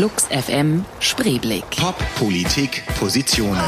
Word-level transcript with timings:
Flux 0.00 0.24
FM 0.30 0.86
Spreeblick. 0.98 1.76
Pop, 1.76 1.94
Politik, 2.18 2.82
Positionen. 2.98 3.60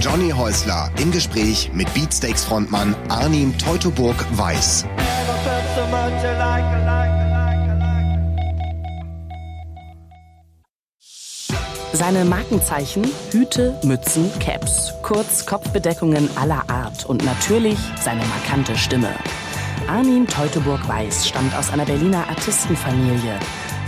Johnny 0.00 0.30
Häusler 0.30 0.90
im 0.98 1.12
Gespräch 1.12 1.70
mit 1.74 1.92
Beatsteaks-Frontmann 1.92 2.96
Arnim 3.10 3.58
Teutoburg-Weiß. 3.58 4.86
Seine 11.92 12.24
Markenzeichen, 12.24 13.06
Hüte, 13.30 13.78
Mützen, 13.84 14.30
Caps, 14.40 14.94
kurz 15.02 15.44
Kopfbedeckungen 15.44 16.30
aller 16.38 16.64
Art 16.70 17.04
und 17.04 17.26
natürlich 17.26 17.78
seine 18.00 18.24
markante 18.24 18.74
Stimme. 18.78 19.14
Armin 19.86 20.26
Teutoburg-Weiß 20.26 21.28
stammt 21.28 21.54
aus 21.54 21.70
einer 21.70 21.84
Berliner 21.84 22.26
Artistenfamilie. 22.28 23.38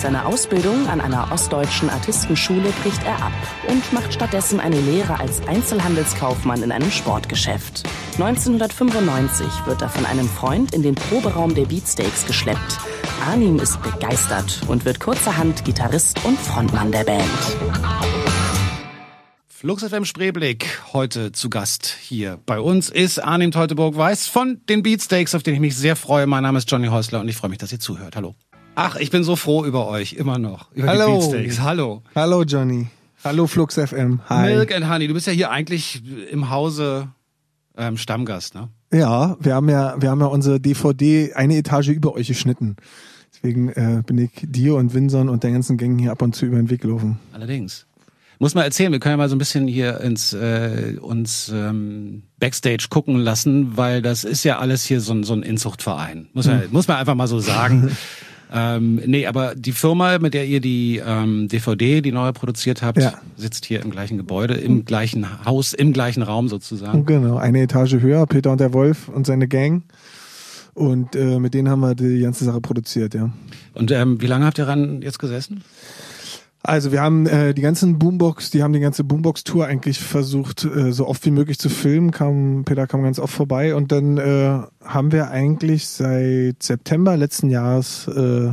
Seine 0.01 0.25
Ausbildung 0.25 0.89
an 0.89 0.99
einer 0.99 1.31
ostdeutschen 1.31 1.91
Artistenschule 1.91 2.73
bricht 2.83 3.05
er 3.05 3.23
ab 3.23 3.33
und 3.69 3.93
macht 3.93 4.15
stattdessen 4.15 4.59
eine 4.59 4.81
Lehre 4.81 5.21
als 5.21 5.47
Einzelhandelskaufmann 5.47 6.63
in 6.63 6.73
einem 6.73 6.91
Sportgeschäft. 6.91 7.83
1995 8.15 9.47
wird 9.67 9.83
er 9.83 9.91
von 9.91 10.07
einem 10.07 10.27
Freund 10.27 10.73
in 10.73 10.83
den 10.83 10.95
Proberaum 10.95 11.55
der 11.55 11.67
Beatsteaks 11.67 12.25
geschleppt. 12.25 12.79
Arnim 13.29 13.59
ist 13.59 13.83
begeistert 13.83 14.63
und 14.69 14.87
wird 14.87 15.01
kurzerhand 15.01 15.67
Gitarrist 15.67 16.25
und 16.25 16.39
Frontmann 16.39 16.93
der 16.93 17.05
Band. 17.05 17.23
Flux 19.49 19.85
FM 19.85 20.07
Spreeblick 20.07 20.81
heute 20.95 21.33
zu 21.33 21.51
Gast 21.51 21.95
hier 22.01 22.39
bei 22.47 22.59
uns 22.59 22.89
ist 22.89 23.19
Arnim 23.19 23.51
Teuteburg-Weiß 23.51 24.29
von 24.29 24.63
den 24.71 24.83
Beatsteaks, 24.83 25.35
auf 25.35 25.43
den 25.43 25.53
ich 25.53 25.61
mich 25.61 25.77
sehr 25.77 25.95
freue. 25.95 26.27
Mein 26.27 26.43
Name 26.43 26.57
ist 26.57 26.71
Johnny 26.71 26.87
Häusler 26.87 27.21
und 27.21 27.29
ich 27.29 27.37
freue 27.37 27.51
mich, 27.51 27.59
dass 27.59 27.71
ihr 27.71 27.81
zuhört. 27.81 28.17
Hallo. 28.17 28.35
Ach, 28.83 28.97
ich 28.97 29.11
bin 29.11 29.25
so 29.25 29.37
froh 29.37 29.67
über 29.67 29.89
euch, 29.89 30.15
immer 30.15 30.39
noch. 30.39 30.73
Über 30.73 30.89
Hallo. 30.89 31.21
die 31.21 31.29
Beatsteaks. 31.33 31.61
Hallo. 31.61 32.01
Hallo 32.15 32.45
Johnny. 32.45 32.87
Hallo 33.23 33.47
Flux 33.47 33.75
FM. 33.75 34.21
Hi. 34.31 34.55
Milk 34.55 34.75
and 34.75 34.89
Honey, 34.89 35.07
du 35.07 35.13
bist 35.13 35.27
ja 35.27 35.35
hier 35.35 35.51
eigentlich 35.51 36.03
im 36.31 36.49
Hause 36.49 37.09
ähm, 37.77 37.99
Stammgast, 37.99 38.55
ne? 38.55 38.71
Ja, 38.91 39.37
wir 39.39 39.55
haben 39.55 39.69
ja, 39.69 40.01
wir 40.01 40.09
haben 40.09 40.21
ja 40.21 40.29
unsere 40.29 40.61
DVD 40.61 41.35
eine 41.35 41.59
Etage 41.59 41.89
über 41.89 42.15
euch 42.15 42.29
geschnitten. 42.29 42.77
Deswegen 43.35 43.69
äh, 43.69 44.03
bin 44.07 44.17
ich 44.17 44.31
dir 44.41 44.77
und 44.77 44.95
Winson 44.95 45.29
und 45.29 45.45
der 45.45 45.51
ganzen 45.51 45.77
Gang 45.77 46.01
hier 46.01 46.13
ab 46.13 46.23
und 46.23 46.35
zu 46.35 46.47
über 46.47 46.57
den 46.57 46.71
Weg 46.71 46.81
gelaufen. 46.81 47.21
Allerdings. 47.35 47.87
Muss 48.39 48.55
mal 48.55 48.63
erzählen, 48.63 48.93
wir 48.93 48.99
können 48.99 49.13
ja 49.13 49.17
mal 49.19 49.29
so 49.29 49.37
ein 49.37 49.39
bisschen 49.39 49.67
hier 49.69 50.01
ins 50.01 50.33
äh, 50.33 50.97
uns 51.03 51.53
ähm, 51.55 52.23
Backstage 52.39 52.87
gucken 52.89 53.17
lassen, 53.17 53.77
weil 53.77 54.01
das 54.01 54.25
ist 54.25 54.43
ja 54.43 54.59
alles 54.59 54.87
hier 54.87 55.03
so 55.03 55.13
ein, 55.13 55.23
so 55.23 55.35
ein 55.35 55.43
Inzuchtverein. 55.43 56.29
Muss 56.33 56.47
man, 56.47 56.63
muss 56.71 56.89
man 56.89 56.97
einfach 56.97 57.15
mal 57.15 57.29
so 57.29 57.41
sagen. 57.41 57.95
ähm, 58.53 59.01
nee, 59.07 59.27
aber 59.27 59.55
die 59.55 59.73
Firma, 59.73 60.19
mit 60.19 60.35
der 60.35 60.47
ihr 60.47 60.61
die 60.61 61.01
ähm, 61.05 61.49
DVD, 61.49 62.01
die 62.01 62.13
neue 62.13 62.33
produziert 62.33 62.83
habt, 62.83 62.99
Ja. 62.99 63.15
sitzt 63.37 63.65
hier 63.65 63.81
im 63.83 63.91
gleichen 63.91 64.17
Gebäude, 64.17 64.55
im 64.55 64.85
gleichen 64.85 65.45
Haus, 65.45 65.73
im 65.73 65.93
gleichen 65.93 66.23
Raum 66.23 66.49
sozusagen. 66.49 67.05
Genau, 67.07 67.37
eine 67.37 67.63
Etage 67.63 67.95
höher, 68.01 68.27
Peter 68.27 68.51
und 68.53 68.61
der 68.61 68.73
Wolf 68.73 69.09
und 69.09 69.27
seine 69.27 69.47
Gang. 69.49 69.83
Und 70.75 71.15
äh, 71.17 71.39
mit 71.39 71.55
denen 71.55 71.69
haben 71.69 71.81
wir 71.81 71.95
die 71.95 72.21
ganze 72.21 72.45
Sache 72.45 72.61
produziert, 72.61 73.15
ja. 73.15 73.31
Und 73.75 73.91
ähm, 73.91 74.21
wie 74.21 74.27
lange 74.27 74.45
habt 74.47 74.59
ihr 74.59 74.65
daran 74.67 75.03
jetzt 75.03 75.19
gesessen? 75.19 75.63
Also 76.63 76.93
wir 76.93 77.01
haben 77.01 77.27
äh, 77.27 77.55
die 77.55 77.63
ganzen 77.63 77.99
Boombox, 77.99 78.51
die 78.51 78.63
haben 78.63 78.75
die 78.75 78.81
ganze 78.81 79.03
Boombox-Tour 79.03 79.67
eigentlich 79.67 79.99
versucht, 79.99 80.65
äh, 80.65 80.93
so 80.93 81.07
oft 81.07 81.25
wie 81.25 81.31
möglich 81.31 81.59
zu 81.59 81.71
filmen. 81.71 82.11
Kam, 82.11 82.65
Peter 82.67 82.87
kam 82.87 83.03
ganz 83.03 83.19
oft 83.19 83.33
vorbei 83.33 83.75
und 83.75 83.93
dann 83.93 84.19
äh, 84.19 84.61
haben 84.85 85.13
wir 85.13 85.31
eigentlich 85.31 85.89
seit 85.89 86.63
September 86.63 87.17
letzten 87.17 87.49
Jahres 87.49 88.09
äh, 88.09 88.53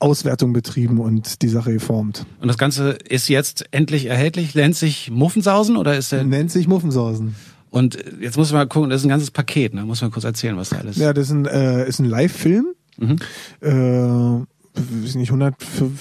Auswertung 0.00 0.52
betrieben 0.52 1.00
und 1.00 1.42
die 1.42 1.48
Sache 1.48 1.72
geformt. 1.72 2.24
Und 2.40 2.48
das 2.48 2.56
Ganze 2.56 2.92
ist 2.92 3.28
jetzt 3.28 3.66
endlich 3.72 4.06
erhältlich, 4.06 4.54
nennt 4.54 4.76
sich 4.76 5.10
Muffensausen 5.10 5.76
oder 5.76 5.98
ist 5.98 6.12
der 6.12 6.24
Nennt 6.24 6.50
sich 6.50 6.66
Muffensausen. 6.66 7.34
Und 7.70 7.96
äh, 7.96 8.12
jetzt 8.22 8.38
muss 8.38 8.52
man 8.52 8.62
mal 8.62 8.68
gucken, 8.68 8.88
das 8.88 9.02
ist 9.02 9.06
ein 9.06 9.10
ganzes 9.10 9.30
Paket, 9.30 9.74
ne? 9.74 9.84
Muss 9.84 10.00
man 10.00 10.10
kurz 10.10 10.24
erzählen, 10.24 10.56
was 10.56 10.70
da 10.70 10.78
alles 10.78 10.96
Ja, 10.96 11.12
das 11.12 11.26
ist 11.26 11.32
ein, 11.32 11.44
äh, 11.46 11.86
ist 11.86 11.98
ein 11.98 12.06
Live-Film. 12.06 12.68
Mhm. 12.96 13.18
Äh, 13.60 14.46
nicht, 15.14 15.30
100, 15.30 15.54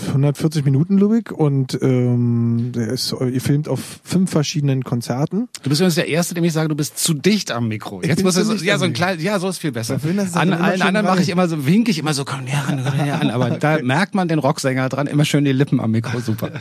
140 0.10 0.66
Minuten, 0.66 0.98
ich. 1.18 1.32
Und 1.32 1.78
ähm, 1.82 2.72
der 2.76 2.90
ist, 2.90 3.14
ihr 3.14 3.42
filmt 3.42 3.68
auf 3.68 4.00
fünf 4.04 4.32
verschiedenen 4.32 4.84
Konzerten. 4.84 5.48
Du 5.64 5.70
bist 5.70 5.82
übrigens 5.82 5.96
der 5.96 6.08
Erste, 6.08 6.34
dem 6.34 6.44
ich 6.44 6.54
sage, 6.54 6.70
du 6.70 6.76
bist 6.76 6.98
zu 6.98 7.14
dicht 7.14 7.52
am 7.52 7.68
Mikro. 7.68 8.02
Ich 8.02 8.08
Jetzt 8.08 8.24
muss 8.24 8.36
es, 8.36 8.50
dicht 8.50 8.64
ja, 8.64 8.78
so 8.78 8.86
ein 8.86 8.92
Mikro. 8.92 9.04
klein, 9.04 9.20
ja, 9.20 9.40
so 9.40 9.50
ist 9.50 9.60
viel 9.60 9.72
besser. 9.72 10.02
Will, 10.04 10.18
es 10.20 10.34
An 10.36 10.54
allen 10.54 10.82
anderen 10.82 11.06
mache 11.06 11.22
ich 11.22 11.30
immer 11.30 11.48
so, 11.48 11.66
winke 11.66 11.92
ich 11.92 12.00
immer 12.00 12.14
so, 12.14 12.26
komm 12.26 12.44
näher 12.44 12.64
ran, 12.68 12.84
komm 12.84 12.98
näher 12.98 13.22
an. 13.22 13.30
Aber 13.30 13.52
da 13.52 13.80
merkt 13.84 14.16
man 14.16 14.28
den 14.28 14.40
Rocksänger 14.40 14.90
dran, 14.90 15.08
immer 15.08 15.26
schön 15.26 15.46
die 15.46 15.52
Lippen 15.52 15.80
am 15.80 15.92
Mikro, 15.92 16.20
super. 16.20 16.52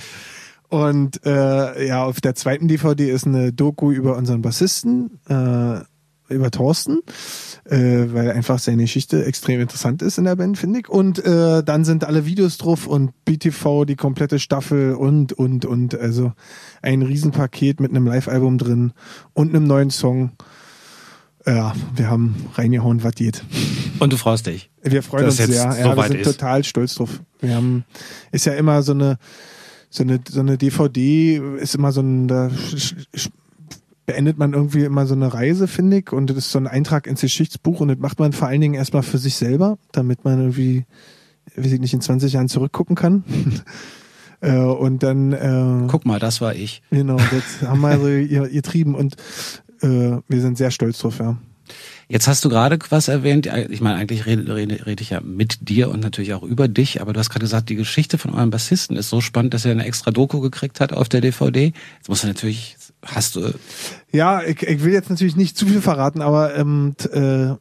Und 0.69 1.25
äh, 1.25 1.87
ja, 1.87 2.05
auf 2.05 2.21
der 2.21 2.35
zweiten 2.35 2.69
DVD 2.69 3.11
ist 3.11 3.27
eine 3.27 3.53
Doku 3.53 3.93
über 3.93 4.17
unseren 4.17 4.43
Bassisten, 4.43 5.21
äh, 5.29 5.81
über 6.29 6.51
Thorsten, 6.51 7.01
äh, 7.65 8.07
weil 8.13 8.31
einfach 8.31 8.59
seine 8.59 8.83
Geschichte 8.83 9.25
extrem 9.25 9.61
interessant 9.61 10.03
ist 10.03 10.19
in 10.19 10.25
der 10.25 10.37
Band, 10.37 10.59
finde 10.59 10.81
ich. 10.81 10.89
Und 10.89 11.25
äh, 11.25 11.63
dann 11.63 11.85
sind 11.85 12.05
alle 12.05 12.27
Videos 12.27 12.59
drauf 12.59 12.87
und 12.87 13.13
BTV, 13.25 13.85
die 13.85 13.97
komplette 13.97 14.39
Staffel 14.39 14.95
und, 14.95 15.33
und, 15.33 15.65
und. 15.65 15.99
Also 15.99 16.33
ein 16.83 17.03
Riesenpaket 17.03 17.81
mit 17.81 17.91
einem 17.91 18.07
Live-Album 18.07 18.59
drin 18.59 18.93
und 19.35 19.55
einem 19.55 19.65
neuen 19.65 19.91
Song. 19.91 20.33
Ja, 21.47 21.75
wir 21.95 22.11
haben 22.11 22.35
reingehauen, 22.55 23.05
was 23.05 23.15
geht. 23.15 23.45
Und 24.01 24.13
du 24.13 24.17
freust 24.17 24.47
dich. 24.47 24.71
Wir 24.83 25.03
freuen 25.03 25.27
uns 25.27 25.37
sehr. 25.37 25.47
so 25.47 25.53
Ja, 25.55 25.97
wir 25.97 26.03
sind 26.09 26.17
ist. 26.17 26.25
total 26.25 26.65
stolz 26.65 26.97
drauf. 26.97 27.21
Wir 27.41 27.55
haben, 27.55 27.85
ist 28.33 28.47
ja 28.47 28.55
immer 28.55 28.83
so 28.83 28.93
eine, 28.93 29.19
so 29.89 30.03
eine, 30.03 30.21
so 30.29 30.41
eine 30.41 30.59
DVD 30.59 31.41
ist 31.59 31.77
immer 31.77 31.93
so 31.93 32.01
ein, 32.01 32.27
da 32.27 32.51
beendet 34.07 34.39
man 34.39 34.53
irgendwie 34.53 34.85
immer 34.85 35.07
so 35.07 35.15
eine 35.15 35.33
Reise, 35.35 35.67
finde 35.69 35.99
ich. 35.99 36.13
Und 36.13 36.31
das 36.31 36.37
ist 36.39 36.53
so 36.53 36.59
ein 36.59 36.67
Eintrag 36.67 37.07
ins 37.07 37.21
Geschichtsbuch 37.21 37.81
und 37.81 37.89
das 37.89 37.99
macht 37.99 38.19
man 38.21 38.33
vor 38.33 38.49
allen 38.49 38.61
Dingen 38.61 38.75
erstmal 38.75 39.03
für 39.03 39.19
sich 39.19 39.35
selber, 39.37 39.79
damit 39.93 40.25
man 40.25 40.39
irgendwie, 40.41 40.85
weiß 41.57 41.73
ich 41.73 41.81
nicht, 41.81 41.93
in 41.95 42.01
20 42.01 42.33
Jahren 42.33 42.49
zurückgucken 42.49 42.97
kann. 42.97 43.25
Äh, 44.43 44.59
und 44.59 45.03
dann, 45.03 45.33
äh, 45.33 45.87
Guck 45.89 46.05
mal, 46.05 46.19
das 46.19 46.43
war 46.43 46.55
ich. 46.55 46.83
genau, 46.91 47.17
das 47.17 47.67
haben 47.67 47.81
wir 47.81 47.99
so 47.99 48.07
ihr- 48.07 48.51
getrieben 48.51 48.95
und 48.95 49.17
äh, 49.81 50.19
wir 50.29 50.41
sind 50.43 50.59
sehr 50.59 50.71
stolz 50.71 50.99
drauf, 50.99 51.21
ja. 51.21 51.39
Jetzt 52.09 52.29
hast 52.29 52.45
du 52.45 52.49
gerade 52.49 52.79
was 52.91 53.09
erwähnt. 53.09 53.49
Ich 53.69 53.81
meine, 53.81 53.97
eigentlich 53.97 54.27
rede, 54.27 54.55
rede, 54.55 54.87
rede 54.87 55.03
ich 55.03 55.11
ja 55.11 55.21
mit 55.21 55.69
dir 55.69 55.91
und 55.91 56.01
natürlich 56.01 56.35
auch 56.35 56.45
über 56.45 56.69
dich, 56.69 57.01
aber 57.01 57.13
du 57.13 57.19
hast 57.19 57.31
gerade 57.31 57.45
gesagt, 57.45 57.69
die 57.69 57.75
Geschichte 57.75 58.17
von 58.17 58.33
eurem 58.33 58.51
Bassisten 58.51 58.97
ist 58.97 59.09
so 59.09 59.21
spannend, 59.21 59.55
dass 59.55 59.65
er 59.65 59.73
eine 59.73 59.87
extra 59.87 60.13
Doku 60.13 60.41
gekriegt 60.41 60.79
hat 60.79 60.93
auf 60.93 61.09
der 61.09 61.21
DVD. 61.21 61.73
Jetzt 61.97 62.09
musst 62.09 62.23
du 62.23 62.29
natürlich, 62.29 62.77
hast 63.05 63.35
du, 63.35 63.53
Ja, 64.13 64.41
ich, 64.43 64.63
ich 64.63 64.85
will 64.85 64.93
jetzt 64.93 65.11
natürlich 65.11 65.35
nicht 65.35 65.59
zu 65.59 65.67
viel 65.67 65.81
verraten, 65.81 66.23
aber 66.23 66.55
ähm, 66.55 66.95
äh, 67.11 67.55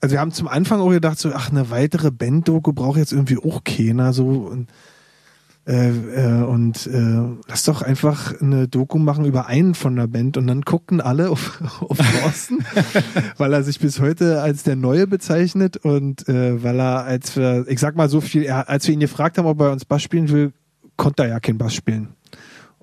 also 0.00 0.12
wir 0.12 0.20
haben 0.20 0.32
zum 0.32 0.48
Anfang 0.48 0.80
auch 0.80 0.90
gedacht, 0.90 1.18
so, 1.18 1.30
ach, 1.32 1.50
eine 1.50 1.70
weitere 1.70 2.10
Band-Doku 2.10 2.72
braucht 2.72 2.98
jetzt 2.98 3.12
irgendwie 3.12 3.38
auch 3.38 3.62
keiner, 3.62 4.12
so 4.12 4.26
und 4.26 4.68
äh, 5.68 5.90
äh, 5.90 6.44
und 6.44 6.86
äh, 6.86 7.36
lass 7.46 7.64
doch 7.64 7.82
einfach 7.82 8.40
eine 8.40 8.68
Doku 8.68 8.96
machen 8.96 9.26
über 9.26 9.48
einen 9.48 9.74
von 9.74 9.96
der 9.96 10.06
Band 10.06 10.38
und 10.38 10.46
dann 10.46 10.62
guckten 10.62 11.02
alle 11.02 11.28
auf, 11.28 11.60
auf 11.80 11.98
Thorsten, 11.98 12.64
weil 13.36 13.52
er 13.52 13.62
sich 13.62 13.78
bis 13.78 14.00
heute 14.00 14.40
als 14.40 14.62
der 14.62 14.76
Neue 14.76 15.06
bezeichnet 15.06 15.76
und 15.76 16.26
äh, 16.26 16.62
weil 16.62 16.80
er 16.80 17.04
als 17.04 17.36
wir, 17.36 17.66
ich 17.68 17.80
sag 17.80 17.96
mal 17.96 18.08
so 18.08 18.22
viel, 18.22 18.44
er, 18.44 18.70
als 18.70 18.86
wir 18.86 18.94
ihn 18.94 19.00
gefragt 19.00 19.36
haben, 19.36 19.44
ob 19.44 19.60
er 19.60 19.70
uns 19.70 19.84
Bass 19.84 20.02
spielen 20.02 20.30
will, 20.30 20.52
konnte 20.96 21.24
er 21.24 21.28
ja 21.28 21.40
kein 21.40 21.58
Bass 21.58 21.74
spielen. 21.74 22.08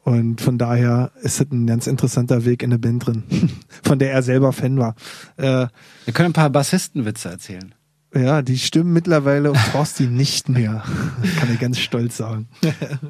Und 0.04 0.40
von 0.40 0.60
daher 0.60 1.12
ist 1.24 1.40
das 1.40 1.52
ein 1.52 1.66
ganz 1.66 1.88
interessanter 1.88 2.46
Weg 2.46 2.62
in 2.62 2.72
eine 2.72 2.78
Band 2.78 3.08
drin, 3.08 3.24
von 3.84 3.98
der 3.98 4.12
er 4.12 4.22
selber 4.22 4.54
Fan 4.54 4.78
war. 4.78 4.94
Äh, 5.38 5.66
wir 6.06 6.14
können 6.14 6.30
ein 6.30 6.34
paar 6.34 6.52
Bassistenwitze 6.52 7.30
erzählen. 7.30 7.74
Ja, 8.16 8.42
die 8.42 8.58
stimmen 8.58 8.94
mittlerweile 8.94 9.52
auf 9.52 9.72
Thorsten 9.72 10.16
nicht 10.16 10.50
mehr. 10.50 10.84
Kann 11.40 11.54
ich 11.54 11.60
ganz 11.60 11.80
stolz 11.80 12.18
sagen. 12.18 12.48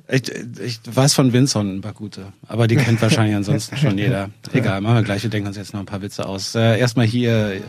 Ich, 0.07 0.31
ich 0.59 0.79
weiß 0.85 1.13
von 1.13 1.31
Vinson 1.31 1.77
ein 1.77 1.81
paar 1.81 1.93
gute, 1.93 2.33
aber 2.47 2.67
die 2.67 2.75
kennt 2.75 3.01
wahrscheinlich 3.01 3.35
ansonsten 3.35 3.77
schon 3.77 3.97
jeder. 3.97 4.29
Egal, 4.51 4.81
machen 4.81 4.95
wir 4.95 5.03
gleich, 5.03 5.23
wir 5.23 5.29
denken 5.29 5.47
uns 5.47 5.57
jetzt 5.57 5.73
noch 5.73 5.79
ein 5.79 5.85
paar 5.85 6.01
Witze 6.01 6.25
aus. 6.25 6.55
Äh, 6.55 6.79
erstmal 6.79 7.05
hier 7.05 7.61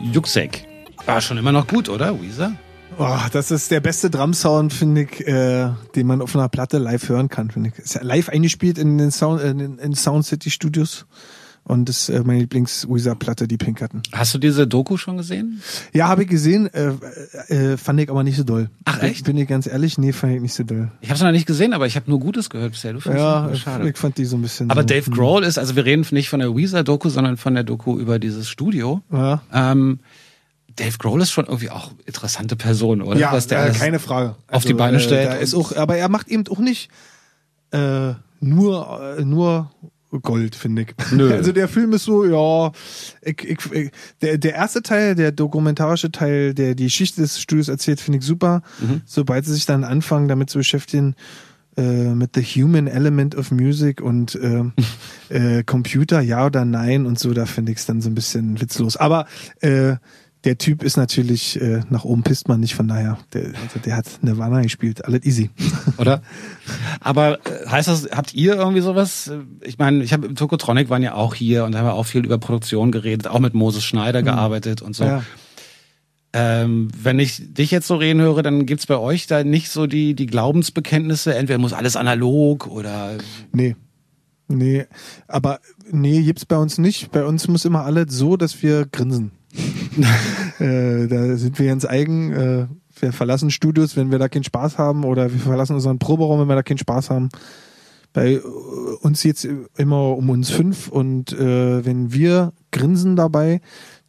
Juxek. 0.00 0.66
War 1.04 1.20
schon 1.20 1.38
immer 1.38 1.52
noch 1.52 1.66
gut, 1.66 1.88
oder, 1.88 2.20
Weezer? 2.20 2.52
Oh, 2.98 3.18
das 3.32 3.50
ist 3.50 3.70
der 3.70 3.80
beste 3.80 4.10
Drum-Sound, 4.10 4.72
finde 4.72 5.02
ich, 5.02 5.26
äh, 5.26 5.70
den 5.94 6.06
man 6.06 6.22
auf 6.22 6.34
einer 6.34 6.48
Platte 6.48 6.78
live 6.78 7.08
hören 7.08 7.28
kann, 7.28 7.50
finde 7.50 7.70
ich. 7.70 7.78
Ist 7.78 7.94
ja 7.94 8.02
live 8.02 8.28
eingespielt 8.28 8.78
in 8.78 8.96
den 8.96 9.10
Sound, 9.10 9.42
äh, 9.42 9.50
in, 9.50 9.78
in 9.78 9.94
Sound 9.94 10.24
City 10.24 10.50
Studios. 10.50 11.06
Und 11.68 11.88
das 11.88 12.08
ist 12.08 12.10
äh, 12.10 12.22
meine 12.22 12.38
Lieblings-Weezer-Platte, 12.40 13.48
die 13.48 13.56
Pinkerton. 13.56 14.00
Hast 14.12 14.32
du 14.32 14.38
diese 14.38 14.68
Doku 14.68 14.96
schon 14.96 15.16
gesehen? 15.16 15.60
Ja, 15.92 16.06
habe 16.06 16.22
ich 16.22 16.28
gesehen, 16.28 16.72
äh, 16.72 16.92
äh, 17.48 17.76
fand 17.76 17.98
ich 17.98 18.08
aber 18.08 18.22
nicht 18.22 18.36
so 18.36 18.44
doll. 18.44 18.70
Ach, 18.84 19.02
echt? 19.02 19.24
Bin 19.24 19.36
ich 19.36 19.48
ganz 19.48 19.66
ehrlich, 19.66 19.98
nee, 19.98 20.12
fand 20.12 20.34
ich 20.36 20.40
nicht 20.40 20.54
so 20.54 20.62
doll. 20.62 20.92
Ich 21.00 21.08
habe 21.08 21.16
es 21.16 21.22
noch 21.24 21.32
nicht 21.32 21.46
gesehen, 21.46 21.72
aber 21.72 21.86
ich 21.88 21.96
habe 21.96 22.08
nur 22.08 22.20
Gutes 22.20 22.50
gehört 22.50 22.70
bisher. 22.70 22.92
Du 22.92 23.00
Ja, 23.10 23.52
schade. 23.56 23.88
ich 23.90 23.96
fand 23.96 24.16
die 24.16 24.26
so 24.26 24.36
ein 24.36 24.42
bisschen 24.42 24.70
Aber 24.70 24.82
so, 24.82 24.86
Dave 24.86 25.06
hm. 25.06 25.12
Grohl 25.14 25.42
ist, 25.42 25.58
also 25.58 25.74
wir 25.74 25.84
reden 25.84 26.06
nicht 26.12 26.28
von 26.28 26.38
der 26.38 26.54
Weezer-Doku, 26.56 27.08
sondern 27.08 27.36
von 27.36 27.54
der 27.54 27.64
Doku 27.64 27.98
über 27.98 28.20
dieses 28.20 28.48
Studio. 28.48 29.02
Ja. 29.10 29.42
Ähm, 29.52 29.98
Dave 30.76 30.98
Grohl 30.98 31.20
ist 31.20 31.32
schon 31.32 31.46
irgendwie 31.46 31.70
auch 31.70 31.90
interessante 32.04 32.54
Person, 32.54 33.02
oder? 33.02 33.18
Ja, 33.18 33.32
Was 33.32 33.48
der 33.48 33.66
äh, 33.66 33.72
keine 33.72 33.98
Frage. 33.98 34.36
auf 34.52 34.64
die 34.64 34.74
Beine 34.74 35.00
stellt 35.00 35.30
und- 35.32 35.40
ist 35.42 35.54
auch, 35.54 35.74
aber 35.74 35.96
er 35.96 36.08
macht 36.08 36.28
eben 36.28 36.44
auch 36.48 36.60
nicht 36.60 36.90
äh, 37.72 38.12
nur, 38.40 39.16
äh, 39.18 39.24
nur 39.24 39.72
Gold, 40.22 40.54
finde 40.54 40.82
ich. 40.82 40.88
Nö. 41.12 41.32
Also 41.36 41.52
der 41.52 41.68
Film 41.68 41.92
ist 41.92 42.04
so, 42.04 42.24
ja, 42.24 42.72
ich, 43.22 43.44
ich, 43.44 43.72
ich, 43.72 43.90
der, 44.22 44.38
der 44.38 44.54
erste 44.54 44.82
Teil, 44.82 45.14
der 45.14 45.32
dokumentarische 45.32 46.10
Teil, 46.10 46.54
der 46.54 46.74
die 46.74 46.84
Geschichte 46.84 47.20
des 47.20 47.40
Studios 47.40 47.68
erzählt, 47.68 48.00
finde 48.00 48.18
ich 48.18 48.24
super. 48.24 48.62
Mhm. 48.80 49.02
Sobald 49.04 49.44
sie 49.44 49.54
sich 49.54 49.66
dann 49.66 49.84
anfangen, 49.84 50.28
damit 50.28 50.50
zu 50.50 50.58
beschäftigen, 50.58 51.14
äh, 51.76 52.14
mit 52.14 52.30
the 52.34 52.42
human 52.42 52.86
element 52.86 53.34
of 53.34 53.50
music 53.50 54.00
und 54.00 54.34
äh, 54.36 54.64
äh, 55.28 55.62
Computer, 55.64 56.20
ja 56.20 56.46
oder 56.46 56.64
nein 56.64 57.04
und 57.04 57.18
so, 57.18 57.34
da 57.34 57.44
finde 57.44 57.72
ich 57.72 57.78
es 57.78 57.86
dann 57.86 58.00
so 58.00 58.08
ein 58.08 58.14
bisschen 58.14 58.60
witzlos. 58.60 58.96
Aber 58.96 59.26
äh, 59.60 59.96
der 60.46 60.58
Typ 60.58 60.82
ist 60.84 60.96
natürlich, 60.96 61.60
äh, 61.60 61.80
nach 61.90 62.04
oben 62.04 62.22
pisst 62.22 62.48
man 62.48 62.60
nicht, 62.60 62.74
von 62.74 62.86
daher, 62.86 63.18
der, 63.32 63.46
also 63.46 63.80
der 63.84 63.96
hat 63.96 64.06
Nirvana 64.22 64.62
gespielt, 64.62 65.04
alles 65.04 65.24
easy. 65.24 65.50
oder? 65.98 66.22
Aber 67.00 67.40
äh, 67.46 67.68
heißt 67.68 67.88
das, 67.88 68.08
habt 68.12 68.32
ihr 68.32 68.54
irgendwie 68.54 68.80
sowas? 68.80 69.28
Äh, 69.28 69.40
Ich 69.66 69.78
meine, 69.78 70.04
ich 70.04 70.12
habe 70.12 70.28
im 70.28 70.36
Tokotronic 70.36 70.88
waren 70.88 71.02
ja 71.02 71.14
auch 71.14 71.34
hier 71.34 71.64
und 71.64 71.72
da 71.72 71.80
haben 71.80 71.86
wir 71.86 71.94
auch 71.94 72.06
viel 72.06 72.24
über 72.24 72.38
Produktion 72.38 72.92
geredet, 72.92 73.26
auch 73.26 73.40
mit 73.40 73.54
Moses 73.54 73.84
Schneider 73.84 74.22
gearbeitet 74.22 74.82
und 74.82 74.94
so. 74.94 75.04
Ja. 75.04 75.24
Ähm, 76.32 76.88
wenn 76.96 77.18
ich 77.18 77.42
dich 77.54 77.70
jetzt 77.72 77.88
so 77.88 77.96
reden 77.96 78.20
höre, 78.20 78.42
dann 78.42 78.66
gibt's 78.66 78.86
bei 78.86 78.98
euch 78.98 79.26
da 79.26 79.42
nicht 79.42 79.70
so 79.70 79.86
die, 79.86 80.14
die 80.14 80.26
Glaubensbekenntnisse, 80.26 81.34
entweder 81.34 81.58
muss 81.58 81.72
alles 81.72 81.96
analog 81.96 82.68
oder 82.68 83.18
Nee. 83.52 83.74
Nee, 84.48 84.86
aber 85.26 85.58
nee, 85.90 86.22
gibt's 86.22 86.44
bei 86.44 86.56
uns 86.56 86.78
nicht. 86.78 87.10
Bei 87.10 87.24
uns 87.24 87.48
muss 87.48 87.64
immer 87.64 87.84
alles 87.84 88.14
so, 88.14 88.36
dass 88.36 88.62
wir 88.62 88.86
grinsen. 88.86 89.32
äh, 90.58 91.06
da 91.06 91.36
sind 91.36 91.58
wir 91.58 91.66
ganz 91.66 91.84
eigen. 91.84 92.32
Äh, 92.32 92.66
wir 92.98 93.12
verlassen 93.12 93.50
Studios, 93.50 93.96
wenn 93.96 94.10
wir 94.10 94.18
da 94.18 94.28
keinen 94.28 94.44
Spaß 94.44 94.78
haben, 94.78 95.04
oder 95.04 95.30
wir 95.32 95.38
verlassen 95.38 95.74
unseren 95.74 95.98
Proberaum, 95.98 96.40
wenn 96.40 96.48
wir 96.48 96.54
da 96.54 96.62
keinen 96.62 96.78
Spaß 96.78 97.10
haben. 97.10 97.28
Bei 98.12 98.32
äh, 98.32 98.40
uns 99.00 99.22
geht's 99.22 99.46
immer 99.76 100.16
um 100.16 100.30
uns 100.30 100.50
fünf 100.50 100.88
und 100.88 101.32
äh, 101.32 101.84
wenn 101.84 102.12
wir 102.12 102.52
grinsen 102.70 103.16
dabei, 103.16 103.60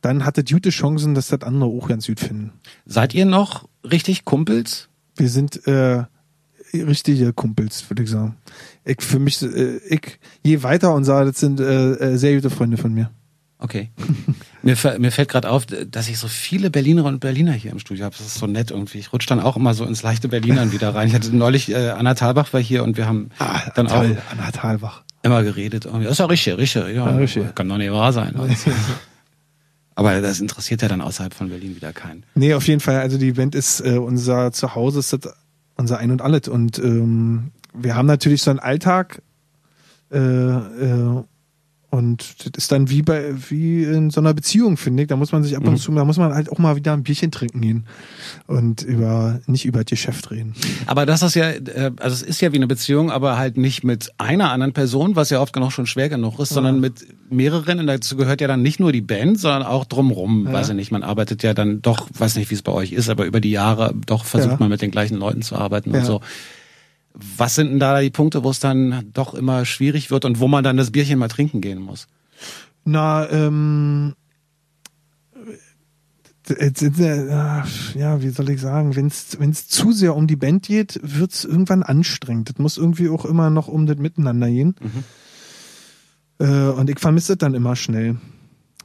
dann 0.01 0.23
hat 0.23 0.37
das 0.37 0.45
gute 0.45 0.69
Chancen, 0.69 1.15
dass 1.15 1.27
das 1.27 1.41
andere 1.41 1.69
auch 1.69 1.89
ganz 1.89 2.07
gut 2.07 2.19
finden. 2.19 2.53
seid 2.85 3.13
ihr 3.13 3.25
noch 3.25 3.67
richtig 3.83 4.23
Kumpels? 4.23 4.87
Wir 5.17 5.29
sind 5.29 5.67
äh, 5.67 6.03
richtige 6.73 7.33
Kumpels, 7.33 7.89
würde 7.89 8.03
ich 8.03 8.09
sagen. 8.09 8.37
Ich 8.85 9.01
für 9.01 9.19
mich, 9.19 9.41
äh, 9.41 9.77
ich 9.89 10.19
je 10.43 10.63
weiter 10.63 10.93
und 10.93 11.03
sage, 11.03 11.31
das 11.31 11.39
sind 11.39 11.59
äh, 11.59 12.17
sehr 12.17 12.35
gute 12.35 12.49
Freunde 12.49 12.77
von 12.77 12.93
mir. 12.93 13.11
Okay. 13.59 13.91
mir, 14.67 14.99
mir 14.99 15.11
fällt 15.11 15.29
gerade 15.29 15.49
auf, 15.49 15.65
dass 15.65 16.09
ich 16.09 16.17
so 16.17 16.27
viele 16.27 16.69
Berlinerinnen 16.69 17.15
und 17.15 17.19
Berliner 17.21 17.53
hier 17.53 17.71
im 17.71 17.79
Studio 17.79 18.05
habe. 18.05 18.15
Das 18.17 18.27
ist 18.27 18.35
so 18.35 18.47
nett 18.47 18.71
irgendwie. 18.71 18.97
Ich 18.97 19.13
rutsche 19.13 19.29
dann 19.29 19.39
auch 19.39 19.55
immer 19.55 19.73
so 19.73 19.85
ins 19.85 20.03
leichte 20.03 20.27
Berlinern 20.27 20.73
wieder 20.73 20.93
rein. 20.93 21.07
Ich 21.07 21.13
hatte 21.13 21.33
neulich, 21.33 21.71
äh, 21.71 21.91
Anna 21.91 22.15
Thalbach 22.15 22.51
war 22.51 22.61
hier 22.61 22.83
und 22.83 22.97
wir 22.97 23.07
haben 23.07 23.29
dann 23.75 23.87
auch 23.87 24.01
toll, 24.01 24.17
Anna 24.29 24.51
Thalbach. 24.51 25.03
immer 25.23 25.43
geredet. 25.43 25.85
Irgendwie. 25.85 26.03
Das 26.03 26.13
ist 26.13 26.19
ja 26.19 26.25
richtig, 26.25 26.57
richtig. 26.57 26.83
Ja, 26.83 27.09
Ja, 27.09 27.15
richtig. 27.15 27.55
Kann 27.55 27.69
doch 27.69 27.77
nicht 27.77 27.91
wahr 27.91 28.11
sein. 28.11 28.35
Aber 29.95 30.21
das 30.21 30.39
interessiert 30.41 30.81
ja 30.81 30.89
dann 30.89 31.01
außerhalb 31.01 31.33
von 31.33 31.49
Berlin 31.49 31.75
wieder 31.75 31.93
keinen. 31.93 32.23
Nee, 32.35 32.53
auf 32.53 32.67
jeden 32.67 32.81
Fall. 32.81 32.99
Also 32.99 33.17
die 33.17 33.31
Band 33.31 33.55
ist 33.55 33.79
äh, 33.79 33.97
unser 33.97 34.51
Zuhause, 34.51 34.99
ist 34.99 35.13
das 35.13 35.33
unser 35.75 35.97
Ein 35.97 36.11
und 36.11 36.21
Alles. 36.21 36.47
Und 36.47 36.77
ähm, 36.77 37.51
wir 37.73 37.95
haben 37.95 38.05
natürlich 38.05 38.41
so 38.41 38.51
einen 38.51 38.59
Alltag 38.59 39.21
äh, 40.11 40.17
äh, 40.17 41.23
und 41.89 42.35
das 42.45 42.51
ist 42.63 42.71
dann 42.71 42.89
wie 42.89 43.01
bei 43.01 43.33
wie 43.49 43.83
in 43.83 44.09
so 44.09 44.19
einer 44.19 44.33
Beziehung, 44.33 44.75
finde 44.75 45.03
ich. 45.03 45.07
Da 45.09 45.15
muss 45.15 45.31
man 45.31 45.43
sich 45.43 45.55
ab 45.55 45.65
und 45.65 45.77
zu, 45.77 45.91
da 45.93 46.03
muss 46.03 46.17
man 46.17 46.33
halt 46.33 46.51
auch 46.51 46.57
mal 46.57 46.75
wieder 46.75 46.91
ein 46.93 47.03
Bierchen 47.03 47.31
trinken 47.31 47.61
gehen 47.61 47.85
und 48.45 48.81
über 48.81 49.39
nicht 49.47 49.65
über 49.65 49.79
das 49.83 49.89
Geschäft 49.91 50.29
reden. 50.31 50.53
Aber 50.85 51.05
das 51.05 51.21
ist 51.23 51.35
ja, 51.35 51.49
äh, 51.49 51.91
also 51.99 52.13
es 52.13 52.21
ist 52.23 52.41
ja 52.41 52.51
wie 52.51 52.57
eine 52.57 52.67
Beziehung, 52.67 53.09
aber 53.09 53.37
halt 53.37 53.55
nicht 53.57 53.85
mit 53.85 54.11
einer 54.17 54.51
anderen 54.51 54.73
Person, 54.73 55.15
was 55.15 55.29
ja 55.29 55.39
oft 55.41 55.53
genug 55.53 55.71
schon 55.71 55.87
schwer 55.87 56.09
genug 56.09 56.39
ist, 56.39 56.49
sondern 56.49 56.79
mit 56.81 57.05
mehreren. 57.29 57.79
Und 57.79 57.87
dazu 57.87 58.17
gehört 58.17 58.41
ja 58.41 58.47
dann 58.47 58.61
nicht 58.61 58.79
nur 58.81 58.91
die 58.91 59.01
Band, 59.01 59.39
sondern 59.39 59.63
auch 59.63 59.85
drumrum. 59.85 60.51
Weiß 60.51 60.69
ich 60.69 60.75
nicht, 60.75 60.91
man 60.91 61.03
arbeitet 61.03 61.41
ja 61.43 61.53
dann 61.53 61.81
doch, 61.81 62.09
weiß 62.13 62.35
nicht, 62.35 62.51
wie 62.51 62.55
es 62.55 62.61
bei 62.63 62.73
euch 62.73 62.91
ist, 62.91 63.07
aber 63.09 63.25
über 63.25 63.39
die 63.39 63.51
Jahre 63.51 63.93
doch 64.05 64.25
versucht 64.25 64.51
Ja. 64.51 64.57
man 64.59 64.69
mit 64.69 64.81
den 64.81 64.91
gleichen 64.91 65.15
Leuten 65.17 65.41
zu 65.41 65.55
arbeiten 65.55 65.93
Ja. 65.93 65.99
und 65.99 66.05
so. 66.05 66.21
Was 67.37 67.55
sind 67.55 67.69
denn 67.69 67.79
da 67.79 67.99
die 67.99 68.09
Punkte, 68.09 68.43
wo 68.43 68.49
es 68.49 68.59
dann 68.59 69.09
doch 69.13 69.33
immer 69.33 69.65
schwierig 69.65 70.11
wird 70.11 70.25
und 70.25 70.39
wo 70.39 70.47
man 70.47 70.63
dann 70.63 70.77
das 70.77 70.91
Bierchen 70.91 71.19
mal 71.19 71.27
trinken 71.27 71.61
gehen 71.61 71.79
muss? 71.79 72.07
Na, 72.85 73.29
ähm, 73.29 74.13
äh, 76.49 76.71
ja, 77.99 78.21
wie 78.21 78.29
soll 78.29 78.49
ich 78.49 78.61
sagen, 78.61 78.95
wenn 78.95 79.07
es 79.07 79.67
zu 79.67 79.91
sehr 79.91 80.15
um 80.15 80.27
die 80.27 80.35
Band 80.35 80.65
geht, 80.65 80.99
wird 81.03 81.33
es 81.33 81.43
irgendwann 81.43 81.83
anstrengend. 81.83 82.49
Das 82.49 82.57
muss 82.57 82.77
irgendwie 82.77 83.09
auch 83.09 83.25
immer 83.25 83.49
noch 83.49 83.67
um 83.67 83.85
das 83.85 83.97
Miteinander 83.97 84.49
gehen. 84.49 84.75
Äh, 86.39 86.69
und 86.69 86.89
ich 86.89 86.99
vermisse 86.99 87.33
das 87.33 87.39
dann 87.39 87.53
immer 87.55 87.75
schnell. 87.75 88.17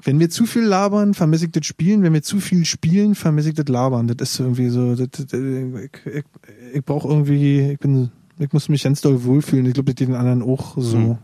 Wenn 0.05 0.19
wir 0.19 0.31
zu 0.31 0.47
viel 0.47 0.63
labern, 0.63 1.15
vermisse 1.15 1.45
ich 1.47 1.53
das 1.53 1.65
Spielen. 1.65 2.03
Wenn 2.03 2.13
wir 2.13 2.23
zu 2.23 2.41
viel 2.41 2.65
spielen, 2.65 3.15
vermisse 3.15 3.51
ich 3.51 3.55
das 3.55 3.69
Labern. 3.69 4.09
Das 4.09 4.33
ist 4.33 4.41
irgendwie 4.41 4.69
so. 4.69 4.97
Das, 4.97 5.09
ich 5.33 6.15
ich, 6.15 6.25
ich 6.75 6.85
brauche 6.85 7.09
irgendwie, 7.09 7.73
ich 7.73 7.79
bin, 7.79 8.11
ich 8.43 8.53
muss 8.53 8.69
mich 8.69 8.83
ganz 8.83 9.01
doll 9.01 9.25
wohlfühlen. 9.25 9.67
Ich 9.67 9.75
glaube, 9.75 9.93
das 9.93 9.97
geht 9.97 10.09
den 10.09 10.15
anderen 10.15 10.43
auch 10.43 10.75
so. 10.77 10.97
Hm. 10.97 11.19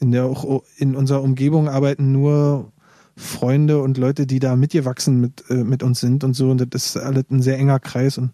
In 0.00 0.12
der 0.12 0.26
auch 0.26 0.62
in 0.76 0.94
unserer 0.94 1.22
Umgebung 1.22 1.68
arbeiten 1.68 2.12
nur 2.12 2.72
Freunde 3.16 3.80
und 3.82 3.98
Leute, 3.98 4.26
die 4.26 4.38
da 4.38 4.54
mitgewachsen 4.54 5.20
mit, 5.20 5.44
äh, 5.50 5.64
mit 5.64 5.82
uns 5.82 6.00
sind 6.00 6.22
und 6.22 6.34
so. 6.34 6.50
Und 6.50 6.72
das 6.72 6.86
ist 6.86 6.96
alles 6.96 7.24
ein 7.30 7.42
sehr 7.42 7.58
enger 7.58 7.80
Kreis 7.80 8.16
und 8.16 8.32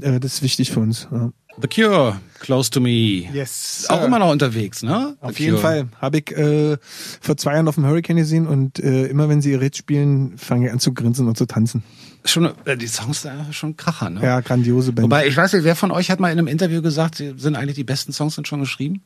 äh, 0.00 0.20
das 0.20 0.34
ist 0.34 0.42
wichtig 0.42 0.70
für 0.70 0.80
uns. 0.80 1.08
Ja. 1.10 1.32
The 1.60 1.68
Cure, 1.68 2.18
Close 2.40 2.70
to 2.70 2.80
Me. 2.80 3.28
Yes. 3.32 3.86
Auch 3.88 4.04
immer 4.04 4.18
noch 4.18 4.30
unterwegs, 4.30 4.82
ne? 4.82 5.16
Auf 5.20 5.36
The 5.36 5.44
jeden 5.44 5.56
Cure. 5.56 5.62
Fall. 5.62 5.88
Habe 6.00 6.18
ich 6.18 6.30
äh, 6.32 6.78
vor 7.20 7.36
zwei 7.36 7.54
Jahren 7.54 7.68
auf 7.68 7.74
dem 7.74 7.86
Hurricane 7.86 8.16
gesehen 8.16 8.46
und 8.46 8.78
äh, 8.78 9.06
immer 9.06 9.28
wenn 9.28 9.42
sie 9.42 9.52
ihr 9.52 9.60
Ritz 9.60 9.76
spielen, 9.76 10.38
fange 10.38 10.66
ich 10.66 10.72
an 10.72 10.80
zu 10.80 10.94
grinsen 10.94 11.28
und 11.28 11.36
zu 11.36 11.46
tanzen. 11.46 11.82
Schon, 12.24 12.50
äh, 12.64 12.76
die 12.76 12.86
Songs 12.86 13.22
sind 13.22 13.32
schon 13.54 13.76
Kracher, 13.76 14.08
ne? 14.10 14.22
Ja, 14.22 14.40
grandiose 14.40 14.92
Band. 14.92 15.04
Wobei, 15.06 15.26
ich 15.26 15.36
weiß 15.36 15.52
nicht, 15.54 15.64
wer 15.64 15.74
von 15.74 15.90
euch 15.90 16.10
hat 16.10 16.20
mal 16.20 16.30
in 16.30 16.38
einem 16.38 16.46
Interview 16.46 16.80
gesagt, 16.80 17.16
sie 17.16 17.34
sind 17.36 17.56
eigentlich 17.56 17.74
die 17.76 17.84
besten 17.84 18.12
Songs 18.12 18.36
sind 18.36 18.46
schon 18.46 18.60
geschrieben? 18.60 19.02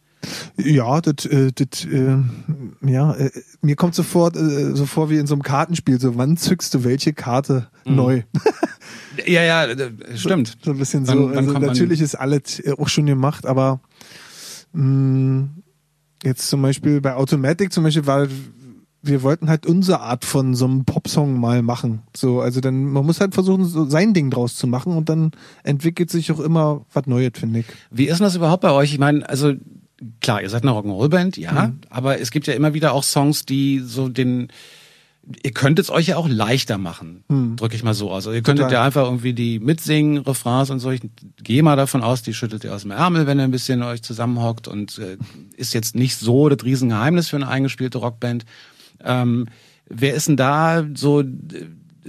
Ja, 0.57 1.01
das, 1.01 1.25
äh, 1.27 1.53
das, 1.53 1.85
äh, 1.85 2.17
ja, 2.87 3.15
äh, 3.15 3.31
mir 3.63 3.77
kommt 3.77 3.95
sofort 3.95 4.37
äh, 4.37 4.75
so 4.75 4.87
vor 4.87 5.09
wie 5.11 5.17
in 5.19 5.27
so 5.27 5.35
einem 5.35 5.43
Kartenspiel. 5.43 6.01
So, 6.01 6.17
wann 6.17 6.37
zückst 6.37 6.75
du 6.75 6.85
welche 6.85 7.13
Karte 7.13 7.69
neu? 7.85 8.23
Ja, 9.27 9.43
ja, 9.43 9.65
äh, 9.65 9.91
stimmt. 10.15 10.59
So 10.62 10.73
ein 10.73 10.79
bisschen 10.79 11.07
Wann- 11.09 11.17
so. 11.17 11.31
wann 11.31 11.38
Also 11.38 11.52
natürlich 11.59 12.02
ist 12.02 12.14
alles 12.17 12.61
äh, 12.61 12.73
auch 12.76 12.88
schon 12.88 13.07
gemacht, 13.07 13.47
aber 13.47 13.81
mh, 14.73 15.49
jetzt 16.23 16.49
zum 16.49 16.61
Beispiel 16.61 17.00
bei 17.00 17.14
Automatic 17.14 17.73
zum 17.73 17.85
Beispiel 17.85 18.07
war 18.07 18.26
wir 19.03 19.23
wollten 19.23 19.49
halt 19.49 19.67
unsere 19.67 20.00
Art 20.00 20.25
von 20.25 20.55
so 20.55 20.65
einem 20.65 20.85
Popsong 20.85 21.38
mal 21.38 21.62
machen. 21.62 22.03
So, 22.15 22.41
also 22.41 22.61
dann, 22.61 22.85
man 22.85 23.07
muss 23.07 23.21
halt 23.21 23.35
versuchen, 23.35 23.65
so 23.65 23.88
sein 23.88 24.15
Ding 24.15 24.31
draus 24.31 24.57
zu 24.57 24.67
machen 24.67 24.97
und 24.97 25.09
dann 25.09 25.31
entwickelt 25.62 26.11
sich 26.11 26.33
auch 26.33 26.41
immer 26.41 26.85
was 26.93 27.07
Neues, 27.07 27.33
finde 27.35 27.61
ich. 27.61 27.67
Wie 27.91 28.07
ist 28.07 28.19
denn 28.19 28.25
das 28.25 28.37
überhaupt 28.37 28.62
bei 28.62 28.73
euch? 28.73 28.93
Ich 28.93 28.99
meine, 28.99 29.29
also 29.29 29.53
klar, 30.21 30.43
ihr 30.43 30.50
seid 30.50 30.62
eine 30.62 30.73
Rock'n'Roll-Band, 30.73 31.37
ja, 31.37 31.73
aber 31.88 32.21
es 32.21 32.31
gibt 32.31 32.47
ja 32.47 32.55
immer 32.55 32.75
wieder 32.75 32.93
auch 32.93 33.05
Songs, 33.05 33.47
die 33.47 33.81
so 33.81 34.09
den 34.09 34.49
Ihr 35.43 35.50
könnt 35.50 35.81
es 35.81 35.91
euch 35.91 36.07
ja 36.07 36.17
auch 36.19 36.29
leichter 36.29 36.79
machen, 36.79 37.25
drücke 37.57 37.75
ich 37.75 37.83
mal 37.83 37.95
so 37.95 38.11
aus. 38.11 38.29
Also 38.29 38.33
ihr 38.33 38.43
könntet 38.43 38.67
Total. 38.67 38.75
ja 38.75 38.85
einfach 38.85 39.07
irgendwie 39.07 39.33
die 39.33 39.59
mitsingen, 39.59 40.19
Refrains 40.19 40.71
und 40.71 40.79
so. 40.79 40.93
Ich 40.93 41.00
gehe 41.43 41.65
mal 41.65 41.75
davon 41.75 42.05
aus, 42.05 42.23
die 42.23 42.33
schüttelt 42.33 42.62
ihr 42.62 42.73
aus 42.73 42.83
dem 42.83 42.93
Ärmel, 42.93 43.26
wenn 43.26 43.41
ihr 43.41 43.45
ein 43.45 43.50
bisschen 43.50 43.83
euch 43.83 44.03
zusammenhockt 44.03 44.69
und 44.69 44.99
äh, 44.99 45.17
ist 45.57 45.75
jetzt 45.75 45.97
nicht 45.97 46.17
so 46.17 46.49
das 46.49 46.65
Riesengeheimnis 46.65 47.29
für 47.29 47.37
eine 47.37 47.49
eingespielte 47.49 47.99
Rockband. 47.99 48.45
Ähm, 49.05 49.47
wer 49.88 50.15
ist 50.15 50.29
denn 50.29 50.37
da 50.37 50.85
so, 50.95 51.23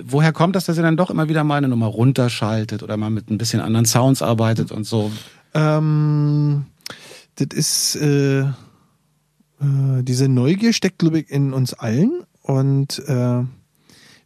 woher 0.04 0.34
kommt 0.34 0.56
das, 0.56 0.66
dass 0.66 0.78
ihr 0.78 0.84
dann 0.84 0.98
doch 0.98 1.10
immer 1.10 1.30
wieder 1.30 1.44
mal 1.44 1.56
eine 1.56 1.68
Nummer 1.68 1.88
runterschaltet 1.88 2.84
oder 2.84 2.98
mal 2.98 3.10
mit 3.10 3.30
ein 3.30 3.38
bisschen 3.38 3.62
anderen 3.62 3.86
Sounds 3.86 4.22
arbeitet 4.22 4.72
und 4.72 4.86
so? 4.86 5.12
Ähm, 5.54 6.66
das 7.36 7.48
ist 7.54 7.96
äh, 7.96 8.46
äh, 9.60 10.04
diese 10.04 10.28
Neugier 10.28 10.74
steckt, 10.74 11.00
glaube 11.00 11.20
ich, 11.20 11.30
in 11.30 11.54
uns 11.54 11.74
allen. 11.74 12.24
Und 12.42 13.00
äh, 13.08 13.44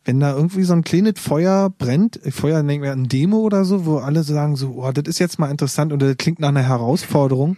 wenn 0.03 0.19
da 0.19 0.35
irgendwie 0.35 0.63
so 0.63 0.73
ein 0.73 0.83
kleines 0.83 1.19
Feuer 1.19 1.69
brennt, 1.69 2.19
Feuer 2.29 2.63
nennen 2.63 2.83
wir 2.83 2.91
ein 2.91 3.07
Demo 3.07 3.37
oder 3.37 3.65
so, 3.65 3.85
wo 3.85 3.97
alle 3.97 4.23
sagen 4.23 4.55
so, 4.55 4.75
oh, 4.77 4.91
das 4.91 5.05
ist 5.07 5.19
jetzt 5.19 5.39
mal 5.39 5.51
interessant 5.51 5.93
oder 5.93 6.07
das 6.07 6.17
klingt 6.17 6.39
nach 6.39 6.49
einer 6.49 6.63
Herausforderung, 6.63 7.57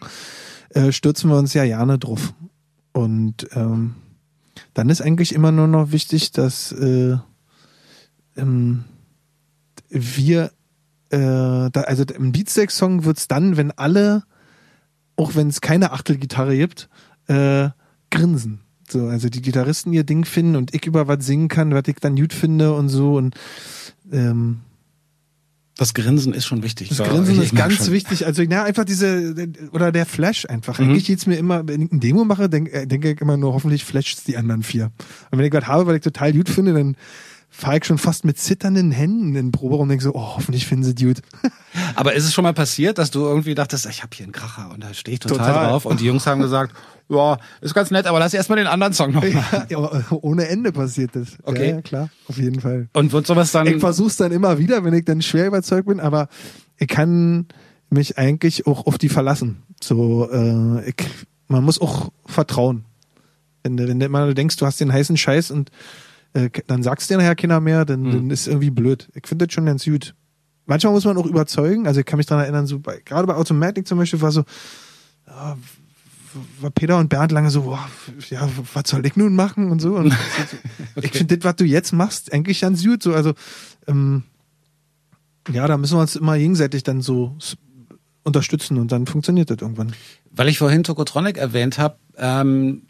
äh, 0.70 0.92
stürzen 0.92 1.30
wir 1.30 1.38
uns 1.38 1.54
ja 1.54 1.66
gerne 1.66 1.98
drauf. 1.98 2.34
Und 2.92 3.48
ähm, 3.56 3.96
dann 4.74 4.90
ist 4.90 5.02
eigentlich 5.02 5.34
immer 5.34 5.52
nur 5.52 5.68
noch 5.68 5.92
wichtig, 5.92 6.32
dass 6.32 6.72
äh, 6.72 7.18
ähm, 8.36 8.84
wir 9.90 10.52
äh, 11.10 11.70
da, 11.72 11.82
also 11.86 12.04
im 12.04 12.32
Beatsteak-Song 12.32 13.06
wird's 13.06 13.28
dann, 13.28 13.56
wenn 13.58 13.72
alle, 13.72 14.24
auch 15.16 15.36
wenn 15.36 15.48
es 15.48 15.62
keine 15.62 15.92
Achtelgitarre 15.92 16.58
gibt, 16.58 16.90
äh, 17.28 17.70
grinsen. 18.10 18.62
So, 18.90 19.08
also 19.08 19.30
die 19.30 19.42
Gitarristen 19.42 19.94
ihr 19.94 20.04
Ding 20.04 20.26
finden 20.26 20.56
und 20.56 20.74
ich 20.74 20.86
über 20.86 21.08
was 21.08 21.26
singen 21.26 21.48
kann, 21.48 21.74
was 21.74 21.88
ich 21.88 21.98
dann 21.98 22.16
gut 22.16 22.34
finde 22.34 22.74
und 22.74 22.90
so 22.90 23.18
und 23.18 23.36
ähm, 24.12 24.62
Das 25.78 25.96
Grinsen 25.96 26.34
ist 26.34 26.46
schon 26.46 26.62
wichtig. 26.62 26.90
das 26.90 27.00
Grinsen 27.00 27.42
ist 27.42 27.56
ganz 27.56 27.78
schon. 27.78 27.94
wichtig. 27.94 28.26
Also 28.28 28.44
ja, 28.44 28.64
einfach 28.64 28.86
diese 28.86 29.48
oder 29.72 29.92
der 29.92 30.06
Flash 30.06 30.46
einfach. 30.48 30.78
Mhm. 30.78 30.90
Eigentlich 30.90 31.06
geht's 31.06 31.26
mir 31.26 31.36
immer, 31.36 31.68
wenn 31.68 31.82
ich 31.82 31.92
ein 31.92 32.00
Demo 32.00 32.26
mache, 32.26 32.48
denke 32.48 32.86
denke 32.86 33.12
ich 33.12 33.22
immer 33.22 33.38
nur, 33.38 33.54
hoffentlich 33.54 33.84
flasht's 33.84 34.24
die 34.24 34.38
anderen 34.38 34.62
vier. 34.62 34.92
Und 35.32 35.40
wenn 35.40 35.46
ich 35.46 35.54
was 35.54 35.66
habe, 35.66 35.88
weil 35.88 35.96
ich 35.96 36.02
total 36.04 36.32
gut 36.34 36.50
finde, 36.50 36.74
dann 36.74 36.96
fahre 37.56 37.78
ich 37.78 37.86
schon 37.86 38.00
fast 38.00 38.26
mit 38.26 38.40
zitternden 38.40 38.92
Händen 38.92 39.28
in 39.30 39.34
den 39.36 39.52
Proberaum 39.52 39.84
und 39.84 39.90
denke 39.90 40.04
so, 40.04 40.14
oh, 40.16 40.36
hoffentlich 40.36 40.66
finden 40.66 40.84
sie 40.84 40.96
gut. 40.96 41.22
Aber 41.96 42.14
ist 42.14 42.26
es 42.26 42.34
schon 42.34 42.44
mal 42.44 42.54
passiert, 42.54 42.98
dass 42.98 43.12
du 43.12 43.20
irgendwie 43.22 43.54
dachtest, 43.54 43.86
ich 43.86 44.02
habe 44.02 44.10
hier 44.16 44.24
einen 44.26 44.34
Kracher 44.34 44.72
und 44.74 44.84
da 44.84 44.94
stehe 44.94 45.14
ich 45.14 45.20
total, 45.20 45.38
Total. 45.38 45.68
drauf 45.70 45.86
und 45.86 46.00
die 46.00 46.06
Jungs 46.06 46.26
haben 46.26 46.42
gesagt, 46.42 46.74
ja, 47.10 47.38
ist 47.62 47.74
ganz 47.76 47.92
nett, 47.92 48.08
aber 48.08 48.18
lass 48.20 48.34
erst 48.34 48.50
mal 48.50 48.56
den 48.56 48.66
anderen 48.66 48.94
Song 48.94 49.12
noch 49.12 49.22
mal. 49.22 49.66
Ja, 49.70 49.78
aber 49.78 50.04
ohne 50.24 50.48
Ende 50.48 50.72
passiert 50.72 51.12
das. 51.16 51.38
Okay. 51.44 51.70
Ja, 51.70 51.76
ja, 51.76 51.82
klar, 51.82 52.10
auf 52.28 52.38
jeden 52.38 52.60
Fall. 52.60 52.88
Und 52.94 53.12
wird 53.12 53.28
sowas 53.28 53.52
dann 53.52 53.68
Ich 53.68 53.80
versuch's 53.80 54.18
dann 54.18 54.32
immer 54.32 54.58
wieder, 54.58 54.84
wenn 54.84 54.94
ich 54.94 55.06
dann 55.06 55.22
schwer 55.22 55.46
überzeugt 55.48 55.88
bin, 55.88 56.00
aber 56.00 56.30
ich 56.78 56.88
kann 56.88 57.48
mich 57.90 58.18
eigentlich 58.18 58.66
auch 58.66 58.88
auf 58.88 58.98
die 58.98 59.10
verlassen. 59.10 59.62
So, 59.82 60.28
äh, 60.32 60.90
ich, 60.90 60.96
man 61.48 61.64
muss 61.64 61.80
auch 61.80 62.10
vertrauen. 62.26 62.86
Wenn, 63.64 63.78
du- 63.78 63.88
wenn 63.88 64.00
du 64.00 64.34
denkst, 64.34 64.56
du 64.58 64.66
hast 64.66 64.80
den 64.80 64.92
heißen 64.92 65.18
Scheiß 65.18 65.52
und 65.52 65.70
äh, 66.34 66.50
dann 66.68 66.84
sagst 66.84 67.10
dir 67.10 67.18
nachher 67.18 67.36
keiner 67.36 67.60
mehr, 67.60 67.86
dann, 67.86 68.04
dann 68.12 68.30
ist 68.30 68.48
irgendwie 68.48 68.72
blöd. 68.72 69.10
Ich 69.14 69.28
finde 69.28 69.46
das 69.46 69.54
schon 69.54 69.66
ganz 69.66 69.86
gut. 69.86 70.16
Manchmal 70.66 70.94
muss 70.94 71.06
man 71.06 71.18
auch 71.18 71.26
überzeugen, 71.26 71.88
also 71.88 72.00
ich 72.00 72.06
kann 72.06 72.18
mich 72.18 72.26
daran 72.26 72.46
erinnern, 72.46 72.68
so 72.68 72.80
bei, 72.80 73.02
gerade 73.04 73.28
bei 73.28 73.36
Automatic 73.36 73.88
zum 73.88 73.98
Beispiel 73.98 74.22
war 74.22 74.32
so, 74.32 74.44
ja, 75.28 75.58
war 76.62 76.72
Peter 76.72 76.98
und 76.98 77.10
Bernd 77.10 77.32
lange 77.32 77.50
so, 77.50 77.64
boah, 77.64 77.88
ja, 78.30 78.50
was 78.74 78.90
soll 78.90 79.06
ich 79.06 79.16
nun 79.16 79.36
machen 79.36 79.70
und 79.70 79.80
so. 79.80 79.96
Und 79.96 80.14
Ich 81.02 81.12
finde 81.12 81.38
das, 81.38 81.46
was 81.46 81.56
du 81.58 81.66
jetzt 81.66 81.92
machst, 81.92 82.32
eigentlich 82.34 82.62
ganz 82.62 82.84
gut. 82.84 83.04
So, 83.04 83.14
also, 83.14 83.34
ähm, 83.88 84.24
ja, 85.52 85.68
da 85.68 85.78
müssen 85.78 85.98
wir 85.98 86.02
uns 86.02 86.16
immer 86.16 86.38
gegenseitig 86.38 86.84
dann 86.84 87.02
so 87.02 87.36
unterstützen 88.24 88.78
und 88.78 88.92
dann 88.92 89.06
funktioniert 89.06 89.50
das 89.50 89.58
irgendwann. 89.60 89.94
Weil 90.32 90.48
ich 90.48 90.58
vorhin 90.58 90.84
Tokotronic 90.84 91.38
erwähnt 91.38 91.78
habe, 91.78 91.98
ähm, 92.18 92.84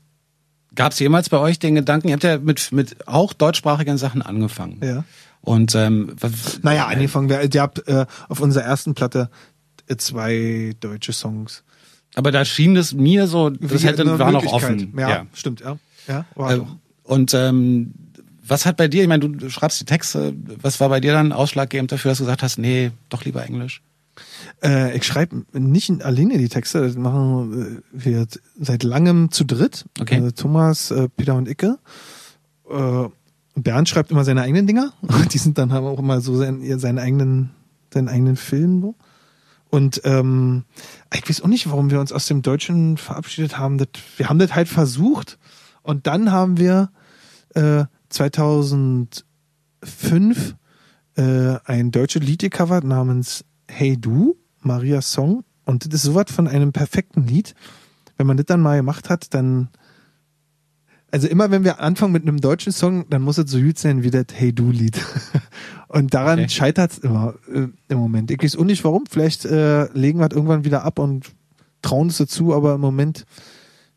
gab 0.76 0.92
es 0.94 1.00
jemals 1.00 1.30
bei 1.30 1.38
euch 1.38 1.60
den 1.60 1.76
Gedanken, 1.76 2.08
ihr 2.10 2.14
habt 2.14 2.24
ja 2.24 2.38
mit, 2.38 2.72
mit 2.72 3.08
auch 3.08 3.34
deutschsprachigen 3.34 3.98
Sachen 3.98 4.22
angefangen. 4.22 4.80
Ja. 4.84 5.04
Und 5.42 5.76
ähm, 5.76 6.14
was- 6.20 6.62
Naja, 6.64 6.88
angefangen, 6.88 7.30
wir, 7.30 7.42
ihr 7.54 7.62
habt 7.62 7.88
äh, 7.88 8.06
auf 8.30 8.40
unserer 8.40 8.64
ersten 8.64 8.94
Platte 8.94 9.30
äh, 9.88 9.98
zwei 9.98 10.74
deutsche 10.80 11.12
Songs. 11.14 11.64
aber 12.16 12.32
da 12.32 12.46
schien 12.46 12.76
es 12.78 12.94
mir 12.94 13.28
so, 13.28 13.50
das 13.50 13.84
Wie 13.84 13.88
hätte, 13.88 14.20
war 14.20 14.32
noch 14.32 14.46
offen. 14.46 14.94
Ja, 14.98 15.26
stimmt, 15.34 15.60
ja. 15.62 15.78
Ja, 16.08 16.26
war 16.36 16.52
Äh, 16.54 16.58
doch. 16.58 16.76
und 17.04 17.34
ähm, 17.34 17.94
was 18.46 18.66
hat 18.66 18.76
bei 18.78 18.88
dir, 18.90 19.02
ich 19.04 19.08
meine, 19.08 19.28
du 19.30 19.50
schreibst 19.50 19.80
die 19.80 19.86
Texte, 19.86 20.34
was 20.62 20.80
war 20.82 20.90
bei 20.90 21.00
dir 21.00 21.14
dann 21.14 21.32
ausschlaggebend 21.32 21.92
dafür, 21.94 22.12
dass 22.12 22.18
du 22.18 22.26
gesagt 22.26 22.44
hast, 22.44 22.58
nee, 22.58 22.92
doch 23.10 23.24
lieber 23.26 23.46
Englisch? 23.46 23.82
Äh, 24.64 24.96
ich 24.96 25.04
schreibe 25.04 25.44
nicht 25.54 26.04
alleine 26.04 26.38
die 26.38 26.50
Texte, 26.50 26.82
das 26.82 26.96
machen 26.96 27.84
wir 27.92 28.28
seit 28.60 28.84
langem 28.84 29.32
zu 29.32 29.44
dritt. 29.44 29.86
Okay. 30.00 30.28
Äh, 30.28 30.32
Thomas, 30.32 30.92
äh, 30.92 31.10
Peter 31.10 31.36
und 31.36 31.50
Icke. 31.50 31.80
Äh, 32.70 33.10
Bernd 33.56 33.90
schreibt 33.90 34.12
immer 34.12 34.24
seine 34.24 34.42
eigenen 34.42 34.66
Dinger. 34.66 34.94
Die 35.34 35.38
sind 35.38 35.58
dann 35.58 35.74
haben 35.74 35.86
auch 35.86 36.00
immer 36.00 36.22
so 36.22 36.38
seinen, 36.38 36.80
seinen 36.80 37.00
eigenen, 37.00 37.52
seinen 37.94 38.08
eigenen 38.08 38.38
Film. 38.38 38.82
So. 38.82 38.96
Und 39.70 40.02
ähm, 40.06 40.64
ich 41.14 41.28
weiß 41.28 41.42
auch 41.42 41.48
nicht, 41.48 41.70
warum 41.70 41.92
wir 41.92 42.00
uns 42.00 42.12
aus 42.12 42.28
dem 42.28 42.42
Deutschen 42.42 42.98
verabschiedet 42.98 43.58
haben. 43.58 43.78
Das, 43.78 43.88
wir 44.18 44.30
haben 44.30 44.40
das 44.40 44.56
halt 44.56 44.70
versucht 44.70 45.38
und 45.82 46.08
dann 46.08 46.32
haben 46.32 46.58
wir 46.58 46.90
äh, 47.56 47.86
2005 48.10 49.26
äh, 51.16 51.56
ein 51.66 51.92
deutsches 51.92 52.24
Lied 52.24 52.42
gecovert 52.42 52.84
namens 52.84 53.46
Hey 53.68 54.00
Du, 54.00 54.38
Marias 54.66 55.12
Song. 55.12 55.44
Und 55.66 55.86
das 55.86 55.94
ist 55.94 56.04
sowas 56.04 56.26
von 56.30 56.48
einem 56.48 56.74
perfekten 56.74 57.26
Lied. 57.26 57.56
Wenn 58.18 58.28
man 58.28 58.38
das 58.38 58.46
dann 58.46 58.62
mal 58.62 58.78
gemacht 58.78 59.10
hat, 59.10 59.34
dann 59.34 59.70
also 61.14 61.28
immer 61.28 61.52
wenn 61.52 61.64
wir 61.64 61.80
anfangen 61.80 62.12
mit 62.12 62.24
einem 62.24 62.42
deutschen 62.42 62.74
Song, 62.74 63.06
dann 63.08 63.22
muss 63.22 63.38
es 63.38 63.52
so 63.52 63.60
gut 63.60 63.78
sein 63.78 64.02
wie 64.02 64.10
das 64.10 64.26
Hey 64.34 64.52
Du 64.52 64.72
Lied. 64.72 65.00
Und 65.88 66.16
daran 66.16 66.40
Okay. 66.40 66.50
scheitert 66.50 66.94
es 66.94 66.98
immer 66.98 67.36
äh, 67.54 67.68
im 67.88 67.98
Moment. 68.00 68.32
Ich 68.32 68.42
weiß 68.42 68.58
auch 68.58 68.64
nicht 68.64 68.84
warum. 68.84 69.04
Vielleicht 69.08 69.46
äh, 69.46 69.86
legen 69.94 70.18
wir 70.20 70.26
es 70.26 70.36
irgendwann 70.36 70.66
wieder 70.66 70.84
ab 70.84 70.98
und 70.98 71.32
trauen 71.84 72.08
es 72.08 72.18
dazu, 72.18 72.56
aber 72.56 72.74
im 72.74 72.82
Moment 72.82 73.28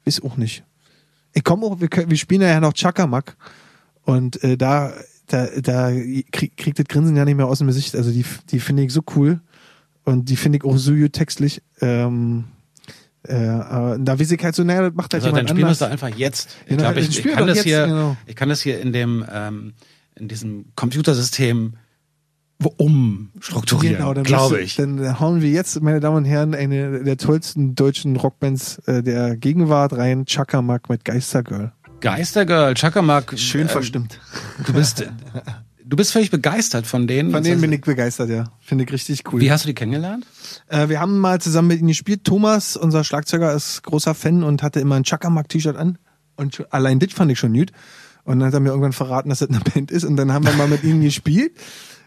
weiß 0.04 0.22
auch 0.24 0.36
nicht. 0.36 0.62
Ich 1.32 1.42
komme 1.42 1.64
auch, 1.64 1.80
wir, 1.80 1.88
können, 1.88 2.10
wir 2.10 2.18
spielen 2.18 2.42
ja 2.42 2.60
noch 2.60 2.74
Chakamak 2.74 3.38
und 4.02 4.44
äh, 4.44 4.58
da, 4.58 4.92
da, 5.28 5.46
da 5.46 5.90
krieg, 6.32 6.54
kriegt 6.58 6.78
das 6.78 6.86
Grinsen 6.86 7.16
ja 7.16 7.24
nicht 7.24 7.36
mehr 7.36 7.46
aus 7.46 7.58
dem 7.58 7.66
Gesicht. 7.66 7.96
Also 7.96 8.10
die, 8.10 8.26
die 8.50 8.60
finde 8.60 8.82
ich 8.82 8.92
so 8.92 9.00
cool 9.16 9.40
und 10.06 10.30
die 10.30 10.36
finde 10.36 10.56
ich 10.58 10.64
auch 10.64 10.78
so 10.78 10.94
gut 10.94 11.12
textlich. 11.12 11.60
Ähm, 11.82 12.44
äh, 13.28 13.34
aber 13.34 13.98
da 13.98 14.18
weiß 14.18 14.30
ich 14.30 14.42
halt 14.42 14.54
so, 14.54 14.62
naja, 14.64 14.82
das 14.82 14.94
macht 14.94 15.12
halt 15.12 15.22
Also, 15.24 15.34
dann 15.36 15.46
jemand 15.46 15.50
spielen 15.50 15.66
wir 15.66 15.72
es 15.72 15.82
anders. 15.82 15.98
doch 16.00 16.06
einfach 16.06 16.18
jetzt. 16.18 16.48
Ich 16.62 16.68
Genau, 16.68 16.82
glaube, 16.82 16.94
dann 17.00 17.10
ich, 17.10 17.18
ich 17.26 17.32
kann 17.32 17.46
das 17.46 17.56
jetzt, 17.56 17.64
hier, 17.66 17.86
genau. 17.86 18.16
ich 18.26 18.36
kann 18.36 18.48
das 18.48 18.60
hier 18.62 18.80
in 18.80 18.92
dem, 18.92 19.24
ähm, 19.30 19.74
in 20.14 20.28
diesem 20.28 20.66
Computersystem 20.76 21.74
umstrukturieren, 22.78 23.96
Genau, 23.98 24.14
dann 24.14 24.24
glaube 24.24 24.60
ich. 24.60 24.76
Dann 24.76 25.20
hauen 25.20 25.42
wir 25.42 25.50
jetzt, 25.50 25.80
meine 25.82 26.00
Damen 26.00 26.16
und 26.18 26.24
Herren, 26.24 26.54
eine 26.54 27.02
der 27.04 27.16
tollsten 27.18 27.74
deutschen 27.74 28.16
Rockbands 28.16 28.78
äh, 28.86 29.02
der 29.02 29.36
Gegenwart 29.36 29.92
rein, 29.92 30.24
Chakamak 30.24 30.88
mit 30.88 31.04
Geistergirl. 31.04 31.72
Geistergirl, 32.00 32.74
Chakamak. 32.74 33.38
Schön 33.38 33.66
äh, 33.66 33.68
verstimmt. 33.68 34.20
Du 34.66 34.72
bist, 34.72 35.04
du 35.86 35.96
bist 35.96 36.12
völlig 36.12 36.30
begeistert 36.30 36.86
von 36.86 37.06
denen. 37.06 37.30
Von 37.30 37.42
denen 37.42 37.60
bin 37.60 37.72
ich 37.72 37.80
begeistert, 37.80 38.28
ja. 38.28 38.44
Finde 38.60 38.84
ich 38.84 38.92
richtig 38.92 39.22
cool. 39.32 39.40
Wie 39.40 39.50
hast 39.50 39.64
du 39.64 39.68
die 39.68 39.74
kennengelernt? 39.74 40.26
Äh, 40.68 40.88
wir 40.88 41.00
haben 41.00 41.18
mal 41.18 41.40
zusammen 41.40 41.68
mit 41.68 41.78
ihnen 41.78 41.88
gespielt. 41.88 42.24
Thomas, 42.24 42.76
unser 42.76 43.04
Schlagzeuger, 43.04 43.54
ist 43.54 43.82
großer 43.82 44.14
Fan 44.14 44.42
und 44.42 44.62
hatte 44.62 44.80
immer 44.80 44.96
ein 44.96 45.04
Chakamak-T-Shirt 45.04 45.76
an. 45.76 45.98
Und 46.36 46.66
allein 46.70 46.98
das 46.98 47.12
fand 47.12 47.30
ich 47.30 47.38
schon 47.38 47.54
gut. 47.54 47.72
Und 48.24 48.40
dann 48.40 48.48
hat 48.48 48.54
er 48.54 48.60
mir 48.60 48.70
irgendwann 48.70 48.92
verraten, 48.92 49.28
dass 49.28 49.38
das 49.38 49.48
eine 49.48 49.60
Band 49.74 49.90
ist. 49.90 50.04
Und 50.04 50.16
dann 50.16 50.32
haben 50.32 50.44
wir 50.44 50.52
mal 50.54 50.68
mit 50.68 50.82
ihnen 50.82 51.02
gespielt 51.02 51.52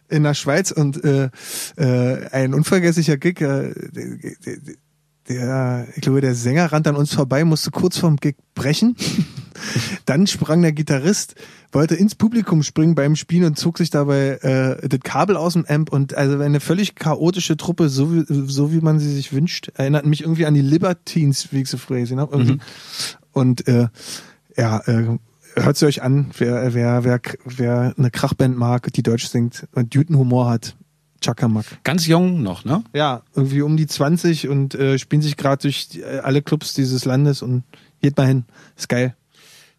in 0.09 0.23
der 0.23 0.33
Schweiz. 0.33 0.71
Und 0.71 1.03
äh, 1.03 1.29
äh, 1.77 2.27
ein 2.31 2.53
unvergesslicher 2.53 3.17
Gig, 3.17 3.41
äh, 3.41 3.73
der, 3.73 4.35
der, 4.45 4.57
der, 5.29 5.87
ich 5.95 6.01
glaube, 6.01 6.21
der 6.21 6.35
Sänger 6.35 6.71
rannte 6.71 6.89
an 6.89 6.95
uns 6.95 7.13
vorbei, 7.13 7.45
musste 7.45 7.71
kurz 7.71 7.97
vorm 7.97 8.17
Gig 8.17 8.35
brechen. 8.55 8.95
Dann 10.05 10.27
sprang 10.27 10.61
der 10.61 10.71
Gitarrist, 10.71 11.35
wollte 11.71 11.95
ins 11.95 12.15
Publikum 12.15 12.63
springen 12.63 12.95
beim 12.95 13.15
Spielen 13.15 13.45
und 13.45 13.57
zog 13.57 13.77
sich 13.77 13.89
dabei 13.89 14.39
äh, 14.41 14.87
das 14.87 14.99
Kabel 15.01 15.37
aus 15.37 15.53
dem 15.53 15.65
Amp 15.67 15.91
und 15.91 16.15
also 16.15 16.39
eine 16.39 16.59
völlig 16.59 16.95
chaotische 16.95 17.57
Truppe, 17.57 17.89
so 17.89 18.13
wie, 18.13 18.25
so 18.27 18.71
wie 18.71 18.81
man 18.81 18.99
sie 18.99 19.13
sich 19.13 19.33
wünscht, 19.33 19.71
erinnert 19.75 20.05
mich 20.05 20.21
irgendwie 20.21 20.45
an 20.45 20.53
die 20.53 20.61
Libertines, 20.61 21.51
wie 21.51 21.61
ich 21.61 21.69
sie 21.69 21.77
früher 21.77 21.99
gesehen 21.99 22.19
habe. 22.19 22.35
irgendwie. 22.35 22.59
Und 23.31 23.67
äh, 23.67 23.87
ja, 24.57 24.79
äh, 24.87 25.17
hört 25.55 25.77
sie 25.77 25.85
euch 25.85 26.01
an, 26.01 26.31
wer, 26.37 26.73
wer, 26.73 27.03
wer, 27.03 27.21
wer 27.45 27.93
eine 27.97 28.11
Krachband 28.11 28.57
mag, 28.57 28.91
die 28.93 29.03
Deutsch 29.03 29.27
singt 29.27 29.67
und 29.73 29.93
guten 29.93 30.17
Humor 30.17 30.49
hat. 30.49 30.75
Chakamak. 31.21 31.65
Ganz 31.83 32.07
jung 32.07 32.41
noch, 32.41 32.63
ne? 32.63 32.83
Ja, 32.93 33.23
irgendwie 33.35 33.61
um 33.61 33.75
die 33.75 33.87
20 33.87 34.47
und 34.47 34.73
äh, 34.75 34.97
spielen 34.97 35.21
sich 35.21 35.35
gerade 35.35 35.61
durch 35.63 35.89
die, 35.89 36.01
äh, 36.01 36.19
alle 36.19 36.41
Clubs 36.41 36.73
dieses 36.73 37.05
Landes 37.05 37.41
und 37.41 37.63
geht 38.01 38.15
mal 38.17 38.27
hin. 38.27 38.45
Ist 38.77 38.87
geil. 38.87 39.15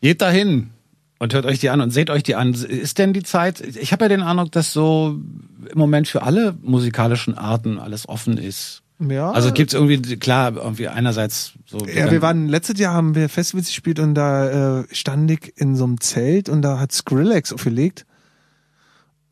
Geht 0.00 0.23
dahin 0.23 0.71
und 1.19 1.35
hört 1.35 1.47
euch 1.47 1.59
die 1.59 1.71
an 1.71 1.80
und 1.80 1.90
seht 1.90 2.11
euch 2.11 2.23
die 2.23 2.35
an. 2.35 2.54
Ist 2.54 2.99
denn 2.99 3.12
die 3.12 3.23
Zeit, 3.23 3.61
ich 3.61 3.92
habe 3.92 4.04
ja 4.04 4.09
den 4.09 4.23
Eindruck, 4.23 4.52
dass 4.52 4.73
so 4.73 5.19
im 5.71 5.78
Moment 5.78 6.09
für 6.09 6.23
alle 6.23 6.57
musikalischen 6.62 7.37
Arten 7.37 7.78
alles 7.78 8.09
offen 8.09 8.38
ist. 8.38 8.83
Ja. 9.09 9.30
Also 9.30 9.52
gibt's 9.52 9.73
irgendwie, 9.73 10.16
klar, 10.16 10.54
irgendwie 10.57 10.88
einerseits 10.88 11.52
so. 11.66 11.78
Ja, 11.87 12.11
wir 12.11 12.21
waren 12.21 12.49
letztes 12.49 12.78
Jahr 12.78 12.92
haben 12.92 13.14
wir 13.14 13.28
Festivals 13.30 13.69
gespielt 13.69 13.99
und 13.99 14.14
da 14.14 14.80
äh, 14.80 14.85
stand 14.92 15.30
ich 15.30 15.54
in 15.57 15.75
so 15.75 15.85
einem 15.85 16.00
Zelt 16.00 16.49
und 16.49 16.61
da 16.62 16.78
hat 16.78 16.92
Skrillex 16.92 17.52
aufgelegt. 17.52 18.04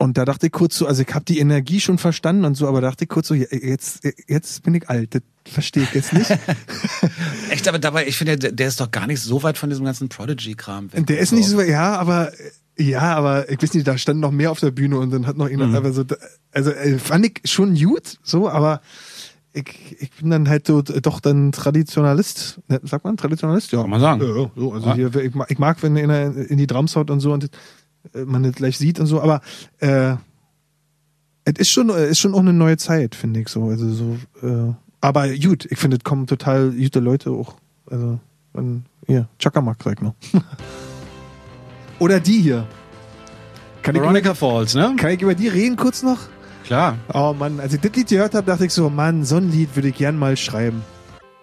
Und 0.01 0.17
da 0.17 0.23
dachte 0.23 0.45
ich 0.47 0.51
kurz 0.53 0.77
so, 0.77 0.87
also 0.87 1.01
ich 1.01 1.13
habe 1.13 1.25
die 1.25 1.39
Energie 1.39 1.81
schon 1.81 1.97
verstanden 1.97 2.45
und 2.45 2.55
so, 2.55 2.67
aber 2.69 2.79
dachte 2.79 3.03
ich 3.03 3.09
kurz 3.09 3.27
so, 3.27 3.33
je- 3.35 3.47
jetzt, 3.51 3.99
jetzt 4.27 4.63
bin 4.63 4.73
ich 4.73 4.89
alt, 4.89 5.13
das 5.13 5.21
verstehe 5.45 5.83
ich 5.83 5.93
jetzt 5.93 6.13
nicht. 6.13 6.31
Echt, 7.49 7.67
aber 7.67 7.79
dabei, 7.79 8.07
ich 8.07 8.17
finde, 8.17 8.37
der, 8.37 8.51
der 8.53 8.67
ist 8.69 8.79
doch 8.79 8.91
gar 8.91 9.07
nicht 9.07 9.21
so 9.21 9.43
weit 9.43 9.57
von 9.57 9.69
diesem 9.69 9.83
ganzen 9.85 10.07
Prodigy-Kram 10.09 10.93
weg. 10.93 11.05
Der 11.07 11.19
ist 11.19 11.33
nicht 11.33 11.47
so, 11.47 11.61
ja, 11.61 11.97
aber 11.97 12.31
ja, 12.77 13.01
aber 13.15 13.49
ich 13.51 13.61
weiß 13.61 13.73
nicht, 13.73 13.85
da 13.87 13.97
stand 13.97 14.21
noch 14.21 14.31
mehr 14.31 14.51
auf 14.51 14.61
der 14.61 14.71
Bühne 14.71 14.97
und 14.97 15.11
dann 15.11 15.27
hat 15.27 15.35
noch 15.37 15.49
jemand, 15.49 15.75
aber 15.75 15.91
so, 15.91 16.05
also 16.53 16.71
äh, 16.71 16.97
fand 16.97 17.25
ich 17.25 17.41
schon 17.51 17.75
gut, 17.75 18.17
so, 18.23 18.49
aber 18.49 18.79
ich, 19.51 19.97
ich 19.99 20.11
bin 20.11 20.29
dann 20.29 20.47
halt 20.47 20.65
so 20.67 20.81
doch 20.81 21.19
dann 21.19 21.51
Traditionalist, 21.51 22.61
ne, 22.69 22.79
sagt 22.83 23.03
man 23.03 23.17
Traditionalist, 23.17 23.71
ja. 23.73 23.81
Kann 23.81 23.89
man 23.89 23.99
sagen. 23.99 24.21
Ja, 24.21 24.27
ja, 24.43 24.51
so, 24.55 24.71
also 24.73 24.87
Ja. 24.89 24.95
hier, 24.95 25.15
ich 25.15 25.33
mag, 25.35 25.51
ich 25.51 25.57
mag, 25.59 25.83
wenn 25.83 25.97
einer 25.97 26.33
in 26.37 26.57
die 26.57 26.67
Drums 26.67 26.95
haut 26.95 27.09
und 27.09 27.19
so 27.19 27.33
und 27.33 27.49
man 28.25 28.43
das 28.43 28.53
gleich 28.53 28.77
sieht 28.77 28.99
und 28.99 29.05
so, 29.05 29.21
aber 29.21 29.41
äh, 29.79 30.15
es 31.45 31.53
ist 31.57 31.69
schon, 31.71 31.89
es 31.89 32.11
ist 32.11 32.19
schon 32.19 32.33
auch 32.33 32.39
eine 32.39 32.53
neue 32.53 32.77
Zeit, 32.77 33.15
finde 33.15 33.41
ich 33.41 33.49
so, 33.49 33.65
also 33.65 33.89
so, 33.91 34.17
äh, 34.41 34.73
aber 35.01 35.29
gut, 35.37 35.65
ich 35.69 35.77
finde, 35.79 35.97
es 35.97 36.03
kommen 36.03 36.27
total 36.27 36.71
gute 36.71 36.99
Leute 36.99 37.31
auch, 37.31 37.55
also 37.89 38.19
Und 38.53 38.83
hier, 39.07 39.27
Chakamak 39.39 39.77
sag 39.83 39.93
ich 39.93 40.01
noch. 40.01 40.15
Oder 41.99 42.19
die 42.19 42.41
hier. 42.41 42.67
Kann 43.81 43.95
ich, 43.95 43.99
über, 43.99 44.07
Veronica 44.07 44.33
Falls, 44.33 44.75
ne? 44.75 44.93
kann 44.97 45.11
ich 45.11 45.21
über 45.21 45.35
die 45.35 45.47
reden 45.47 45.75
kurz 45.75 46.03
noch? 46.03 46.19
Klar. 46.65 46.97
Oh 47.13 47.33
Mann, 47.37 47.59
als 47.59 47.73
ich 47.73 47.81
das 47.81 47.91
Lied 47.93 48.09
gehört 48.09 48.35
habe, 48.35 48.45
dachte 48.45 48.65
ich 48.65 48.73
so, 48.73 48.89
Mann, 48.89 49.23
so 49.25 49.37
ein 49.37 49.51
Lied 49.51 49.75
würde 49.75 49.89
ich 49.89 49.95
gern 49.95 50.17
mal 50.17 50.37
schreiben. 50.37 50.83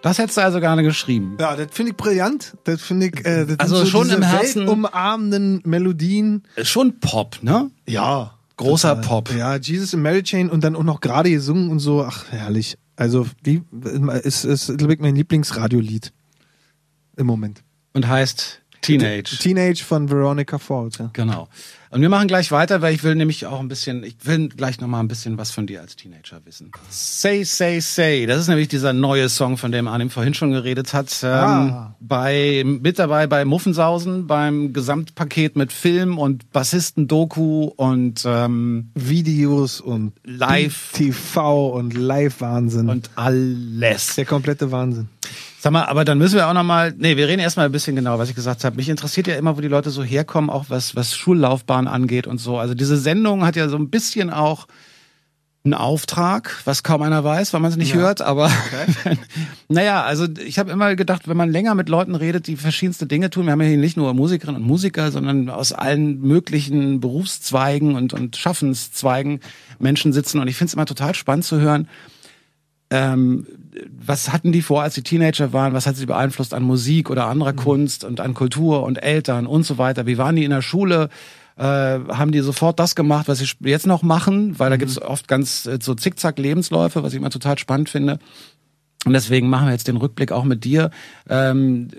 Das 0.01 0.19
hättest 0.19 0.37
du 0.37 0.41
also 0.43 0.59
gerne 0.59 0.83
geschrieben. 0.83 1.37
Ja, 1.39 1.55
das 1.55 1.67
finde 1.71 1.91
ich 1.91 1.97
brillant. 1.97 2.55
Das 2.65 2.81
finde 2.81 3.07
ich, 3.07 3.25
äh, 3.25 3.45
das 3.45 3.59
Also 3.59 3.77
so 3.77 3.85
schon 3.87 4.09
im 4.09 4.21
Herzen- 4.21 4.61
weltumarmenden 4.61 5.61
Melodien. 5.65 6.43
Ist 6.55 6.69
Schon 6.69 6.99
Pop, 6.99 7.39
ne? 7.41 7.71
Ja. 7.87 8.33
Großer 8.57 8.95
total. 8.95 9.07
Pop. 9.07 9.33
Ja, 9.35 9.55
Jesus 9.55 9.93
and 9.93 10.03
Mary 10.03 10.23
Chain 10.23 10.49
und 10.49 10.63
dann 10.63 10.75
auch 10.75 10.83
noch 10.83 11.01
gerade 11.01 11.29
gesungen 11.29 11.69
und 11.69 11.79
so. 11.79 12.03
Ach, 12.03 12.25
herrlich. 12.31 12.77
Also, 12.95 13.27
die 13.45 13.61
ist, 14.23 14.43
ist 14.45 14.77
glaube 14.77 14.93
ich, 14.93 14.99
mein 14.99 15.15
Lieblingsradiolied. 15.15 16.11
Im 17.17 17.25
Moment. 17.27 17.63
Und 17.93 18.07
heißt 18.07 18.61
Teenage. 18.87 19.37
Teenage 19.37 19.83
von 19.83 20.09
Veronica 20.09 20.57
Falls, 20.57 20.97
ja. 20.97 21.09
Genau. 21.13 21.47
Und 21.89 22.01
wir 22.01 22.09
machen 22.09 22.27
gleich 22.27 22.51
weiter, 22.51 22.81
weil 22.81 22.93
ich 22.93 23.03
will 23.05 23.15
nämlich 23.15 23.45
auch 23.45 23.61
ein 23.61 23.69
bisschen, 23.69 24.03
ich 24.03 24.17
will 24.23 24.49
gleich 24.49 24.81
noch 24.81 24.89
mal 24.89 24.99
ein 24.99 25.07
bisschen 25.07 25.37
was 25.37 25.51
von 25.51 25.67
dir 25.67 25.79
als 25.79 25.95
Teenager 25.95 26.41
wissen. 26.43 26.69
Say, 26.89 27.43
say, 27.45 27.79
say. 27.79 28.25
Das 28.25 28.41
ist 28.41 28.49
nämlich 28.49 28.67
dieser 28.67 28.91
neue 28.91 29.29
Song, 29.29 29.55
von 29.55 29.71
dem 29.71 29.87
Arnim 29.87 30.09
vorhin 30.09 30.33
schon 30.33 30.51
geredet 30.51 30.93
hat. 30.93 31.17
Ähm, 31.23 31.29
Ah. 31.31 31.95
bei, 32.01 32.63
mit 32.65 32.99
dabei 32.99 33.25
bei 33.27 33.45
Muffensausen, 33.45 34.27
beim 34.27 34.73
Gesamtpaket 34.73 35.55
mit 35.55 35.71
Film 35.71 36.17
und 36.17 36.51
Bassisten-Doku 36.51 37.71
und, 37.77 38.23
ähm, 38.25 38.89
Videos 38.93 39.79
und 39.79 40.11
Live. 40.25 40.91
TV 40.91 41.69
und 41.69 41.93
Live-Wahnsinn. 41.93 42.89
und 42.89 43.09
alles. 43.15 44.15
der 44.15 44.25
komplette 44.25 44.71
Wahnsinn. 44.71 45.07
Sag 45.59 45.73
mal, 45.73 45.85
aber 45.85 46.05
dann 46.05 46.17
müssen 46.19 46.35
wir 46.35 46.47
auch 46.47 46.53
noch 46.53 46.63
mal, 46.63 46.93
nee, 46.97 47.17
wir 47.17 47.27
reden 47.27 47.39
erstmal 47.39 47.65
ein 47.65 47.71
bisschen 47.71 47.95
genauer, 47.95 48.19
was 48.19 48.29
ich 48.29 48.35
gesagt 48.35 48.63
habe. 48.63 48.75
Mich 48.75 48.89
interessiert 48.89 49.25
ja 49.27 49.35
immer, 49.35 49.57
wo 49.57 49.61
die 49.61 49.67
Leute 49.67 49.89
so 49.89 50.03
herkommen, 50.03 50.49
auch 50.51 50.65
was, 50.69 50.95
was 50.95 51.15
Schullaufbahn 51.15 51.87
angeht 51.87 52.27
und 52.27 52.37
so. 52.39 52.57
Also 52.59 52.75
diese 52.75 52.95
Sendung 52.97 53.43
hat 53.43 53.55
ja 53.55 53.67
so 53.67 53.75
ein 53.77 53.89
bisschen 53.89 54.29
auch 54.29 54.67
einen 55.65 55.73
Auftrag, 55.73 56.61
was 56.65 56.83
kaum 56.83 57.01
einer 57.01 57.23
weiß, 57.23 57.53
weil 57.53 57.59
man 57.59 57.71
es 57.71 57.77
nicht 57.77 57.89
Ja. 57.93 57.97
hört, 57.97 58.21
aber 58.21 58.49
naja, 59.67 60.03
also 60.03 60.25
ich 60.45 60.59
habe 60.59 60.71
immer 60.71 60.95
gedacht, 60.95 61.27
wenn 61.27 61.35
man 61.35 61.51
länger 61.51 61.75
mit 61.75 61.89
Leuten 61.89 62.15
redet, 62.15 62.47
die 62.47 62.55
verschiedenste 62.55 63.05
Dinge 63.05 63.29
tun, 63.29 63.45
wir 63.45 63.51
haben 63.51 63.61
ja 63.61 63.67
hier 63.67 63.77
nicht 63.77 63.97
nur 63.97 64.13
Musikerinnen 64.13 64.61
und 64.61 64.67
Musiker, 64.67 65.11
sondern 65.11 65.49
aus 65.49 65.73
allen 65.73 66.21
möglichen 66.21 66.99
Berufszweigen 67.01 67.95
und, 67.95 68.13
und 68.13 68.37
Schaffenszweigen 68.37 69.41
Menschen 69.79 70.13
sitzen 70.13 70.39
und 70.39 70.47
ich 70.47 70.55
finde 70.55 70.69
es 70.69 70.73
immer 70.75 70.85
total 70.85 71.15
spannend 71.15 71.43
zu 71.45 71.59
hören, 71.59 71.89
ähm, 72.89 73.45
was 73.99 74.31
hatten 74.31 74.51
die 74.51 74.61
vor, 74.61 74.81
als 74.81 74.95
sie 74.95 75.03
Teenager 75.03 75.53
waren? 75.53 75.73
Was 75.73 75.87
hat 75.87 75.95
sie 75.95 76.05
beeinflusst 76.05 76.53
an 76.53 76.63
Musik 76.63 77.09
oder 77.09 77.27
anderer 77.27 77.53
Kunst 77.53 78.03
und 78.03 78.19
an 78.19 78.33
Kultur 78.33 78.83
und 78.83 78.97
Eltern 78.97 79.45
und 79.45 79.63
so 79.63 79.77
weiter? 79.77 80.05
Wie 80.05 80.17
waren 80.17 80.35
die 80.35 80.45
in 80.45 80.51
der 80.51 80.61
Schule? 80.61 81.09
Äh, 81.57 81.63
haben 81.63 82.31
die 82.31 82.39
sofort 82.39 82.79
das 82.79 82.95
gemacht, 82.95 83.27
was 83.27 83.39
sie 83.39 83.49
jetzt 83.61 83.87
noch 83.87 84.03
machen? 84.03 84.59
Weil 84.59 84.69
da 84.69 84.77
gibt's 84.77 85.01
oft 85.01 85.27
ganz 85.27 85.65
äh, 85.65 85.79
so 85.81 85.95
Zickzack-Lebensläufe, 85.95 87.03
was 87.03 87.13
ich 87.13 87.19
immer 87.19 87.29
total 87.29 87.57
spannend 87.57 87.89
finde. 87.89 88.19
Und 89.05 89.13
deswegen 89.13 89.49
machen 89.49 89.67
wir 89.67 89.71
jetzt 89.71 89.87
den 89.87 89.97
Rückblick 89.97 90.31
auch 90.31 90.43
mit 90.43 90.63
dir. 90.63 90.91
Ähm, 91.29 91.89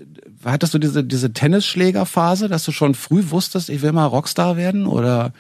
hattest 0.45 0.75
du 0.75 0.79
diese, 0.79 1.05
diese 1.05 1.33
Tennisschlägerphase, 1.33 2.49
dass 2.49 2.65
du 2.65 2.73
schon 2.73 2.95
früh 2.95 3.31
wusstest, 3.31 3.69
ich 3.69 3.83
will 3.83 3.93
mal 3.93 4.07
Rockstar 4.07 4.57
werden? 4.57 4.87
Oder 4.87 5.33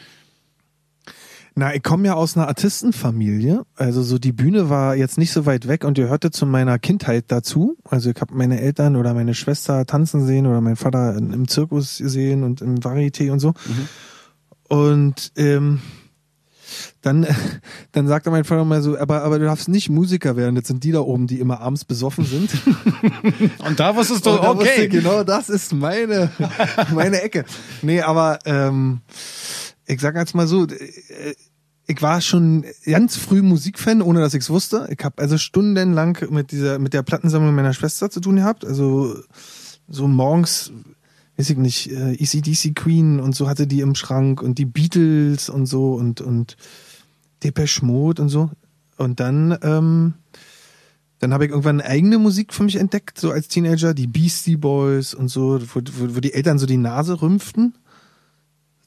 Na, 1.58 1.74
ich 1.74 1.82
komme 1.82 2.06
ja 2.06 2.14
aus 2.14 2.36
einer 2.36 2.46
Artistenfamilie. 2.46 3.64
Also 3.74 4.04
so 4.04 4.20
die 4.20 4.30
Bühne 4.30 4.70
war 4.70 4.94
jetzt 4.94 5.18
nicht 5.18 5.32
so 5.32 5.44
weit 5.44 5.66
weg 5.66 5.82
und 5.82 5.94
gehörte 5.94 6.30
zu 6.30 6.46
meiner 6.46 6.78
Kindheit 6.78 7.24
dazu. 7.26 7.76
Also 7.82 8.10
ich 8.10 8.20
habe 8.20 8.32
meine 8.32 8.60
Eltern 8.60 8.94
oder 8.94 9.12
meine 9.12 9.34
Schwester 9.34 9.84
tanzen 9.84 10.24
sehen 10.24 10.46
oder 10.46 10.60
meinen 10.60 10.76
Vater 10.76 11.16
im 11.16 11.48
Zirkus 11.48 11.98
gesehen 11.98 12.44
und 12.44 12.60
im 12.60 12.76
Varieté 12.76 13.32
und 13.32 13.40
so. 13.40 13.54
Und 14.68 15.32
ähm, 15.34 15.80
dann, 17.02 17.26
dann 17.90 18.06
sagte 18.06 18.30
mein 18.30 18.44
Vater 18.44 18.64
mal 18.64 18.80
so, 18.80 18.96
aber, 18.96 19.24
aber 19.24 19.40
du 19.40 19.46
darfst 19.46 19.68
nicht 19.68 19.90
Musiker 19.90 20.36
werden. 20.36 20.54
Das 20.54 20.68
sind 20.68 20.84
die 20.84 20.92
da 20.92 21.00
oben, 21.00 21.26
die 21.26 21.40
immer 21.40 21.60
abends 21.60 21.84
besoffen 21.84 22.24
sind. 22.24 22.50
und 23.66 23.80
da 23.80 23.96
wusstest 23.96 24.26
du, 24.26 24.30
wusste 24.30 24.48
okay, 24.48 24.84
ich, 24.84 24.90
genau 24.90 25.24
das 25.24 25.48
ist 25.48 25.72
meine, 25.72 26.30
meine 26.94 27.20
Ecke. 27.20 27.44
Nee, 27.82 28.02
aber 28.02 28.38
ähm, 28.44 29.00
ich 29.88 30.00
sag 30.00 30.14
jetzt 30.16 30.34
mal 30.34 30.46
so, 30.46 30.66
äh, 30.66 31.34
ich 31.86 32.02
war 32.02 32.20
schon 32.20 32.66
ganz 32.84 33.16
früh 33.16 33.40
Musikfan, 33.40 34.02
ohne 34.02 34.20
dass 34.20 34.34
ich 34.34 34.42
es 34.42 34.50
wusste. 34.50 34.86
Ich 34.90 35.02
habe 35.02 35.22
also 35.22 35.38
stundenlang 35.38 36.18
mit 36.30 36.52
dieser 36.52 36.78
mit 36.78 36.92
der 36.92 37.02
Plattensammlung 37.02 37.54
meiner 37.54 37.72
Schwester 37.72 38.10
zu 38.10 38.20
tun 38.20 38.36
gehabt. 38.36 38.64
Also 38.66 39.16
so 39.88 40.06
morgens, 40.06 40.70
weiß 41.38 41.48
ich 41.48 41.56
nicht, 41.56 41.90
äh, 41.90 42.12
ECDC 42.12 42.74
Queen 42.74 43.20
und 43.20 43.34
so 43.34 43.48
hatte 43.48 43.66
die 43.66 43.80
im 43.80 43.94
Schrank 43.94 44.42
und 44.42 44.58
die 44.58 44.66
Beatles 44.66 45.48
und 45.48 45.64
so 45.64 45.94
und 45.94 46.20
und 46.20 46.58
Depeche 47.42 47.84
Mode 47.86 48.20
und 48.20 48.28
so. 48.28 48.50
Und 48.98 49.18
dann 49.18 49.56
ähm, 49.62 50.14
dann 51.20 51.32
habe 51.32 51.46
ich 51.46 51.50
irgendwann 51.50 51.80
eigene 51.80 52.18
Musik 52.18 52.52
für 52.52 52.64
mich 52.64 52.76
entdeckt, 52.76 53.18
so 53.18 53.30
als 53.30 53.48
Teenager, 53.48 53.94
die 53.94 54.06
Beastie 54.06 54.56
Boys 54.56 55.14
und 55.14 55.28
so, 55.28 55.58
wo, 55.74 55.80
wo, 55.80 56.16
wo 56.16 56.20
die 56.20 56.34
Eltern 56.34 56.58
so 56.58 56.66
die 56.66 56.76
Nase 56.76 57.22
rümpften. 57.22 57.74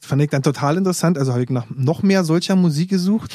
Fand 0.04 0.20
ich 0.20 0.30
dann 0.30 0.42
total 0.42 0.76
interessant. 0.76 1.16
Also 1.16 1.32
habe 1.32 1.44
ich 1.44 1.50
nach 1.50 1.66
noch 1.70 2.02
mehr 2.02 2.24
solcher 2.24 2.56
Musik 2.56 2.90
gesucht. 2.90 3.32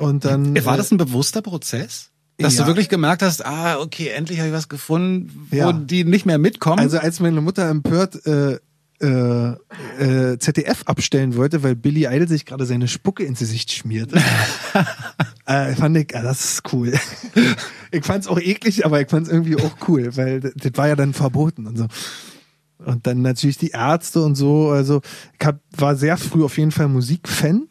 Und 0.00 0.24
dann. 0.24 0.54
War 0.64 0.74
äh, 0.74 0.76
das 0.78 0.90
ein 0.90 0.96
bewusster 0.96 1.42
Prozess? 1.42 2.08
Dass 2.38 2.56
Ja. 2.56 2.62
du 2.62 2.68
wirklich 2.68 2.88
gemerkt 2.88 3.22
hast, 3.22 3.44
ah, 3.44 3.78
okay, 3.78 4.08
endlich 4.08 4.38
habe 4.38 4.48
ich 4.48 4.54
was 4.54 4.68
gefunden, 4.70 5.46
wo 5.50 5.56
Ja. 5.56 5.72
die 5.72 6.04
nicht 6.04 6.24
mehr 6.24 6.38
mitkommen. 6.38 6.80
Also 6.80 6.98
als 6.98 7.20
meine 7.20 7.42
Mutter 7.42 7.68
empört 7.68 8.24
äh, 8.26 8.58
äh, 9.02 9.56
äh, 9.98 10.38
ZDF 10.38 10.84
abstellen 10.86 11.36
wollte, 11.36 11.62
weil 11.62 11.74
Billy 11.76 12.06
Idol 12.06 12.28
sich 12.28 12.46
gerade 12.46 12.64
seine 12.66 12.88
Spucke 12.88 13.24
ins 13.24 13.40
Gesicht 13.40 13.72
schmierte, 13.72 14.16
äh, 15.46 15.74
fand 15.74 15.96
ich, 15.98 16.16
ah, 16.16 16.22
das 16.22 16.44
ist 16.54 16.72
cool. 16.72 16.94
ich 17.90 18.04
fand's 18.04 18.28
auch 18.28 18.38
eklig, 18.40 18.86
aber 18.86 19.00
ich 19.00 19.08
fand's 19.10 19.28
irgendwie 19.28 19.56
auch 19.56 19.88
cool, 19.88 20.16
weil 20.16 20.40
das, 20.40 20.52
das 20.56 20.72
war 20.76 20.88
ja 20.88 20.96
dann 20.96 21.12
verboten 21.14 21.66
und 21.66 21.76
so. 21.76 21.86
Und 22.84 23.06
dann 23.06 23.22
natürlich 23.22 23.58
die 23.58 23.70
Ärzte 23.70 24.22
und 24.22 24.34
so. 24.34 24.70
Also 24.70 25.00
ich 25.38 25.46
hab, 25.46 25.60
war 25.76 25.96
sehr 25.96 26.16
früh 26.16 26.44
auf 26.44 26.58
jeden 26.58 26.70
Fall 26.70 26.88
Musikfan, 26.88 27.68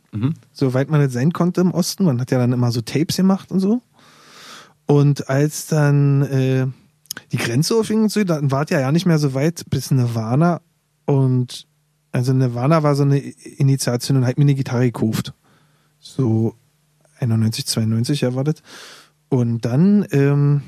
soweit 0.51 0.89
man 0.89 1.01
das 1.01 1.13
sein 1.13 1.33
konnte 1.33 1.61
im 1.61 1.71
Osten. 1.71 2.05
Man 2.05 2.19
hat 2.19 2.31
ja 2.31 2.37
dann 2.37 2.53
immer 2.53 2.71
so 2.71 2.81
Tapes 2.81 3.17
gemacht 3.17 3.51
und 3.51 3.59
so. 3.59 3.81
Und 4.85 5.29
als 5.29 5.67
dann 5.67 6.21
äh, 6.23 6.67
die 7.31 7.37
Grenze 7.37 7.75
aufging 7.75 8.03
und 8.03 8.11
so, 8.11 8.23
dann 8.23 8.51
war 8.51 8.63
es 8.63 8.69
ja 8.71 8.79
ja 8.79 8.91
nicht 8.91 9.05
mehr 9.05 9.19
so 9.19 9.33
weit 9.33 9.63
bis 9.69 9.91
Nirvana. 9.91 10.61
Und 11.05 11.67
also 12.11 12.33
Nirvana 12.33 12.83
war 12.83 12.95
so 12.95 13.03
eine 13.03 13.19
Initiation 13.19 14.17
und 14.17 14.25
hat 14.25 14.37
mir 14.37 14.43
eine 14.43 14.55
Gitarre 14.55 14.85
gekauft. 14.85 15.33
So 15.99 16.55
91, 17.19 17.67
92, 17.67 18.21
ja, 18.21 18.35
war 18.35 18.43
das. 18.43 18.55
Und 19.29 19.63
dann 19.63 20.05
ähm, 20.11 20.61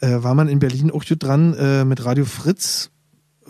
äh, 0.00 0.22
war 0.22 0.34
man 0.34 0.48
in 0.48 0.58
Berlin 0.58 0.90
auch 0.90 1.04
gut 1.04 1.22
dran 1.22 1.54
äh, 1.54 1.84
mit 1.84 2.04
Radio 2.04 2.24
Fritz, 2.24 2.90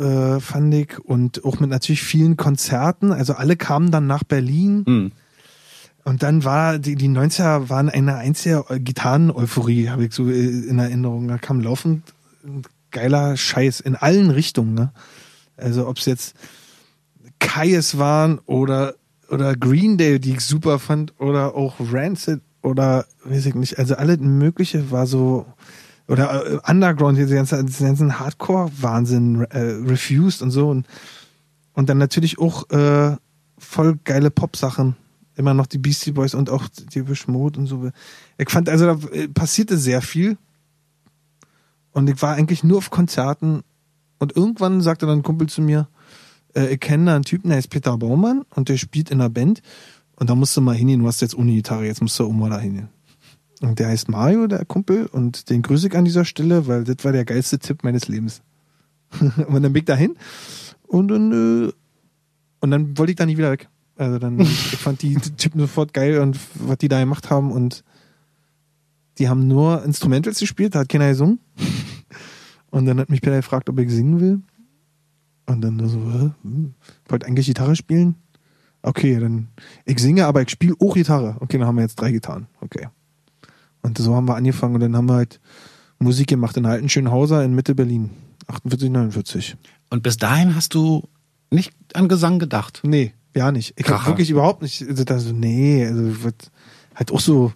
äh, 0.01 0.41
fand 0.41 0.75
ich, 0.75 0.99
und 0.99 1.45
auch 1.45 1.61
mit 1.61 1.71
natürlich 1.71 2.03
vielen 2.03 2.37
Konzerten. 2.37 3.13
Also 3.13 3.35
alle 3.35 3.57
kamen 3.57 3.91
dann 3.91 4.07
nach 4.07 4.25
Berlin. 4.25 4.85
Hm. 4.87 5.13
Und 6.05 6.23
dann 6.23 6.45
war, 6.45 6.79
die, 6.79 6.95
die 6.95 7.09
90er 7.09 7.69
waren 7.69 7.91
eine 7.91 8.17
einzige 8.17 8.65
Gitarren-Euphorie, 8.79 9.91
habe 9.91 10.07
ich 10.07 10.15
so 10.15 10.29
äh, 10.29 10.49
in 10.49 10.79
Erinnerung. 10.79 11.29
Da 11.29 11.39
kam 11.39 11.61
laufend 11.61 12.03
geiler 12.91 13.37
Scheiß 13.37 13.81
in 13.81 13.95
allen 13.95 14.31
Richtungen. 14.31 14.75
Ne? 14.75 14.93
Also 15.57 15.87
ob 15.87 15.99
es 15.99 16.07
jetzt 16.07 16.35
Kaius 17.39 17.99
waren 17.99 18.39
oder, 18.47 18.95
oder 19.29 19.55
Green 19.55 19.99
Day, 19.99 20.19
die 20.19 20.33
ich 20.33 20.41
super 20.41 20.79
fand, 20.79 21.13
oder 21.21 21.55
auch 21.55 21.77
Rancid 21.79 22.41
oder 22.63 23.07
weiß 23.25 23.47
ich 23.47 23.55
nicht. 23.55 23.79
Also 23.79 23.95
alles 23.97 24.19
Mögliche 24.19 24.91
war 24.91 25.07
so, 25.07 25.47
oder 26.11 26.45
äh, 26.45 26.59
Underground, 26.69 27.17
diese 27.17 27.37
ganzen, 27.37 27.67
diese 27.67 27.85
ganzen 27.85 28.19
Hardcore-Wahnsinn, 28.19 29.47
äh, 29.51 29.59
Refused 29.89 30.43
und 30.43 30.51
so. 30.51 30.69
Und, 30.69 30.87
und 31.73 31.89
dann 31.89 31.99
natürlich 31.99 32.39
auch 32.39 32.69
äh, 32.71 33.17
voll 33.59 33.99
geile 34.05 34.31
Pop-Sachen. 34.31 34.97
Immer 35.37 35.55
noch 35.55 35.67
die 35.67 35.79
Beastie 35.79 36.11
Boys 36.11 36.35
und 36.35 36.51
auch 36.51 36.67
die 36.69 37.05
Mode 37.29 37.61
und 37.61 37.67
so. 37.67 37.91
Ich 38.39 38.51
fand, 38.51 38.69
also 38.69 38.87
da 38.87 39.09
äh, 39.13 39.29
passierte 39.29 39.79
sehr 39.79 40.03
viel. 40.03 40.37
Und 41.93 42.11
ich 42.11 42.21
war 42.21 42.35
eigentlich 42.35 42.65
nur 42.65 42.79
auf 42.79 42.91
Konzerten. 42.91 43.63
Und 44.19 44.37
irgendwann 44.37 44.81
sagte 44.81 45.07
dann 45.07 45.21
ein 45.21 45.23
Kumpel 45.23 45.49
zu 45.49 45.63
mir, 45.63 45.87
äh, 46.57 46.75
ich 46.75 46.81
kenne 46.81 47.07
da 47.07 47.15
einen 47.15 47.25
Typen, 47.25 47.51
der 47.51 47.59
heißt 47.59 47.71
Peter 47.71 47.97
Baumann 47.97 48.43
und 48.57 48.69
der 48.69 48.79
spielt 48.79 49.11
in 49.11 49.21
einer 49.21 49.31
Band. 49.31 49.63
Und 50.17 50.29
da 50.29 50.35
musst 50.35 50.57
du 50.57 50.61
mal 50.61 50.75
hingehen, 50.75 51.01
du 51.01 51.07
hast 51.07 51.23
jetzt 51.23 51.37
ohne 51.37 51.53
Gitarre, 51.53 51.87
jetzt 51.87 52.03
musst 52.03 52.19
du 52.19 52.27
auch 52.27 52.33
mal 52.33 52.51
da 52.51 52.59
hingehen. 52.59 52.89
Und 53.61 53.79
der 53.79 53.89
heißt 53.89 54.09
Mario, 54.09 54.47
der 54.47 54.65
Kumpel, 54.65 55.07
und 55.07 55.51
den 55.51 55.63
grüße 55.63 55.89
ich 55.89 55.97
an 55.97 56.05
dieser 56.05 56.25
Stelle, 56.25 56.67
weil 56.67 56.85
das 56.85 57.05
war 57.05 57.13
der 57.13 57.25
geilste 57.25 57.59
Tipp 57.59 57.85
meines 57.85 58.09
Lebens. 58.09 58.43
und 59.21 59.63
dann 59.63 59.73
bin 59.73 59.81
ich 59.81 59.85
da 59.85 59.97
hin 59.97 60.17
und 60.87 61.09
dann, 61.09 61.33
äh, 61.33 61.73
und 62.61 62.71
dann 62.71 62.97
wollte 62.97 63.13
ich 63.13 63.17
da 63.17 63.27
nie 63.27 63.37
wieder 63.37 63.51
weg. 63.51 63.69
Also 63.97 64.19
dann, 64.19 64.41
ich 64.41 64.77
fand 64.77 65.03
die 65.03 65.15
Typen 65.15 65.61
sofort 65.61 65.93
geil 65.93 66.21
und 66.21 66.39
was 66.55 66.79
die 66.79 66.89
da 66.89 67.01
gemacht 67.01 67.29
haben 67.31 67.53
und 67.53 67.85
die 69.19 69.29
haben 69.29 69.47
nur 69.47 69.85
Instrumentals 69.85 70.39
gespielt, 70.39 70.75
da 70.75 70.81
hat 70.81 70.89
keiner 70.89 71.09
gesungen. 71.09 71.41
Und 72.71 72.87
dann 72.87 73.01
hat 73.01 73.11
mich 73.11 73.21
Peter 73.21 73.37
gefragt, 73.37 73.69
ob 73.69 73.79
ich 73.81 73.91
singen 73.91 74.21
will. 74.21 74.41
Und 75.47 75.61
dann 75.61 75.89
so, 75.89 75.99
hä? 75.99 76.31
Hm, 76.43 76.75
wollte 77.09 77.27
eigentlich 77.27 77.47
Gitarre 77.47 77.75
spielen? 77.75 78.15
Okay, 78.83 79.19
dann 79.19 79.49
ich 79.85 79.99
singe, 79.99 80.25
aber 80.27 80.41
ich 80.41 80.51
spiele 80.51 80.75
auch 80.79 80.95
Gitarre. 80.95 81.37
Okay, 81.41 81.59
dann 81.59 81.67
haben 81.67 81.77
wir 81.77 81.83
jetzt 81.83 82.01
drei 82.01 82.13
Gitarren. 82.13 82.47
Okay. 82.61 82.89
Und 83.83 83.99
so 83.99 84.15
haben 84.15 84.29
wir 84.29 84.37
angefangen 84.37 84.75
und 84.75 84.81
dann 84.81 84.97
haben 84.97 85.09
wir 85.09 85.15
halt 85.15 85.41
Musik 85.99 86.29
gemacht 86.29 86.57
in 86.57 86.67
Alten 86.67 86.89
Schönhauser 86.89 87.45
in 87.45 87.55
Mitte 87.55 87.75
Berlin. 87.75 88.11
48, 88.47 88.91
49. 88.91 89.57
Und 89.91 90.03
bis 90.03 90.17
dahin 90.17 90.55
hast 90.55 90.75
du 90.75 91.09
nicht 91.51 91.73
an 91.95 92.09
Gesang 92.09 92.39
gedacht. 92.39 92.81
Nee, 92.85 93.13
ja 93.35 93.53
nicht. 93.53 93.75
Ich 93.77 93.89
habe 93.89 94.07
wirklich 94.07 94.31
überhaupt 94.31 94.63
nicht. 94.63 94.85
Also, 95.11 95.33
nee, 95.33 95.87
also 95.87 96.31
halt 96.95 97.13
auch 97.13 97.21
so 97.21 97.53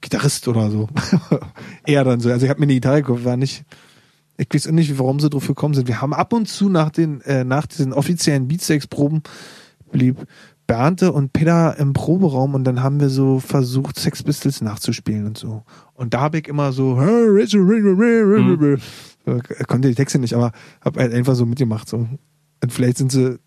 Gitarrist 0.00 0.48
oder 0.48 0.70
so. 0.70 0.88
Eher 1.86 2.04
dann 2.04 2.20
so. 2.20 2.30
Also 2.30 2.44
ich 2.44 2.50
habe 2.50 2.60
mir 2.60 2.66
eine 2.66 2.74
Gitarre 2.74 3.02
gekauft, 3.02 3.24
war 3.24 3.36
nicht. 3.36 3.64
Ich 4.36 4.48
weiß 4.52 4.68
auch 4.68 4.72
nicht, 4.72 4.98
warum 4.98 5.20
sie 5.20 5.30
drauf 5.30 5.46
gekommen 5.46 5.74
sind. 5.74 5.88
Wir 5.88 6.00
haben 6.00 6.12
ab 6.12 6.32
und 6.32 6.46
zu 6.46 6.68
nach 6.68 6.90
den, 6.90 7.20
äh, 7.22 7.44
nach 7.44 7.66
diesen 7.66 7.92
offiziellen 7.92 8.48
Beatsteaks-Proben 8.48 9.22
blieb 9.92 10.26
Bernte 10.66 11.12
und 11.12 11.32
Peter 11.32 11.76
im 11.78 11.92
Proberaum 11.92 12.54
und 12.54 12.64
dann 12.64 12.82
haben 12.82 13.00
wir 13.00 13.10
so 13.10 13.38
versucht, 13.40 13.98
Sex 13.98 14.22
Pistols 14.22 14.60
nachzuspielen 14.60 15.26
und 15.26 15.36
so. 15.38 15.62
Und 15.92 16.14
da 16.14 16.20
habe 16.20 16.38
ich 16.38 16.48
immer 16.48 16.72
so, 16.72 16.96
Mhm. 16.96 18.80
konnte 19.66 19.88
die 19.88 19.94
Texte 19.94 20.18
nicht, 20.18 20.34
aber 20.34 20.52
habe 20.80 21.00
halt 21.00 21.12
einfach 21.12 21.34
so 21.34 21.46
mitgemacht. 21.46 21.88
So. 21.88 22.08
Und 22.62 22.72
vielleicht 22.72 22.98
sind 22.98 23.12
sie 23.12 23.38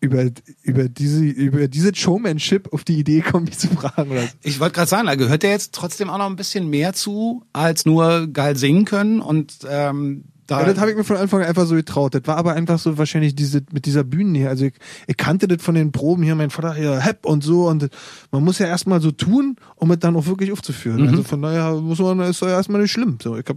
über, 0.00 0.26
über 0.62 0.88
diese, 0.88 1.24
über 1.24 1.68
diese 1.68 1.94
Showmanship 1.94 2.72
auf 2.72 2.84
die 2.84 2.98
Idee 2.98 3.20
gekommen, 3.20 3.46
mich 3.46 3.58
zu 3.58 3.68
fragen. 3.68 4.10
Oder 4.10 4.22
so. 4.22 4.28
Ich 4.42 4.60
wollte 4.60 4.74
gerade 4.74 4.88
sagen, 4.88 5.06
da 5.06 5.14
gehört 5.14 5.42
ja 5.42 5.50
jetzt 5.50 5.74
trotzdem 5.74 6.10
auch 6.10 6.18
noch 6.18 6.26
ein 6.26 6.36
bisschen 6.36 6.68
mehr 6.68 6.92
zu, 6.92 7.44
als 7.52 7.86
nur 7.86 8.28
geil 8.28 8.56
singen 8.56 8.84
können 8.84 9.20
und 9.20 9.58
ähm, 9.68 10.24
da. 10.46 10.60
Ja, 10.60 10.66
das 10.66 10.78
habe 10.78 10.90
ich 10.90 10.96
mir 10.96 11.04
von 11.04 11.16
Anfang 11.16 11.40
an 11.42 11.46
einfach 11.46 11.66
so 11.66 11.74
getraut. 11.74 12.14
Das 12.14 12.22
war 12.26 12.36
aber 12.36 12.54
einfach 12.54 12.78
so 12.78 12.98
wahrscheinlich 12.98 13.34
diese 13.34 13.62
mit 13.72 13.86
dieser 13.86 14.04
Bühne 14.04 14.38
hier. 14.38 14.48
Also 14.48 14.66
ich, 14.66 14.74
ich 15.06 15.16
kannte 15.16 15.48
das 15.48 15.62
von 15.62 15.74
den 15.74 15.92
Proben 15.92 16.22
hier, 16.22 16.34
mein 16.34 16.50
Vater 16.50 16.74
hier, 16.74 17.00
Hepp 17.00 17.26
und 17.26 17.42
so. 17.42 17.68
Und 17.68 17.88
man 18.30 18.44
muss 18.44 18.58
ja 18.58 18.66
erstmal 18.66 19.00
so 19.00 19.10
tun, 19.10 19.56
um 19.76 19.90
es 19.90 19.98
dann 19.98 20.16
auch 20.16 20.26
wirklich 20.26 20.52
aufzuführen. 20.52 21.02
Mhm. 21.02 21.08
Also 21.08 21.22
von 21.24 21.42
daher 21.42 21.74
muss 21.74 21.98
man, 21.98 22.20
ist 22.20 22.42
doch 22.42 22.48
erstmal 22.48 22.82
nicht 22.82 22.92
schlimm. 22.92 23.18
So, 23.22 23.36
ich 23.36 23.46
hab, 23.46 23.56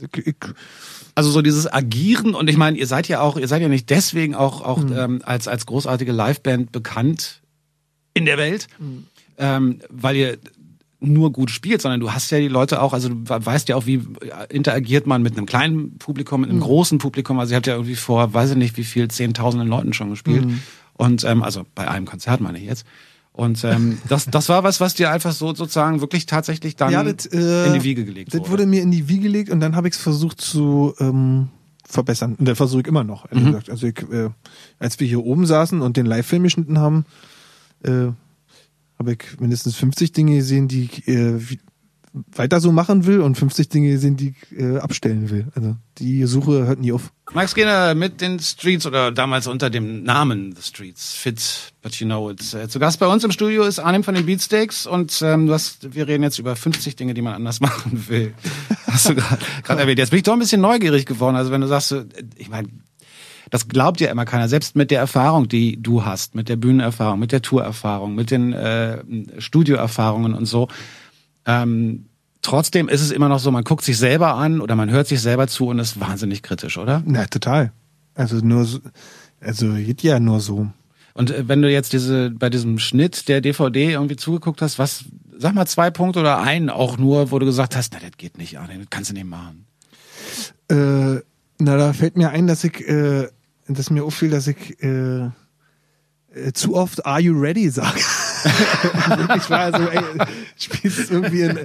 ich, 0.00 0.26
ich, 0.26 0.36
Also 1.14 1.30
so 1.30 1.42
dieses 1.42 1.72
Agieren 1.72 2.34
und 2.34 2.48
ich 2.48 2.56
meine, 2.56 2.78
ihr 2.78 2.86
seid 2.86 3.08
ja 3.08 3.20
auch, 3.20 3.36
ihr 3.36 3.48
seid 3.48 3.62
ja 3.62 3.68
nicht 3.68 3.90
deswegen 3.90 4.34
auch, 4.34 4.62
auch 4.62 4.82
ähm, 4.90 5.20
als, 5.24 5.48
als 5.48 5.66
großartige 5.66 6.12
Liveband 6.12 6.72
bekannt 6.72 7.42
in 8.14 8.24
der 8.24 8.38
Welt, 8.38 8.66
ähm, 9.38 9.80
weil 9.88 10.16
ihr 10.16 10.38
nur 11.00 11.32
gut 11.32 11.50
spielt, 11.50 11.80
sondern 11.82 12.00
du 12.00 12.12
hast 12.12 12.30
ja 12.30 12.38
die 12.38 12.48
Leute 12.48 12.82
auch, 12.82 12.92
also 12.92 13.08
du 13.08 13.16
weißt 13.26 13.68
ja 13.68 13.76
auch, 13.76 13.86
wie 13.86 14.02
interagiert 14.50 15.06
man 15.06 15.22
mit 15.22 15.36
einem 15.36 15.46
kleinen 15.46 15.96
Publikum, 15.98 16.42
mit 16.42 16.50
einem 16.50 16.60
großen 16.60 16.98
Publikum. 16.98 17.38
Also 17.38 17.52
ihr 17.52 17.56
habt 17.56 17.66
ja 17.66 17.74
irgendwie 17.74 17.94
vor, 17.96 18.32
weiß 18.34 18.50
ich 18.50 18.56
nicht, 18.56 18.76
wie 18.76 18.84
viel, 18.84 19.08
zehntausenden 19.08 19.68
Leuten 19.68 19.92
schon 19.92 20.10
gespielt. 20.10 20.46
Und 20.94 21.24
ähm, 21.24 21.42
also 21.42 21.64
bei 21.74 21.88
einem 21.88 22.04
Konzert 22.06 22.40
meine 22.40 22.58
ich 22.58 22.64
jetzt. 22.64 22.84
Und 23.32 23.64
ähm, 23.64 23.98
das, 24.08 24.26
das 24.26 24.48
war 24.50 24.64
was, 24.64 24.80
was 24.80 24.94
dir 24.94 25.10
einfach 25.10 25.32
so 25.32 25.54
sozusagen 25.54 26.00
wirklich 26.02 26.26
tatsächlich 26.26 26.76
dann 26.76 26.92
ja, 26.92 27.02
das, 27.02 27.26
äh, 27.26 27.66
in 27.68 27.74
die 27.74 27.84
Wiege 27.84 28.04
gelegt 28.04 28.34
Das 28.34 28.40
wurde. 28.40 28.50
wurde 28.50 28.66
mir 28.66 28.82
in 28.82 28.90
die 28.90 29.08
Wiege 29.08 29.22
gelegt 29.22 29.50
und 29.50 29.60
dann 29.60 29.76
habe 29.76 29.88
ich 29.88 29.94
es 29.94 30.00
versucht 30.00 30.40
zu 30.40 30.94
ähm, 30.98 31.48
verbessern. 31.86 32.34
Und 32.38 32.46
das 32.46 32.56
versuche 32.58 32.82
ich 32.82 32.86
immer 32.88 33.04
noch. 33.04 33.24
ehrlich 33.30 33.44
Mhm. 33.44 33.52
gesagt. 33.52 33.70
Also 33.70 33.86
ich, 33.86 33.98
äh, 34.12 34.28
als 34.78 35.00
wir 35.00 35.06
hier 35.06 35.24
oben 35.24 35.46
saßen 35.46 35.80
und 35.80 35.96
den 35.96 36.06
Live-Film 36.06 36.42
geschnitten 36.42 36.78
haben, 36.78 37.06
äh, 37.84 38.08
habe 39.00 39.12
ich 39.12 39.40
mindestens 39.40 39.76
50 39.76 40.12
Dinge 40.12 40.36
gesehen, 40.36 40.68
die 40.68 40.84
ich 40.84 41.08
äh, 41.08 41.40
weiter 42.32 42.60
so 42.60 42.70
machen 42.70 43.06
will 43.06 43.20
und 43.20 43.38
50 43.38 43.68
Dinge 43.70 43.90
gesehen, 43.90 44.16
die 44.16 44.34
ich 44.34 44.58
äh, 44.58 44.76
abstellen 44.76 45.30
will. 45.30 45.46
Also 45.54 45.76
die 45.98 46.24
Suche 46.26 46.66
hört 46.66 46.80
nie 46.80 46.92
auf. 46.92 47.10
Max 47.32 47.52
Skinner 47.52 47.94
mit 47.94 48.20
den 48.20 48.38
Streets 48.40 48.84
oder 48.84 49.10
damals 49.10 49.46
unter 49.46 49.70
dem 49.70 50.02
Namen 50.02 50.54
The 50.54 50.62
Streets, 50.62 51.14
Fit, 51.14 51.72
but 51.80 51.94
you 51.94 52.06
know 52.06 52.30
it. 52.30 52.52
Äh, 52.52 52.68
Zu 52.68 52.78
Gast 52.78 53.00
bei 53.00 53.06
uns 53.06 53.24
im 53.24 53.30
Studio 53.30 53.62
ist 53.62 53.78
Arnim 53.78 54.04
von 54.04 54.14
den 54.14 54.26
Beatsteaks 54.26 54.86
und 54.86 55.22
ähm, 55.22 55.46
du 55.46 55.54
hast, 55.54 55.94
wir 55.94 56.06
reden 56.06 56.22
jetzt 56.22 56.38
über 56.38 56.54
50 56.54 56.96
Dinge, 56.96 57.14
die 57.14 57.22
man 57.22 57.32
anders 57.32 57.60
machen 57.60 58.06
will. 58.08 58.34
Hast 58.86 59.08
du 59.08 59.14
gerade 59.14 59.80
erwähnt. 59.80 59.98
Jetzt 59.98 60.10
bin 60.10 60.18
ich 60.18 60.24
doch 60.24 60.34
ein 60.34 60.40
bisschen 60.40 60.60
neugierig 60.60 61.06
geworden. 61.06 61.36
Also 61.36 61.52
wenn 61.52 61.62
du 61.62 61.68
sagst, 61.68 61.88
so, 61.88 62.02
ich 62.36 62.50
meine, 62.50 62.68
das 63.50 63.68
glaubt 63.68 64.00
ja 64.00 64.10
immer 64.10 64.24
keiner. 64.24 64.48
Selbst 64.48 64.76
mit 64.76 64.90
der 64.90 65.00
Erfahrung, 65.00 65.48
die 65.48 65.80
du 65.82 66.04
hast, 66.04 66.34
mit 66.34 66.48
der 66.48 66.56
Bühnenerfahrung, 66.56 67.18
mit 67.18 67.32
der 67.32 67.42
Tourerfahrung, 67.42 68.14
mit 68.14 68.30
den 68.30 68.52
äh, 68.52 69.02
Studioerfahrungen 69.38 70.34
und 70.34 70.46
so. 70.46 70.68
Ähm, 71.46 72.06
trotzdem 72.42 72.88
ist 72.88 73.00
es 73.00 73.10
immer 73.10 73.28
noch 73.28 73.40
so, 73.40 73.50
man 73.50 73.64
guckt 73.64 73.84
sich 73.84 73.98
selber 73.98 74.34
an 74.34 74.60
oder 74.60 74.76
man 74.76 74.90
hört 74.90 75.08
sich 75.08 75.20
selber 75.20 75.48
zu 75.48 75.66
und 75.66 75.78
ist 75.78 76.00
wahnsinnig 76.00 76.42
kritisch, 76.42 76.78
oder? 76.78 77.02
Na, 77.04 77.26
total. 77.26 77.72
Also 78.14 78.36
nur 78.36 78.64
so, 78.64 78.78
also 79.40 79.72
geht 79.74 80.02
ja 80.02 80.20
nur 80.20 80.40
so. 80.40 80.68
Und 81.14 81.30
äh, 81.30 81.48
wenn 81.48 81.62
du 81.62 81.70
jetzt 81.70 81.92
diese 81.92 82.30
bei 82.30 82.50
diesem 82.50 82.78
Schnitt 82.78 83.28
der 83.28 83.40
DVD 83.40 83.92
irgendwie 83.92 84.16
zugeguckt 84.16 84.62
hast, 84.62 84.78
was 84.78 85.04
sag 85.36 85.54
mal 85.54 85.66
zwei 85.66 85.90
Punkte 85.90 86.20
oder 86.20 86.38
einen 86.38 86.70
auch 86.70 86.98
nur, 86.98 87.30
wo 87.30 87.38
du 87.38 87.46
gesagt 87.46 87.74
hast, 87.74 87.92
na 87.94 87.98
das 87.98 88.16
geht 88.16 88.38
nicht, 88.38 88.58
Arne, 88.58 88.78
das 88.78 88.86
kannst 88.90 89.10
du 89.10 89.14
nicht 89.14 89.26
machen. 89.26 89.66
Äh, 90.68 91.22
na, 91.58 91.76
da 91.76 91.92
fällt 91.92 92.16
mir 92.16 92.30
ein, 92.30 92.46
dass 92.46 92.64
ich, 92.64 92.86
äh, 92.88 93.28
dass 93.74 93.90
mir 93.90 94.04
auffiel, 94.04 94.30
dass 94.30 94.46
ich 94.46 94.82
äh, 94.82 95.30
äh, 96.34 96.52
zu 96.52 96.74
oft 96.74 97.04
Are 97.06 97.20
you 97.20 97.38
ready 97.38 97.68
sage. 97.70 97.98
ich 99.36 99.50
war 99.50 99.60
also, 99.60 99.82
ey, 99.88 100.02
spielst 100.56 101.10
irgendwie 101.10 101.42
in, 101.42 101.58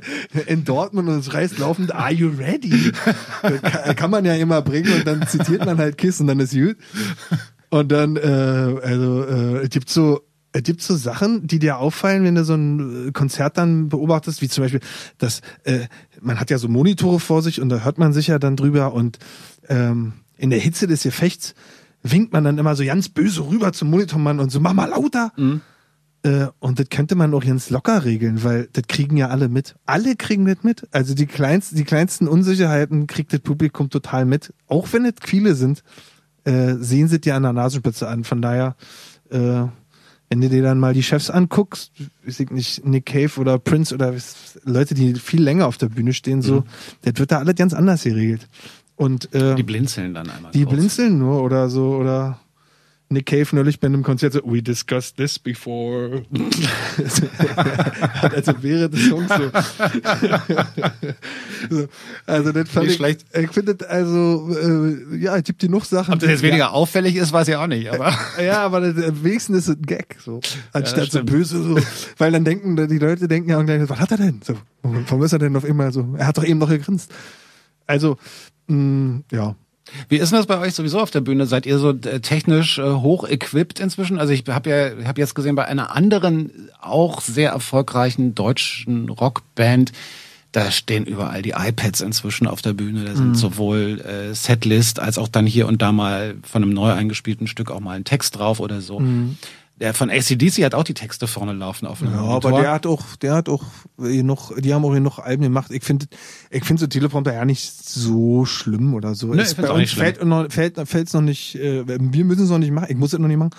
in 0.48 0.64
Dortmund 0.66 1.08
und 1.08 1.20
es 1.20 1.34
reißt 1.34 1.60
laufend 1.60 1.94
Are 1.94 2.12
you 2.12 2.30
ready? 2.30 2.92
kann, 3.62 3.96
kann 3.96 4.12
man 4.12 4.26
ja 4.26 4.34
immer 4.36 4.62
bringen 4.62 4.92
und 4.94 5.08
dann 5.08 5.28
zitiert 5.28 5.66
man 5.66 5.78
halt 5.78 5.98
Kiss 5.98 6.20
und 6.20 6.28
dann 6.28 6.40
ist 6.40 6.54
gut. 6.54 6.78
Und 7.70 7.92
dann, 7.92 8.16
äh, 8.16 8.20
also, 8.22 9.24
äh, 9.24 9.64
es 9.64 9.70
gibt 9.70 9.90
so, 9.90 10.22
es 10.52 10.64
gibt 10.64 10.82
so 10.82 10.96
Sachen, 10.96 11.46
die 11.48 11.60
dir 11.60 11.78
auffallen, 11.78 12.24
wenn 12.24 12.36
du 12.36 12.44
so 12.44 12.56
ein 12.56 13.10
äh, 13.10 13.12
Konzert 13.12 13.58
dann 13.58 13.90
beobachtest, 13.90 14.42
wie 14.42 14.48
zum 14.48 14.64
Beispiel, 14.64 14.80
dass 15.18 15.42
äh, 15.64 15.88
man 16.22 16.40
hat 16.40 16.50
ja 16.50 16.58
so 16.58 16.70
Monitore 16.70 17.20
vor 17.20 17.42
sich 17.42 17.62
und 17.62 17.70
da 17.70 17.84
hört 17.84 17.98
man 17.98 18.14
sich 18.14 18.28
ja 18.28 18.40
dann 18.40 18.56
drüber 18.56 18.94
und 18.94 19.20
ähm, 19.68 20.14
in 20.38 20.50
der 20.50 20.60
Hitze 20.60 20.88
des 20.88 21.04
Gefechts 21.04 21.56
winkt 22.12 22.34
man 22.34 22.44
dann 22.44 22.58
immer 22.58 22.76
so 22.76 22.86
ganz 22.86 23.10
böse 23.10 23.48
rüber 23.48 23.74
zum 23.74 23.90
Monitormann 23.90 24.40
und 24.40 24.52
so, 24.52 24.60
mach 24.60 24.74
mal 24.74 24.90
lauter. 24.90 25.32
Äh, 26.24 26.48
und 26.60 26.80
das 26.80 26.90
könnte 26.90 27.16
man 27.16 27.34
auch 27.34 27.44
ganz 27.44 27.70
locker 27.70 28.06
regeln, 28.06 28.44
weil 28.44 28.68
das 28.74 28.84
kriegen 28.88 29.18
ja 29.18 29.30
alle 29.30 29.50
mit. 29.50 29.76
Alle 29.86 30.16
kriegen 30.16 30.46
das 30.46 30.64
mit. 30.64 30.88
Also 30.92 31.14
die 31.14 31.26
kleinsten, 31.26 31.76
die 31.76 31.84
kleinsten 31.84 32.28
Unsicherheiten 32.28 33.08
kriegt 33.08 33.34
das 33.34 33.42
Publikum 33.42 33.90
total 33.90 34.26
mit. 34.26 34.54
Auch 34.68 34.92
wenn 34.92 35.06
es 35.06 35.14
viele 35.24 35.56
sind, 35.56 35.84
äh, 36.44 36.76
sehen 36.76 37.08
sie 37.08 37.20
dir 37.20 37.36
an 37.36 37.44
der 37.44 37.54
Nasenspitze 37.54 38.08
an. 38.08 38.24
Von 38.24 38.42
daher, 38.42 38.76
äh, 39.30 39.64
wenn 40.30 40.42
du 40.42 40.50
dir 40.50 40.64
dann 40.64 40.80
mal 40.80 40.94
die 40.94 41.04
Chefs 41.04 41.30
anguckst, 41.30 41.92
ich 42.26 42.40
nicht, 42.50 42.86
Nick 42.86 43.06
Cave 43.06 43.40
oder 43.40 43.60
Prince 43.60 43.94
oder 43.94 44.14
Leute, 44.64 44.96
die 44.96 45.16
viel 45.16 45.44
länger 45.44 45.68
auf 45.68 45.78
der 45.78 45.90
Bühne 45.90 46.14
stehen, 46.14 46.42
so, 46.42 46.64
das 47.04 47.14
wird 47.18 47.32
da 47.32 47.40
alles 47.40 47.56
ganz 47.56 47.74
anders 47.74 48.04
geregelt. 48.04 48.48
Und 48.96 49.34
äh, 49.34 49.56
Die 49.56 49.64
blinzeln 49.64 50.14
dann 50.14 50.30
einmal. 50.30 50.52
die 50.52 50.64
kurz. 50.64 50.76
blinzeln 50.76 51.18
nur 51.20 51.42
oder 51.44 51.70
so 51.70 51.96
oder 51.96 52.40
Nick 53.08 53.28
Cave 53.28 53.48
neulich 53.56 53.80
bei 53.80 53.86
einem 53.86 54.02
Konzert 54.02 54.34
so, 54.34 54.42
we 54.46 54.64
discussed 54.64 55.16
this 55.18 55.38
before. 55.38 56.24
also 58.22 58.64
wäre 58.64 58.90
das 58.90 59.00
Song 59.02 59.28
so. 59.28 59.52
so. 61.70 61.88
Also 62.26 62.52
das 62.52 62.68
fand 62.68 62.86
Nicht 62.86 62.94
ich 62.94 62.96
schlecht. 62.98 63.26
Ich 63.32 63.52
finde 63.52 63.78
also, 63.88 64.50
äh, 64.52 65.18
ja, 65.18 65.38
es 65.38 65.44
gibt 65.44 65.60
genug 65.60 65.86
Sachen. 65.86 66.16
Ob 66.16 66.20
das 66.20 66.30
jetzt 66.30 66.42
weniger 66.42 66.74
auffällig 66.74 67.16
ist, 67.16 67.32
weiß 67.32 67.48
ich 67.48 67.56
auch 67.56 67.68
nicht, 67.68 67.88
aber. 67.92 68.12
ja, 68.44 68.64
aber 68.64 68.82
das, 68.82 69.06
am 69.06 69.24
wenigsten 69.24 69.54
ist 69.54 69.68
es 69.68 69.76
ein 69.76 69.84
Gag, 69.84 70.18
so. 70.26 70.40
Anstatt 70.74 71.04
so 71.12 71.20
stimmt. 71.20 71.30
böse, 71.30 71.62
so. 71.62 71.78
Weil 72.18 72.32
dann 72.32 72.44
denken, 72.44 72.76
die 72.88 72.98
Leute 72.98 73.28
denken 73.28 73.52
ja 73.52 73.60
auch 73.60 73.66
gleich, 73.66 73.88
was 73.88 74.00
hat 74.00 74.10
er 74.12 74.18
denn? 74.18 74.42
So, 74.44 74.56
warum 74.82 75.22
ist 75.22 75.32
er 75.32 75.40
denn 75.40 75.56
auf 75.56 75.64
einmal 75.64 75.92
so? 75.92 76.16
Er 76.18 76.26
hat 76.26 76.40
doch 76.40 76.44
eben 76.44 76.58
noch 76.60 76.70
gegrinst. 76.70 77.12
Also, 77.86 78.18
mh, 78.68 79.22
ja. 79.32 79.56
Wie 80.10 80.18
ist 80.18 80.32
denn 80.32 80.40
das 80.40 80.48
bei 80.48 80.58
euch 80.60 80.74
sowieso 80.74 81.00
auf 81.00 81.12
der 81.12 81.22
Bühne? 81.22 81.46
Seid 81.46 81.68
ihr 81.68 81.78
so 81.78 81.92
äh, 81.92 82.20
technisch 82.20 82.80
äh, 82.80 82.90
hoch 82.90 83.24
equipped 83.28 83.80
inzwischen? 83.80 84.18
Also 84.18 84.34
ich 84.34 84.44
habe 84.50 84.70
ja 84.70 85.08
hab 85.08 85.20
jetzt 85.20 85.36
gesehen 85.36 85.56
bei 85.56 85.66
einer 85.66 85.96
anderen 85.96 86.72
auch 86.82 87.22
sehr 87.22 87.52
erfolgreichen 87.52 88.34
deutschen 88.34 89.10
Rockband, 89.10 89.92
da 90.52 90.72
stehen 90.72 91.06
überall 91.06 91.42
die 91.42 91.52
iPads 91.52 92.00
inzwischen 92.00 92.48
auf 92.48 92.62
der 92.62 92.72
Bühne. 92.72 93.04
Da 93.04 93.14
sind 93.14 93.36
sowohl 93.36 94.00
äh, 94.00 94.34
Setlist 94.34 95.02
als 95.02 95.18
auch 95.18 95.28
dann 95.28 95.46
hier 95.46 95.68
und 95.68 95.82
da 95.82 95.92
mal 95.92 96.36
von 96.44 96.64
einem 96.64 96.74
neu 96.74 96.94
eingespielten 96.94 97.46
Stück 97.48 97.70
auch 97.70 97.82
mal 97.82 97.98
ein 97.98 98.06
Text 98.06 98.38
drauf 98.38 98.62
oder 98.62 98.80
so. 98.80 99.00
Der 99.82 99.94
von 99.94 100.10
ACDC 100.10 100.64
hat 100.64 100.74
auch 100.74 100.86
die 100.86 100.94
Texte 100.94 101.28
vorne 101.28 101.52
laufen 101.52 101.86
auf 101.86 102.02
einem 102.02 102.14
Ja, 102.14 102.22
Monitor. 102.22 102.52
aber 102.52 102.62
der 102.62 102.72
hat 102.72 102.86
auch, 102.86 103.16
der 103.18 103.34
hat 103.34 103.50
auch 103.50 103.64
noch, 103.98 104.56
die 104.58 104.74
haben 104.74 104.86
auch 104.86 104.92
hier 104.92 105.02
noch 105.02 105.20
Alben 105.20 105.44
gemacht. 105.44 105.70
Ich 105.72 105.84
finde, 105.84 106.06
ich 106.50 106.64
finde 106.64 106.80
so 106.80 106.88
Teleprompter 106.88 107.34
ja 107.34 107.44
nicht 107.44 107.74
so 107.86 108.46
schlimm 108.46 108.94
oder 108.94 109.16
so. 109.16 109.28
Nö, 109.34 109.42
Es- 109.42 109.50
ich 109.52 109.56
find's 109.56 109.68
bei 109.68 109.74
auch 109.74 109.76
uns 109.78 109.82
nicht 109.82 109.92
schlimm. 109.92 110.04
fällt 110.06 110.26
noch, 110.26 110.50
fällt, 110.50 110.80
fällt's 110.88 111.14
noch 111.14 111.22
nicht, 111.22 111.56
äh, 111.56 111.84
wir 111.88 112.24
müssen 112.26 112.44
es 112.44 112.50
noch 112.50 112.58
nicht 112.58 112.72
machen. 112.72 112.88
Ich 112.90 112.96
muss 112.96 113.12
es 113.12 113.20
noch 113.20 113.28
nicht 113.28 113.36
machen. 113.38 113.52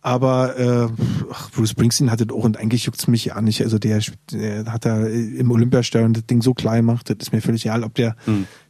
Aber 0.00 0.58
äh, 0.58 0.88
ach, 1.32 1.50
Bruce 1.50 1.70
Springsteen 1.70 2.10
hatte 2.10 2.26
auch 2.30 2.44
und 2.44 2.58
eigentlich 2.58 2.84
juckt's 2.84 3.06
mich 3.06 3.24
ja 3.26 3.40
nicht. 3.40 3.62
Also 3.62 3.78
der, 3.78 4.00
der 4.32 4.66
hat 4.70 4.84
da 4.84 5.06
im 5.06 5.50
Olympiastadion 5.50 6.12
das 6.12 6.26
Ding 6.26 6.42
so 6.42 6.52
klein 6.52 6.86
gemacht, 6.86 7.08
das 7.08 7.16
ist 7.20 7.32
mir 7.32 7.40
völlig 7.40 7.64
egal, 7.64 7.84
ob 7.84 7.94
der 7.94 8.14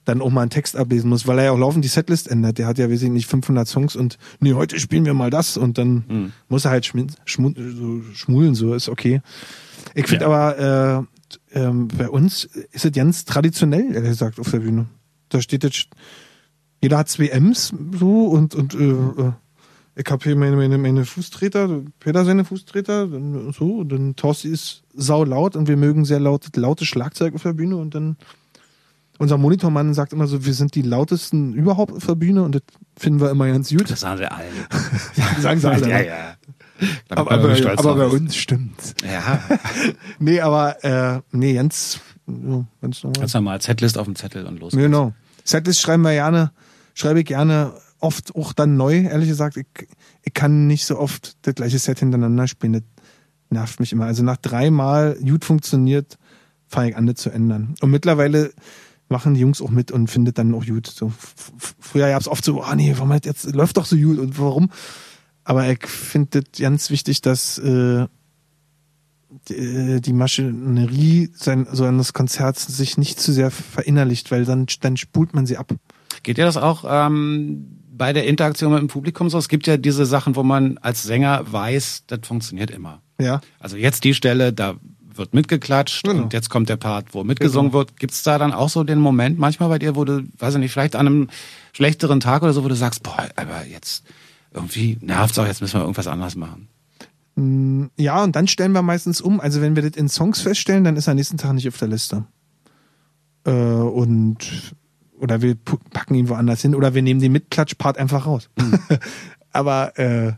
dann 0.05 0.21
auch 0.21 0.31
mal 0.31 0.43
einen 0.43 0.51
Text 0.51 0.77
ablesen 0.77 1.09
muss, 1.11 1.27
weil 1.27 1.39
er 1.39 1.45
ja 1.47 1.51
auch 1.53 1.59
laufend 1.59 1.85
die 1.85 1.89
Setlist 1.89 2.31
ändert. 2.31 2.59
Der 2.59 2.67
hat 2.67 2.79
ja, 2.79 2.91
weiß 2.91 3.03
ich 3.03 3.11
nicht, 3.11 3.27
500 3.27 3.67
Songs 3.67 3.97
und 3.97 4.19
nee, 4.41 4.53
heute 4.55 4.79
spielen 4.79 5.05
wir 5.05 5.15
mal 5.15 5.31
das 5.31 5.57
und 5.57 5.79
dann 5.79 6.05
Mhm. 6.09 6.33
muss 6.49 6.65
er 6.65 6.71
halt 6.73 6.85
schmin- 6.87 7.13
schmu 7.25 7.53
so 7.57 8.03
schmulen, 8.15 8.55
so 8.55 8.75
ist 8.75 8.89
okay. 8.89 9.21
Ich 9.95 10.07
finde 10.09 10.25
Ja. 10.27 10.31
aber, 10.31 11.07
äh, 11.55 11.59
ähm, 11.59 11.89
bei 11.89 12.09
uns 12.09 12.45
ist 12.73 12.85
es 12.85 12.93
ganz 12.93 13.25
traditionell, 13.25 13.95
ehrlich 13.95 14.11
gesagt, 14.11 14.39
auf 14.39 14.51
der 14.51 14.59
Bühne. 14.61 14.87
Da 15.31 15.41
steht 15.41 15.65
jetzt, 15.65 15.89
jeder 16.83 16.99
hat 16.99 17.09
zwei 17.09 17.29
M's 17.29 17.73
so 17.99 18.27
und, 18.27 18.55
und 18.55 18.75
äh, 18.75 18.79
äh, 18.91 19.33
ich 19.97 20.11
habe 20.11 20.23
hier 20.25 20.37
meine, 20.37 20.57
meine, 20.57 20.77
meine 20.77 21.05
Fußtreter, 21.05 21.83
Peter 22.01 22.25
seine 22.25 22.45
Fußtreter, 22.45 23.07
dann 23.07 23.53
so, 23.53 23.77
und 23.79 23.91
dann 23.93 24.17
Torsti 24.17 24.49
ist 24.49 24.83
sau 24.93 25.25
laut 25.25 25.55
und 25.57 25.69
wir 25.69 25.77
mögen 25.77 26.05
sehr 26.05 26.21
laut, 26.21 26.55
lautes 26.57 26.89
Schlagzeug 26.89 27.35
auf 27.35 27.43
der 27.45 27.53
Bühne 27.53 27.77
und 27.77 27.95
dann 27.95 28.17
unser 29.19 29.39
Monitormann 29.39 29.95
sagt 29.95 30.13
immer 30.13 30.27
so, 30.27 30.45
wir 30.45 30.55
sind 30.55 30.75
die 30.75 30.83
lautesten 30.83 31.55
überhaupt 31.55 31.93
auf 31.93 32.07
der 32.07 32.15
Bühne 32.15 32.43
und 32.43 32.55
das 32.55 32.63
finden 32.97 33.21
wir 33.21 33.31
immer 33.31 33.47
ganz 33.47 33.71
gut. 33.71 33.91
Das 33.91 34.01
sagen 34.01 34.19
sie 34.19 34.31
allen. 34.31 34.53
sagen 35.41 35.61
sie 35.61 35.69
alle. 35.69 35.89
ja, 35.89 35.99
ne? 35.99 36.07
ja. 36.07 36.37
Aber, 37.09 37.31
aber, 37.31 37.79
aber 37.79 37.95
bei 37.95 38.07
uns 38.07 38.37
stimmt's. 38.37 38.95
Ja, 39.05 39.41
Nee, 40.19 40.41
aber 40.41 40.85
äh, 40.85 41.21
nee, 41.31 41.55
ganz, 41.55 42.01
ja, 42.27 42.65
ganz 42.81 43.03
normal. 43.03 43.21
ganz 43.21 43.35
normal. 43.35 43.61
Setlist 43.63 43.97
auf 43.97 44.07
dem 44.07 44.17
Zettel 44.17 44.47
und 44.47 44.59
los. 44.59 44.73
Genau. 44.73 45.13
Setlist 45.45 45.81
schreiben 45.81 46.03
wir 46.03 46.13
gerne, 46.13 46.51
schreibe 46.95 47.21
ich 47.21 47.27
gerne 47.27 47.73
oft 48.01 48.35
auch 48.35 48.53
dann 48.53 48.77
neu, 48.77 49.03
ehrlich 49.03 49.29
gesagt. 49.29 49.57
Ich, 49.57 49.67
ich 50.23 50.35
kann 50.35 50.67
nicht 50.67 50.85
so 50.85 50.99
oft 50.99 51.37
das 51.43 51.55
gleiche 51.55 51.79
Set 51.79 52.01
hintereinander 52.01 52.49
spielen. 52.49 52.73
Das 52.73 52.83
nervt 53.51 53.81
mich 53.81 53.93
immer. 53.93 54.07
Also 54.07 54.25
nach 54.25 54.37
dreimal 54.37 55.17
gut 55.23 55.45
funktioniert, 55.45 56.19
fange 56.67 56.91
ich 56.91 56.97
an, 56.97 57.07
das 57.07 57.17
zu 57.17 57.31
ändern. 57.31 57.75
Und 57.81 57.91
mittlerweile 57.91 58.53
machen 59.15 59.35
die 59.35 59.41
Jungs 59.41 59.63
auch 59.63 59.71
mit 59.71 59.93
und 59.93 60.09
findet 60.09 60.39
dann 60.39 60.53
auch 60.55 60.67
gut. 60.67 60.89
So, 60.89 61.13
früher 61.79 62.09
gab 62.09 62.21
es 62.21 62.27
oft 62.27 62.45
so, 62.45 62.63
ah 62.63 62.75
nee, 62.75 62.93
warum 62.97 63.13
hat 63.13 63.27
jetzt 63.27 63.55
läuft 63.55 63.77
doch 63.77 63.87
so 63.87 63.97
gut 63.97 64.19
und 64.19 64.41
warum? 64.41 64.71
Aber 65.45 65.71
ich 65.71 65.87
finde 65.87 66.43
das 66.43 66.61
ganz 66.61 66.91
wichtig, 66.91 67.21
dass 67.21 67.59
äh, 67.59 68.07
die, 69.49 70.13
Maschinerie 70.13 71.31
sein, 71.33 71.69
so 71.71 71.85
eines 71.85 72.13
Konzerts 72.13 72.67
sich 72.67 72.99
nicht 72.99 73.21
zu 73.21 73.33
sehr 73.33 73.53
verinnerlicht, 73.53 74.33
weil 74.33 74.45
dann, 74.45 74.67
dann 74.81 74.97
spult 74.97 75.33
man 75.33 75.47
sie 75.47 75.59
ab. 75.59 75.73
Geht 76.25 76.39
dir 76.39 76.45
das 76.45 76.57
auch 76.57 76.85
ähm, 76.89 77.79
bei 77.93 78.13
der 78.13 78.27
Interaktion 78.27 78.73
mit 78.73 78.81
dem 78.81 78.89
Publikum 78.89 79.31
so? 79.31 79.39
Es 79.39 79.49
gibt 79.49 79.69
ja 79.69 79.77
diese 79.77 80.07
Sachen, 80.07 80.35
wo 80.35 80.43
man 80.43 80.79
als 80.79 81.05
Sänger 81.05 81.45
weiß, 81.53 82.05
das 82.09 82.27
funktioniert 82.27 82.73
immer. 82.73 83.01
Ja. 83.21 83.41
Also 83.61 83.77
jetzt 83.77 84.03
die 84.03 84.15
Stelle, 84.15 84.53
da 84.53 84.75
wird 85.17 85.35
mitgeklatscht 85.35 86.05
Genau. 86.05 86.25
und 86.25 86.33
jetzt 86.33 86.51
kommt 86.51 86.69
der 86.69 86.77
Part, 86.77 87.15
wo 87.15 87.25
mitgesungen 87.25 87.73
wird. 87.73 87.97
Gibt's 87.99 88.23
da 88.23 88.39
dann 88.39 88.53
auch 88.53 88.69
so 88.69 88.85
den 88.85 88.99
Moment 88.99 89.39
manchmal 89.39 89.69
bei 89.69 89.79
dir, 89.79 89.97
wo 89.97 90.05
du, 90.05 90.25
weiß 90.39 90.55
ich 90.55 90.61
nicht, 90.61 90.73
vielleicht 90.73 90.97
an 90.97 91.07
einem 91.07 91.29
schlechteren 91.73 92.21
Tag 92.21 92.43
oder 92.43 92.53
so, 92.53 92.65
wo 92.65 92.69
du 92.69 92.77
sagst, 92.77 93.03
boah, 93.03 93.27
aber 93.37 93.67
jetzt 93.67 94.05
irgendwie 94.53 94.99
nervt's 95.01 95.39
auch, 95.39 95.47
jetzt 95.47 95.61
müssen 95.61 95.75
wir 95.75 95.83
irgendwas 95.83 96.07
anderes 96.07 96.37
machen. 96.37 96.69
Ja, 97.97 98.23
und 98.23 98.37
dann 98.37 98.47
stellen 98.47 98.73
wir 98.73 98.83
meistens 98.83 99.21
um. 99.21 99.41
Also 99.41 99.61
wenn 99.61 99.75
wir 99.75 99.83
das 99.83 99.97
in 99.97 100.09
Songs 100.09 100.41
feststellen, 100.41 100.85
dann 100.85 100.97
ist 100.97 101.09
er 101.09 101.13
am 101.13 101.17
nächsten 101.17 101.37
Tag 101.37 101.53
nicht 101.55 101.67
auf 101.67 101.79
der 101.79 101.89
Liste. 101.89 102.25
Äh, 103.45 103.51
und 103.51 104.75
oder 105.19 105.43
wir 105.43 105.57
packen 105.57 106.15
ihn 106.15 106.29
woanders 106.29 106.63
hin 106.63 106.75
oder 106.75 106.95
wir 106.95 107.03
nehmen 107.03 107.21
den 107.21 107.33
Mitklatsch-Part 107.33 107.99
einfach 107.99 108.27
raus. 108.27 108.51
Aber 109.53 109.99
äh, 109.99 110.33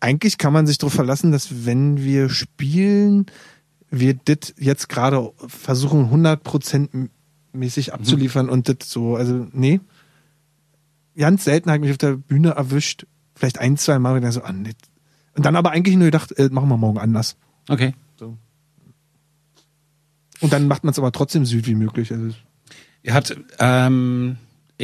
eigentlich 0.00 0.38
kann 0.38 0.52
man 0.52 0.66
sich 0.66 0.78
darauf 0.78 0.92
verlassen, 0.94 1.32
dass 1.32 1.66
wenn 1.66 2.02
wir 2.02 2.28
spielen, 2.28 3.26
wir 4.00 4.14
das 4.14 4.54
jetzt 4.58 4.88
gerade 4.88 5.32
versuchen 5.46 6.10
100% 6.10 7.08
mäßig 7.52 7.92
abzuliefern 7.92 8.48
und 8.48 8.68
das 8.68 8.90
so, 8.90 9.16
also 9.16 9.46
nee. 9.52 9.80
Ganz 11.16 11.44
selten 11.44 11.70
habe 11.70 11.78
ich 11.78 11.82
mich 11.82 11.90
auf 11.92 11.98
der 11.98 12.16
Bühne 12.16 12.50
erwischt, 12.50 13.06
vielleicht 13.36 13.58
ein, 13.58 13.76
zwei 13.76 13.98
Mal, 13.98 14.16
wieder 14.16 14.32
so, 14.32 14.42
ah, 14.42 14.52
nee. 14.52 14.72
Und 15.36 15.46
dann 15.46 15.56
aber 15.56 15.70
eigentlich 15.70 15.96
nur 15.96 16.06
gedacht, 16.06 16.32
äh, 16.32 16.48
machen 16.50 16.68
wir 16.68 16.76
morgen 16.76 16.98
anders. 16.98 17.36
Okay. 17.68 17.94
Und 20.40 20.52
dann 20.52 20.68
macht 20.68 20.84
man 20.84 20.90
es 20.90 20.98
aber 20.98 21.12
trotzdem 21.12 21.46
süd 21.46 21.66
wie 21.66 21.74
möglich. 21.74 22.12
Also, 22.12 22.34
Ihr 23.02 23.14
habt 23.14 23.36
ähm, 23.58 24.36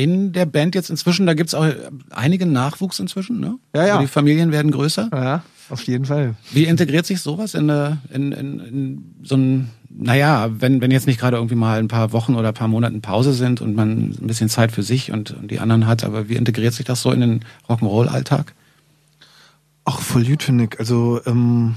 in 0.02 0.32
der 0.32 0.46
Band 0.46 0.74
jetzt 0.74 0.90
inzwischen, 0.90 1.26
da 1.26 1.34
gibt's 1.34 1.54
auch 1.54 1.66
einige 2.10 2.46
Nachwuchs 2.46 2.98
inzwischen, 2.98 3.40
ne? 3.40 3.58
Ja, 3.74 3.86
ja. 3.86 3.92
Also 3.94 4.06
die 4.06 4.12
Familien 4.12 4.52
werden 4.52 4.70
größer. 4.70 5.10
ja, 5.12 5.42
auf 5.68 5.82
jeden 5.82 6.04
Fall. 6.04 6.34
Wie 6.52 6.64
integriert 6.64 7.06
sich 7.06 7.20
sowas 7.20 7.54
in, 7.54 7.70
eine, 7.70 7.98
in, 8.12 8.32
in, 8.32 8.60
in 8.60 9.14
so 9.22 9.36
ein, 9.36 9.70
naja, 9.88 10.48
wenn, 10.52 10.80
wenn 10.80 10.90
jetzt 10.90 11.06
nicht 11.06 11.20
gerade 11.20 11.36
irgendwie 11.36 11.54
mal 11.54 11.78
ein 11.78 11.88
paar 11.88 12.12
Wochen 12.12 12.34
oder 12.34 12.48
ein 12.48 12.54
paar 12.54 12.68
Monaten 12.68 13.02
Pause 13.02 13.32
sind 13.32 13.60
und 13.60 13.74
man 13.74 14.10
ein 14.20 14.26
bisschen 14.26 14.48
Zeit 14.48 14.72
für 14.72 14.82
sich 14.82 15.12
und, 15.12 15.32
und 15.32 15.50
die 15.50 15.58
anderen 15.60 15.86
hat, 15.86 16.04
aber 16.04 16.28
wie 16.28 16.36
integriert 16.36 16.74
sich 16.74 16.86
das 16.86 17.02
so 17.02 17.12
in 17.12 17.20
den 17.20 17.44
Rock'n'Roll-Alltag? 17.68 18.54
Ach, 19.84 20.00
voll 20.00 20.24
gut, 20.24 20.42
finde 20.42 20.64
ich. 20.64 20.78
Also, 20.78 21.20
ähm, 21.26 21.76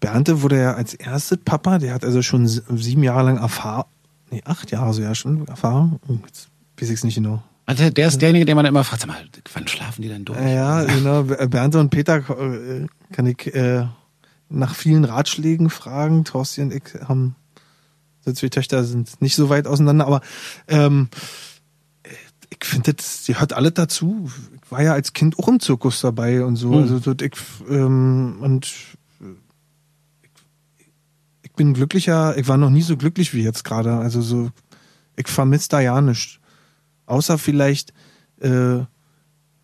Bernte 0.00 0.42
wurde 0.42 0.60
ja 0.60 0.74
als 0.74 0.94
erstes 0.94 1.38
Papa, 1.44 1.78
der 1.78 1.94
hat 1.94 2.04
also 2.04 2.22
schon 2.22 2.46
sieben 2.46 3.02
Jahre 3.02 3.24
lang 3.24 3.38
Erfahrung, 3.38 3.86
nee, 4.30 4.42
acht 4.44 4.70
Jahre 4.70 4.92
so 4.92 5.02
ja 5.02 5.14
schon 5.14 5.46
Erfahrung. 5.48 5.98
Oh, 6.08 6.18
Jetzt 6.24 6.48
weiß 6.80 6.88
ich 6.88 6.96
es 6.96 7.04
nicht 7.04 7.16
genau. 7.16 7.42
Also 7.66 7.90
der, 7.90 8.08
ist 8.08 8.22
derjenige, 8.22 8.46
den 8.46 8.56
man 8.56 8.64
immer 8.64 8.82
fragt, 8.82 9.02
sag 9.02 9.08
mal, 9.08 9.22
wann 9.52 9.68
schlafen 9.68 10.00
die 10.00 10.08
denn 10.08 10.24
durch? 10.24 10.40
Ja, 10.40 10.84
genau. 10.84 11.24
Bernte 11.24 11.78
und 11.78 11.90
Peter 11.90 12.16
äh, 12.16 12.86
kann 13.12 13.26
ich 13.26 13.54
äh, 13.54 13.84
nach 14.48 14.74
vielen 14.74 15.04
Ratschlägen 15.04 15.68
fragen. 15.68 16.24
Thorsti 16.24 16.62
und 16.62 16.72
ich 16.72 16.84
haben, 17.06 17.36
so 18.24 18.32
zwei 18.32 18.48
Töchter 18.48 18.84
sind 18.84 19.20
nicht 19.20 19.36
so 19.36 19.50
weit 19.50 19.66
auseinander, 19.66 20.06
aber 20.06 20.22
ähm, 20.66 21.10
ich 22.50 22.64
finde, 22.64 22.94
das, 22.94 23.24
die 23.24 23.38
hört 23.38 23.52
alle 23.52 23.70
dazu. 23.70 24.30
Ich 24.64 24.70
war 24.70 24.82
ja 24.82 24.94
als 24.94 25.12
Kind 25.12 25.38
auch 25.38 25.48
im 25.48 25.60
Zirkus 25.60 26.00
dabei 26.00 26.44
und 26.44 26.56
so. 26.56 26.72
Hm. 26.72 26.82
Also 26.82 26.98
so, 26.98 27.12
ich, 27.20 27.32
ähm, 27.68 28.38
und 28.40 28.64
ich, 28.64 28.96
ich 31.42 31.52
bin 31.52 31.74
glücklicher, 31.74 32.36
ich 32.38 32.48
war 32.48 32.56
noch 32.56 32.70
nie 32.70 32.82
so 32.82 32.96
glücklich 32.96 33.34
wie 33.34 33.42
jetzt 33.42 33.64
gerade. 33.64 33.94
Also 33.96 34.22
so, 34.22 34.50
ich 35.16 35.28
vermisse 35.28 35.68
da 35.68 35.80
ja 35.80 36.00
nichts. 36.00 36.37
Außer 37.08 37.38
vielleicht, 37.38 37.92
äh, 38.40 38.80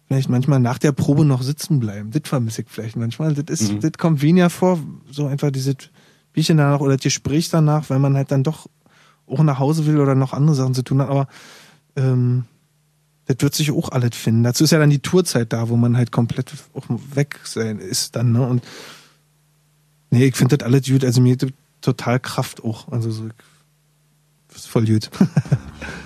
vielleicht 0.06 0.28
manchmal 0.28 0.60
nach 0.60 0.78
der 0.78 0.92
Probe 0.92 1.24
noch 1.24 1.42
sitzen 1.42 1.80
bleiben. 1.80 2.10
Das 2.10 2.22
vermisse 2.24 2.62
ich 2.62 2.68
vielleicht 2.68 2.96
manchmal. 2.96 3.34
Das, 3.34 3.60
ist, 3.60 3.72
Mhm. 3.72 3.80
das 3.80 3.92
kommt 3.98 4.22
weniger 4.22 4.50
vor, 4.50 4.78
so 5.10 5.26
einfach 5.26 5.50
dieses 5.50 5.76
Bierchen 6.32 6.56
danach 6.56 6.80
oder 6.80 6.96
das 6.96 7.02
Gespräch 7.02 7.48
danach, 7.48 7.88
weil 7.90 7.98
man 7.98 8.16
halt 8.16 8.30
dann 8.30 8.42
doch 8.42 8.66
auch 9.26 9.42
nach 9.42 9.58
Hause 9.58 9.86
will 9.86 9.98
oder 9.98 10.14
noch 10.14 10.32
andere 10.32 10.54
Sachen 10.56 10.74
zu 10.74 10.82
tun 10.82 11.00
hat. 11.00 11.08
Aber 11.08 11.28
ähm, 11.96 12.44
das 13.26 13.36
wird 13.40 13.54
sich 13.54 13.70
auch 13.70 13.88
alles 13.90 14.16
finden. 14.16 14.42
Dazu 14.42 14.64
ist 14.64 14.70
ja 14.72 14.78
dann 14.78 14.90
die 14.90 14.98
Tourzeit 14.98 15.52
da, 15.52 15.68
wo 15.70 15.76
man 15.76 15.96
halt 15.96 16.12
komplett 16.12 16.52
auch 16.74 16.84
weg 17.14 17.40
sein 17.44 17.78
ist 17.78 18.16
dann. 18.16 18.32
Ne? 18.32 18.46
Und 18.46 18.62
nee, 20.10 20.26
ich 20.26 20.36
finde 20.36 20.58
das 20.58 20.66
alles 20.66 20.86
gut. 20.86 21.04
Also 21.04 21.20
mir 21.22 21.36
total 21.80 22.20
Kraft 22.20 22.62
auch. 22.64 22.88
Also 22.92 23.10
so, 23.10 23.28
das 24.48 24.56
ist 24.58 24.66
voll 24.68 24.84
gut. 24.86 25.10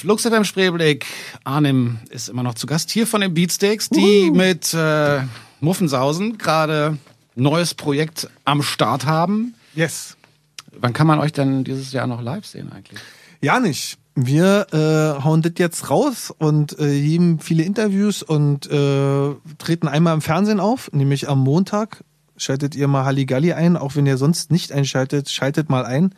Flux 0.00 0.22
FM 0.22 0.44
Spreeblick, 0.44 1.04
Arnim 1.44 1.98
ist 2.08 2.30
immer 2.30 2.42
noch 2.42 2.54
zu 2.54 2.66
Gast 2.66 2.90
hier 2.90 3.06
von 3.06 3.20
den 3.20 3.34
Beatsteaks, 3.34 3.90
die 3.90 4.30
mit 4.30 4.72
äh, 4.72 5.20
Muffensausen 5.60 6.38
gerade 6.38 6.96
neues 7.34 7.74
Projekt 7.74 8.30
am 8.46 8.62
Start 8.62 9.04
haben. 9.04 9.54
yes. 9.74 10.16
Wann 10.72 10.94
kann 10.94 11.06
man 11.06 11.18
euch 11.18 11.32
denn 11.32 11.64
dieses 11.64 11.92
Jahr 11.92 12.06
noch 12.06 12.22
live 12.22 12.46
sehen 12.46 12.72
eigentlich? 12.72 12.98
Ja, 13.42 13.60
nicht. 13.60 13.98
Wir 14.14 14.68
äh, 14.72 15.22
hauen 15.22 15.42
das 15.42 15.52
jetzt 15.58 15.90
raus 15.90 16.32
und 16.38 16.78
äh, 16.78 16.98
geben 16.98 17.38
viele 17.38 17.64
Interviews 17.64 18.22
und 18.22 18.70
äh, 18.70 19.34
treten 19.58 19.86
einmal 19.86 20.14
im 20.14 20.22
Fernsehen 20.22 20.60
auf, 20.60 20.90
nämlich 20.94 21.28
am 21.28 21.40
Montag. 21.40 22.04
Schaltet 22.38 22.74
ihr 22.74 22.88
mal 22.88 23.04
Halligalli 23.04 23.52
ein, 23.52 23.76
auch 23.76 23.96
wenn 23.96 24.06
ihr 24.06 24.16
sonst 24.16 24.50
nicht 24.50 24.72
einschaltet, 24.72 25.28
schaltet 25.28 25.68
mal 25.68 25.84
ein. 25.84 26.14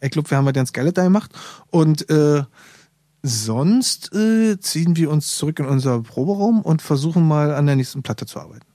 Ich 0.00 0.12
glaube, 0.12 0.30
wir 0.30 0.36
haben 0.36 0.46
was 0.46 0.52
ganz 0.52 0.72
Geiles 0.72 0.94
da 0.94 1.02
gemacht. 1.02 1.32
Und 1.70 2.08
äh, 2.08 2.44
sonst 3.22 4.12
äh, 4.14 4.58
ziehen 4.60 4.96
wir 4.96 5.10
uns 5.10 5.36
zurück 5.36 5.58
in 5.58 5.66
unser 5.66 6.00
Proberaum 6.02 6.62
und 6.62 6.82
versuchen 6.82 7.26
mal 7.26 7.54
an 7.54 7.66
der 7.66 7.76
nächsten 7.76 8.02
Platte 8.02 8.26
zu 8.26 8.40
arbeiten. 8.40 8.66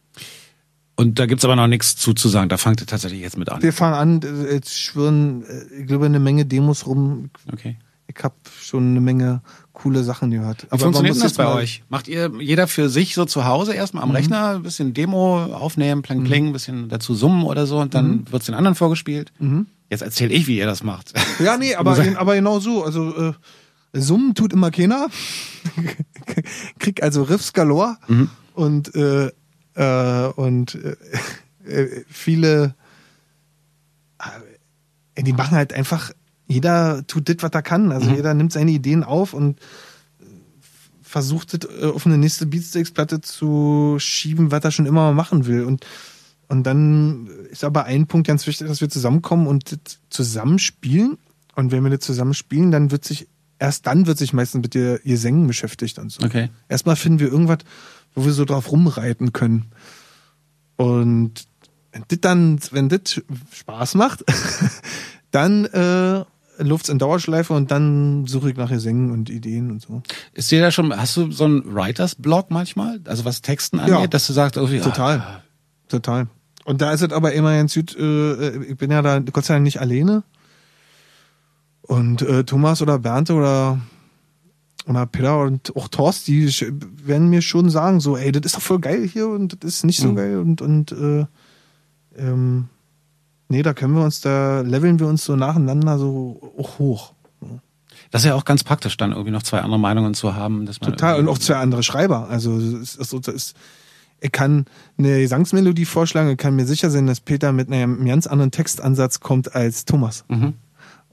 Und 0.95 1.17
da 1.19 1.25
gibt's 1.25 1.45
aber 1.45 1.55
noch 1.55 1.67
nichts 1.67 1.95
zu, 1.95 2.13
zu 2.13 2.29
sagen. 2.29 2.49
Da 2.49 2.57
fangt 2.57 2.81
ihr 2.81 2.85
tatsächlich 2.87 3.21
jetzt 3.21 3.37
mit 3.37 3.49
an. 3.49 3.63
Wir 3.63 3.73
fangen 3.73 3.95
an, 3.95 4.21
äh, 4.47 4.53
jetzt 4.53 4.77
schwirren, 4.77 5.43
äh, 5.43 5.81
ich 5.81 5.87
glaube, 5.87 6.05
eine 6.05 6.19
Menge 6.19 6.45
Demos 6.45 6.85
rum. 6.85 7.29
Okay. 7.51 7.77
Ich 8.07 8.23
habe 8.23 8.35
schon 8.61 8.89
eine 8.91 8.99
Menge 8.99 9.41
coole 9.71 10.03
Sachen 10.03 10.31
gehört. 10.31 10.67
Wie 10.69 10.77
funktioniert 10.77 11.23
das 11.23 11.33
bei 11.33 11.47
euch? 11.47 11.81
Macht 11.87 12.09
ihr 12.09 12.29
jeder 12.41 12.67
für 12.67 12.89
sich 12.89 13.15
so 13.15 13.23
zu 13.23 13.45
Hause 13.45 13.73
erstmal 13.73 14.03
am 14.03 14.09
Mhm. 14.09 14.15
Rechner 14.15 14.47
ein 14.55 14.63
bisschen 14.63 14.93
Demo 14.93 15.45
aufnehmen, 15.45 16.01
pling 16.01 16.25
pling, 16.25 16.47
ein 16.47 16.53
bisschen 16.53 16.89
dazu 16.89 17.15
summen 17.15 17.43
oder 17.43 17.65
so 17.65 17.79
und 17.79 17.93
dann 17.93 18.09
Mhm. 18.11 18.31
wird's 18.31 18.47
den 18.47 18.55
anderen 18.55 18.75
vorgespielt? 18.75 19.31
Jetzt 19.89 20.01
erzähle 20.01 20.33
ich, 20.33 20.45
wie 20.47 20.57
ihr 20.57 20.65
das 20.65 20.83
macht. 20.83 21.13
Ja, 21.39 21.55
nee, 21.57 21.73
aber, 21.75 21.97
aber 22.17 22.35
genau 22.35 22.59
so. 22.59 22.83
Also 22.83 23.15
äh, 23.29 23.33
Summen 23.93 24.35
tut 24.35 24.53
immer 24.53 24.71
keiner. 24.71 25.07
Krieg 26.79 27.03
also 27.03 27.23
Riffs 27.23 27.53
galore 27.53 27.97
und 28.53 28.95
äh, 28.95 29.31
äh, 29.75 30.27
und 30.35 30.75
äh, 30.75 30.95
äh, 31.65 32.05
viele 32.07 32.75
äh, 35.15 35.23
die 35.23 35.33
machen 35.33 35.57
halt 35.57 35.73
einfach 35.73 36.11
jeder 36.47 37.05
tut 37.07 37.29
das, 37.29 37.37
was 37.39 37.51
er 37.53 37.61
kann. 37.61 37.91
Also 37.91 38.11
jeder 38.11 38.33
nimmt 38.33 38.51
seine 38.51 38.71
Ideen 38.71 39.03
auf 39.03 39.33
und 39.33 39.59
versucht 41.01 41.53
das 41.53 41.69
äh, 41.69 41.85
auf 41.85 42.05
eine 42.05 42.17
nächste 42.17 42.45
Beatsteaks-Platte 42.45 43.21
zu 43.21 43.95
schieben, 43.99 44.51
was 44.51 44.63
er 44.63 44.71
schon 44.71 44.85
immer 44.85 45.01
mal 45.01 45.13
machen 45.13 45.45
will. 45.45 45.63
Und, 45.63 45.85
und 46.47 46.63
dann 46.63 47.27
ist 47.49 47.63
aber 47.63 47.85
ein 47.85 48.07
Punkt 48.07 48.27
ganz 48.27 48.47
wichtig, 48.47 48.67
dass 48.67 48.81
wir 48.81 48.89
zusammenkommen 48.89 49.47
und 49.47 49.71
das 49.71 49.99
zusammen 50.09 50.59
spielen. 50.59 51.17
Und 51.55 51.71
wenn 51.71 51.83
wir 51.83 51.89
das 51.89 51.99
zusammen 51.99 52.33
spielen, 52.33 52.71
dann 52.71 52.91
wird 52.91 53.03
sich, 53.05 53.27
erst 53.61 53.85
dann 53.85 54.07
wird 54.07 54.17
sich 54.17 54.33
meistens 54.33 54.63
mit 54.63 54.73
ihr 54.75 54.99
Gesängen 55.05 55.45
beschäftigt 55.47 55.99
und 55.99 56.11
so. 56.11 56.25
Okay. 56.25 56.49
Erstmal 56.67 56.95
finden 56.95 57.19
wir 57.19 57.27
irgendwas, 57.31 57.59
wo 58.15 58.25
wir 58.25 58.33
so 58.33 58.43
drauf 58.43 58.71
rumreiten 58.71 59.31
können. 59.33 59.67
Und 60.77 61.45
wenn 61.91 62.03
das 62.07 62.19
dann, 62.21 62.59
wenn 62.71 62.89
das 62.89 63.21
Spaß 63.53 63.95
macht, 63.95 64.23
dann 65.31 65.65
äh, 65.65 66.23
läuft's 66.57 66.89
in 66.89 66.97
Dauerschleife 66.97 67.53
und 67.53 67.69
dann 67.69 68.25
suche 68.25 68.49
ich 68.49 68.57
nach 68.57 68.69
Gesängen 68.69 69.11
und 69.11 69.29
Ideen 69.29 69.69
und 69.69 69.81
so. 69.81 70.01
Ist 70.33 70.49
dir 70.49 70.61
da 70.61 70.71
schon, 70.71 70.95
hast 70.95 71.15
du 71.17 71.31
so 71.31 71.45
einen 71.45 71.63
Writers-Blog 71.75 72.49
manchmal? 72.49 72.99
Also 73.05 73.25
was 73.25 73.41
Texten 73.41 73.79
angeht, 73.79 73.93
Ja. 73.93 74.07
dass 74.07 74.25
du 74.25 74.33
sagst, 74.33 74.57
irgendwie, 74.57 74.79
Total. 74.79 75.19
ah, 75.19 75.43
Total. 75.87 76.27
Und 76.65 76.81
da 76.81 76.91
ist 76.93 77.01
es 77.01 77.11
aber 77.11 77.33
immer 77.33 77.55
ganz 77.55 77.75
gut, 77.75 77.95
äh, 77.95 78.63
ich 78.63 78.77
bin 78.77 78.89
ja 78.91 79.01
da 79.03 79.19
Gott 79.19 79.45
sei 79.45 79.55
Dank 79.55 79.63
nicht 79.63 79.79
alleine. 79.81 80.23
Und 81.83 82.21
äh, 82.21 82.43
Thomas 82.43 82.81
oder 82.81 82.99
Bernte 82.99 83.33
oder, 83.33 83.79
oder 84.87 85.05
Peter 85.05 85.41
und 85.41 85.75
auch 85.75 85.87
Thorst, 85.87 86.27
die 86.27 86.47
werden 87.03 87.29
mir 87.29 87.41
schon 87.41 87.69
sagen, 87.69 87.99
so, 87.99 88.17
ey, 88.17 88.31
das 88.31 88.45
ist 88.45 88.55
doch 88.55 88.61
voll 88.61 88.79
geil 88.79 89.07
hier 89.07 89.27
und 89.27 89.63
das 89.63 89.75
ist 89.75 89.83
nicht 89.85 89.99
so 89.99 90.09
Mhm. 90.11 90.15
geil 90.15 90.37
und, 90.39 90.61
und 90.61 90.91
äh, 90.91 91.25
ähm, 92.17 92.69
nee, 93.49 93.63
da 93.63 93.73
können 93.73 93.95
wir 93.95 94.03
uns, 94.03 94.21
da 94.21 94.61
leveln 94.61 94.99
wir 94.99 95.07
uns 95.07 95.25
so 95.25 95.35
nacheinander 95.35 95.97
so 95.97 96.53
auch 96.57 96.79
hoch. 96.79 97.13
Das 98.09 98.23
ist 98.23 98.27
ja 98.27 98.35
auch 98.35 98.45
ganz 98.45 98.63
praktisch, 98.63 98.97
dann 98.97 99.11
irgendwie 99.11 99.31
noch 99.31 99.43
zwei 99.43 99.59
andere 99.61 99.79
Meinungen 99.79 100.13
zu 100.13 100.35
haben. 100.35 100.65
Dass 100.65 100.81
man 100.81 100.91
Total. 100.91 101.19
Und 101.19 101.29
auch 101.29 101.37
zwei 101.37 101.55
andere 101.55 101.81
Schreiber. 101.81 102.27
Also 102.29 102.57
es 102.57 102.97
ist, 102.97 103.13
es 103.13 103.27
ist, 103.27 103.55
ich 104.19 104.31
kann 104.33 104.65
eine 104.97 105.19
Gesangsmelodie 105.19 105.85
vorschlagen, 105.85 106.29
ich 106.29 106.37
kann 106.37 106.55
mir 106.55 106.65
sicher 106.65 106.89
sein, 106.89 107.07
dass 107.07 107.21
Peter 107.21 107.53
mit 107.53 107.71
einem 107.71 108.03
ganz 108.05 108.27
anderen 108.27 108.51
Textansatz 108.51 109.21
kommt 109.21 109.55
als 109.55 109.85
Thomas. 109.85 110.25
Mhm. 110.27 110.53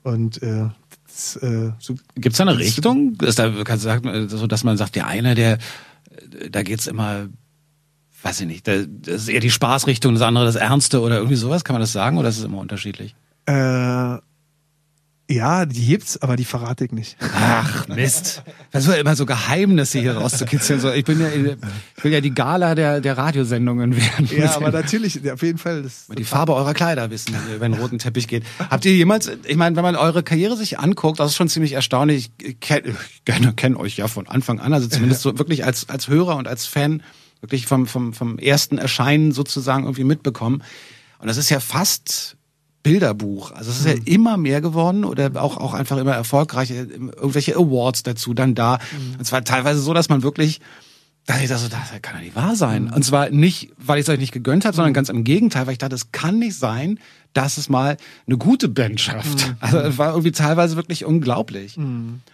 Und 0.03 0.43
äh, 0.43 0.69
das, 1.07 1.37
äh, 1.37 1.73
so, 1.79 1.95
Gibt 2.15 2.33
es 2.35 2.39
da 2.39 2.45
eine 2.45 2.59
Richtung? 2.59 3.17
Ist 3.23 3.39
da, 3.39 3.51
kannst 3.65 3.85
du 3.85 3.89
sagen, 3.89 4.29
so 4.29 4.47
dass 4.47 4.65
man 4.65 4.77
sagt, 4.77 4.95
der 4.95 5.07
eine, 5.07 5.35
der, 5.35 5.59
da 6.51 6.63
geht's 6.63 6.87
immer, 6.87 7.29
weiß 8.23 8.41
ich 8.41 8.47
nicht, 8.47 8.69
da, 8.69 8.85
das 8.87 9.23
ist 9.23 9.29
eher 9.29 9.41
die 9.41 9.51
Spaßrichtung, 9.51 10.15
das 10.15 10.23
andere 10.23 10.45
das 10.45 10.57
Ernste 10.57 11.01
oder 11.01 11.17
irgendwie 11.17 11.37
sowas, 11.37 11.65
kann 11.65 11.75
man 11.75 11.81
das 11.81 11.93
sagen 11.93 12.19
oder 12.19 12.29
ist 12.29 12.39
es 12.39 12.45
immer 12.45 12.59
unterschiedlich? 12.59 13.15
äh, 13.49 14.19
ja, 15.31 15.67
die 15.67 15.85
gibt's, 15.85 16.23
aber 16.23 16.37
die 16.37 16.47
verrate 16.47 16.87
ich 16.87 16.93
nicht. 16.93 17.19
Ach, 17.21 17.87
Mist. 17.89 18.43
Versuche 18.71 18.97
immer 18.97 19.15
so 19.15 19.27
Geheimnisse 19.27 20.01
hier 20.01 20.17
rauszukitzeln. 20.17 20.81
So, 20.81 20.91
ich 20.91 21.05
bin 21.05 21.21
ja, 21.21 21.29
ich 21.29 22.05
will 22.05 22.13
ja 22.13 22.23
die 22.23 22.33
Gala 22.33 22.75
der, 22.75 23.03
der 23.03 23.19
Radiosendungen 23.19 23.95
werden. 23.95 24.27
Ja, 24.35 24.57
aber 24.57 24.71
natürlich, 24.71 25.17
ja, 25.23 25.35
auf 25.35 25.43
jeden 25.43 25.59
Fall. 25.59 25.83
Das, 25.83 26.07
die 26.17 26.25
Farbe 26.25 26.55
eurer 26.55 26.73
Kleider 26.73 27.11
wissen, 27.11 27.35
wenn 27.35 27.51
ihr 27.51 27.57
über 27.57 27.69
den 27.69 27.75
roten 27.75 27.99
Teppich 27.99 28.27
geht. 28.27 28.45
Habt 28.71 28.87
ihr 28.87 28.95
jemals, 28.95 29.31
ich 29.45 29.57
meine, 29.57 29.77
wenn 29.77 29.83
man 29.83 29.97
eure 29.97 30.23
Karriere 30.23 30.57
sich 30.57 30.79
anguckt, 30.79 31.21
das 31.21 31.33
ist 31.33 31.37
schon 31.37 31.51
ziemlich 31.51 31.73
erstaunlich. 31.73 32.31
Ich 32.41 32.59
kenne 32.61 32.95
kenn, 33.27 33.55
kenn 33.55 33.77
euch 33.77 33.99
ja 33.99 34.09
von 34.09 34.29
Anfang 34.29 34.61
an, 34.61 34.73
also 34.73 34.89
zumindest 34.89 35.21
so 35.21 35.39
wirklich 35.39 35.67
als, 35.67 35.91
als 35.91 36.09
Hörer 36.09 36.37
und 36.37 36.49
als 36.49 36.65
Fan 36.65 37.03
wirklich 37.43 37.67
vom, 37.67 37.87
vom, 37.87 38.15
vom 38.15 38.39
ersten 38.39 38.79
Erscheinen 38.79 39.33
sozusagen 39.33 39.85
irgendwie 39.85 40.05
mitbekommen. 40.05 40.63
Und 41.19 41.29
das 41.29 41.37
ist 41.37 41.51
ja 41.51 41.61
fast 41.61 42.38
Bilderbuch. 42.89 43.53
Also 43.53 43.71
es 43.71 43.81
ist 43.81 43.87
ja 43.87 43.95
immer 44.05 44.37
mehr 44.37 44.61
geworden 44.61 45.05
oder 45.05 45.43
auch, 45.43 45.57
auch 45.57 45.75
einfach 45.75 45.99
immer 45.99 46.15
erfolgreicher, 46.15 46.75
irgendwelche 46.75 47.57
Awards 47.57 48.03
dazu 48.03 48.35
dann 48.35 48.55
da. 48.55 48.79
Und 49.19 49.25
zwar 49.25 49.45
teilweise 49.45 49.81
so, 49.81 49.95
dass 49.95 50.09
man 50.09 50.23
wirklich 50.23 50.61
da 51.29 51.39
ich 51.39 51.49
dachte, 51.51 51.65
so, 51.65 51.69
das 51.69 51.91
kann 52.01 52.17
doch 52.17 52.23
nicht 52.23 52.35
wahr 52.37 52.57
sein. 52.57 52.91
Und 52.91 53.05
zwar 53.05 53.29
nicht, 53.29 53.71
weil 53.77 53.99
ich 53.99 54.07
es 54.07 54.09
euch 54.09 54.19
nicht 54.19 54.33
gegönnt 54.33 54.65
habe, 54.65 54.75
sondern 54.75 54.95
ganz 54.95 55.11
im 55.11 55.25
Gegenteil, 55.25 55.67
weil 55.67 55.73
ich 55.73 55.79
dachte, 55.79 55.95
es 55.95 56.11
kann 56.11 56.39
nicht 56.39 56.57
sein, 56.57 56.99
dass 57.35 57.59
es 57.59 57.69
mal 57.69 57.99
eine 58.27 58.39
gute 58.39 58.71
Band 58.71 58.99
schafft. 58.99 59.55
Also 59.61 59.79
es 59.79 59.99
war 59.99 60.13
irgendwie 60.13 60.33
teilweise 60.33 60.77
wirklich 60.77 61.05
unglaublich. 61.05 61.77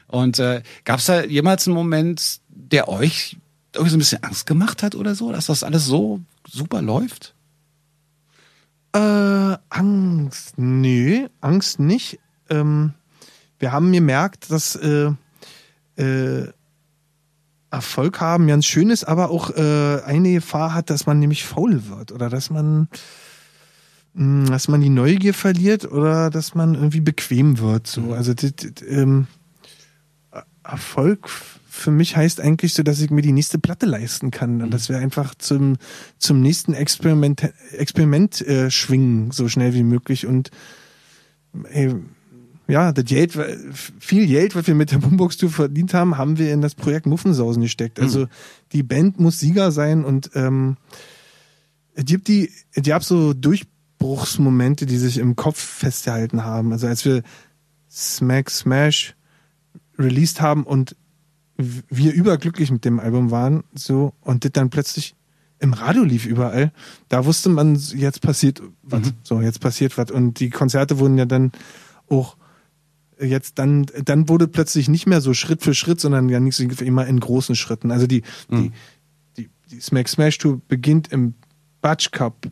Und 0.07 0.39
äh, 0.39 0.63
gab 0.85 1.01
es 1.01 1.07
da 1.07 1.25
jemals 1.25 1.67
einen 1.67 1.75
Moment, 1.75 2.39
der 2.49 2.89
euch 2.89 3.37
irgendwie 3.73 3.91
so 3.91 3.97
ein 3.97 3.99
bisschen 3.99 4.23
Angst 4.23 4.47
gemacht 4.47 4.85
hat 4.85 4.95
oder 4.95 5.17
so, 5.17 5.33
dass 5.33 5.47
das 5.47 5.65
alles 5.65 5.87
so 5.87 6.21
super 6.49 6.81
läuft? 6.81 7.34
Äh, 8.95 9.57
Angst. 9.71 10.57
Nö, 10.57 11.27
Angst 11.41 11.81
nicht. 11.81 12.21
Ähm, 12.49 12.95
wir 13.59 13.73
haben 13.73 13.93
gemerkt, 13.93 14.51
dass 14.51 14.77
äh, 14.77 15.11
äh, 15.97 16.49
Erfolg 17.71 18.21
haben 18.21 18.47
ganz 18.47 18.67
schön 18.67 18.91
ist, 18.91 19.05
aber 19.05 19.31
auch 19.31 19.51
äh, 19.51 20.01
eine 20.05 20.35
Gefahr 20.35 20.75
hat, 20.75 20.91
dass 20.91 21.07
man 21.07 21.19
nämlich 21.19 21.45
faul 21.45 21.89
wird 21.89 22.13
oder 22.13 22.29
dass 22.29 22.51
man 22.51 22.89
mh, 24.15 24.51
dass 24.51 24.69
man 24.69 24.81
die 24.81 24.91
Neugier 24.91 25.35
verliert 25.35 25.91
oder 25.91 26.31
dass 26.31 26.55
man 26.55 26.75
irgendwie 26.75 27.01
bequem 27.01 27.59
wird. 27.59 27.89
So, 27.89 28.13
also 28.13 28.33
das, 28.33 28.53
das, 28.55 28.73
ähm, 28.87 29.27
Erfolg 30.63 31.29
für 31.75 31.91
mich 31.91 32.17
heißt 32.17 32.41
eigentlich 32.41 32.73
so, 32.73 32.85
dass 32.85 33.01
ich 33.01 33.11
mir 33.11 33.21
die 33.21 33.33
nächste 33.33 33.59
Platte 33.59 33.85
leisten 33.85 34.31
kann 34.31 34.63
und 34.63 34.71
dass 34.71 34.89
wir 34.89 34.99
einfach 34.99 35.35
zum 35.35 35.77
zum 36.19 36.41
nächsten 36.41 36.73
Experiment 36.73 37.53
Experiment 37.73 38.41
äh, 38.43 38.71
schwingen 38.71 39.33
so 39.33 39.49
schnell 39.49 39.75
wie 39.75 39.83
möglich 39.83 40.27
und 40.27 40.51
ey, 41.65 41.95
ja, 42.69 42.93
das 42.93 43.05
Geld, 43.05 43.37
viel 43.99 44.27
Geld, 44.27 44.55
was 44.55 44.67
wir 44.67 44.75
mit 44.75 44.93
der 44.93 44.99
Boombox 44.99 45.37
Tour 45.37 45.51
verdient 45.51 45.93
haben, 45.93 46.17
haben 46.17 46.39
wir 46.39 46.53
in 46.53 46.63
das 46.63 46.75
Projekt 46.75 47.07
Muffensausen 47.07 47.63
gesteckt. 47.63 48.01
Also 48.01 48.29
die 48.73 48.83
Band 48.83 49.21
muss 49.21 49.41
Sieger 49.41 49.71
sein 49.71 50.05
und 50.05 50.31
ähm, 50.35 50.77
es 51.95 52.05
gibt 52.07 52.29
die, 52.29 52.51
es 52.73 52.85
gab 52.85 53.05
so 53.05 53.35
Durchbruchsmomente, 53.35 54.87
die 54.87 54.97
sich 54.97 55.19
im 55.19 55.37
Kopf 55.37 55.59
festgehalten 55.59 56.45
haben. 56.45 56.73
Also 56.73 56.87
als 56.87 57.05
wir 57.05 57.23
Smack 57.91 58.49
Smash 58.49 59.15
released 59.99 60.41
haben 60.41 60.65
und 60.65 60.97
wir 61.57 62.13
überglücklich 62.13 62.71
mit 62.71 62.85
dem 62.85 62.99
Album 63.01 63.31
waren, 63.31 63.65
so, 63.75 64.13
und 64.21 64.45
das 64.45 64.53
dann 64.53 64.71
plötzlich 64.71 65.15
im 65.61 65.73
Radio 65.73 66.03
lief 66.03 66.27
überall, 66.27 66.73
da 67.09 67.25
wusste 67.25 67.49
man, 67.49 67.77
jetzt 67.95 68.21
passiert 68.21 68.61
was. 68.83 69.13
So, 69.23 69.41
jetzt 69.41 69.61
passiert 69.61 69.97
was. 69.97 70.11
Und 70.11 70.41
die 70.41 70.51
Konzerte 70.51 70.99
wurden 70.99 71.17
ja 71.17 71.25
dann 71.25 71.53
auch 72.09 72.37
jetzt 73.21 73.59
dann, 73.59 73.87
dann 74.05 74.29
wurde 74.29 74.49
plötzlich 74.49 74.89
nicht 74.89 75.07
mehr 75.07 75.21
so 75.21 75.35
Schritt 75.35 75.63
für 75.63 75.75
Schritt, 75.75 76.01
sondern 76.01 76.29
ja 76.29 76.41
nicht 76.41 76.57
so 76.57 76.65
immer 76.65 77.07
in 77.07 77.21
großen 77.21 77.55
Schritten. 77.55 77.91
Also 77.91 78.07
die, 78.07 78.23
die, 78.51 78.73
die, 79.37 79.49
die 79.71 79.81
Smack 79.81 80.09
Smash 80.09 80.39
Tour 80.39 80.61
beginnt 80.69 81.13
im 81.13 81.35
Batsch 81.81 82.11
Cup 82.11 82.51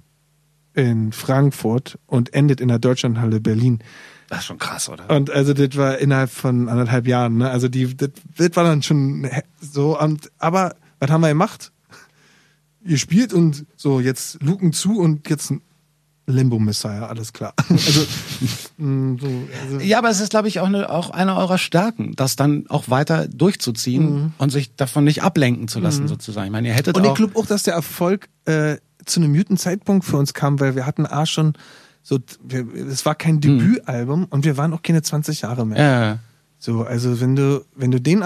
in 0.74 1.12
Frankfurt 1.12 1.98
und 2.06 2.32
endet 2.32 2.60
in 2.60 2.68
der 2.68 2.78
Deutschlandhalle 2.78 3.40
Berlin. 3.40 3.80
Das 4.32 4.40
ist 4.40 4.46
schon 4.46 4.58
krass, 4.58 4.88
oder? 4.88 5.10
Und 5.10 5.28
also 5.28 5.52
das 5.52 5.76
war 5.76 5.98
innerhalb 5.98 6.30
von 6.30 6.70
anderthalb 6.70 7.06
Jahren, 7.06 7.36
ne? 7.36 7.50
Also 7.50 7.68
die, 7.68 7.94
das, 7.94 8.08
das 8.38 8.56
war 8.56 8.64
dann 8.64 8.82
schon 8.82 9.28
so, 9.60 10.00
und, 10.00 10.30
aber 10.38 10.74
was 11.00 11.10
haben 11.10 11.20
wir 11.20 11.28
gemacht? 11.28 11.70
Ihr 12.82 12.96
spielt 12.96 13.34
und 13.34 13.66
so, 13.76 14.00
jetzt 14.00 14.42
Luken 14.42 14.72
zu 14.72 14.98
und 14.98 15.28
jetzt 15.28 15.50
ein 15.50 15.60
Limbo 16.26 16.58
Messiah, 16.58 17.08
alles 17.08 17.34
klar. 17.34 17.52
Also, 17.68 18.06
mh, 18.78 19.18
so, 19.20 19.28
also 19.64 19.80
Ja, 19.80 19.98
aber 19.98 20.08
es 20.08 20.20
ist, 20.20 20.30
glaube 20.30 20.48
ich, 20.48 20.60
auch 20.60 20.66
eine, 20.66 20.88
auch 20.88 21.10
eine 21.10 21.36
eurer 21.36 21.58
Stärken, 21.58 22.14
das 22.16 22.34
dann 22.34 22.64
auch 22.70 22.88
weiter 22.88 23.28
durchzuziehen 23.28 24.32
und 24.38 24.48
sich 24.48 24.74
davon 24.76 25.04
nicht 25.04 25.22
ablenken 25.22 25.68
zu 25.68 25.78
lassen, 25.78 26.08
sozusagen. 26.08 26.46
Ich 26.46 26.52
meine, 26.52 26.68
ihr 26.68 26.74
hättet 26.74 26.96
Und 26.96 27.04
ich 27.04 27.14
glaube 27.14 27.38
auch, 27.38 27.44
dass 27.44 27.64
der 27.64 27.74
Erfolg 27.74 28.30
äh, 28.46 28.78
zu 29.04 29.20
einem 29.20 29.36
guten 29.36 29.58
Zeitpunkt 29.58 30.06
für 30.06 30.16
uns 30.16 30.32
kam, 30.32 30.58
weil 30.58 30.74
wir 30.74 30.86
hatten 30.86 31.04
A 31.04 31.26
schon 31.26 31.52
so, 32.02 32.18
es 32.90 33.06
war 33.06 33.14
kein 33.14 33.40
Debütalbum 33.40 34.24
und 34.26 34.44
wir 34.44 34.56
waren 34.56 34.72
auch 34.72 34.82
keine 34.82 35.02
20 35.02 35.42
Jahre 35.42 35.64
mehr. 35.66 36.12
äh, 36.12 36.16
So, 36.58 36.82
also 36.82 37.20
wenn 37.20 37.36
du, 37.36 37.64
wenn 37.76 37.90
du 37.90 38.00
den, 38.00 38.24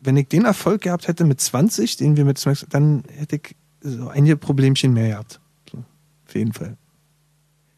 wenn 0.00 0.16
ich 0.16 0.28
den 0.28 0.44
Erfolg 0.44 0.82
gehabt 0.82 1.08
hätte 1.08 1.24
mit 1.24 1.40
20, 1.40 1.96
den 1.98 2.16
wir 2.16 2.24
mit 2.24 2.38
Smacks, 2.38 2.66
dann 2.70 3.02
hätte 3.16 3.36
ich 3.36 3.56
so 3.82 4.08
einige 4.08 4.36
Problemchen 4.36 4.92
mehr 4.92 5.08
gehabt. 5.08 5.40
So, 5.70 5.78
auf 6.26 6.34
jeden 6.34 6.52
Fall. 6.52 6.76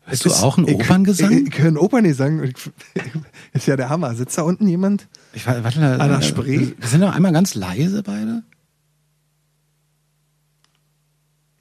Hörst 0.05 0.25
du 0.25 0.31
auch 0.33 0.57
einen 0.59 0.67
ich, 0.67 0.75
Operngesang? 0.75 1.31
Ich, 1.33 1.49
ich 1.49 1.59
höre 1.59 1.69
einen 1.69 1.77
Operngesang. 1.77 2.43
ich- 2.43 2.71
Ist 3.53 3.67
ja 3.67 3.77
der 3.77 3.89
Hammer. 3.91 4.15
Sitzt 4.15 4.37
da 4.39 4.43
unten 4.43 4.67
jemand? 4.67 5.07
Ich, 5.35 5.47
warte, 5.47 5.63
warte, 5.63 5.81
äh, 5.81 5.99
Ah, 6.01 6.07
nach 6.09 6.23
Spree? 6.23 6.73
Wir 6.79 6.89
sind 6.89 7.01
noch 7.01 7.15
einmal 7.15 7.33
ganz 7.33 7.55
leise 7.55 8.03
beide. 8.03 8.43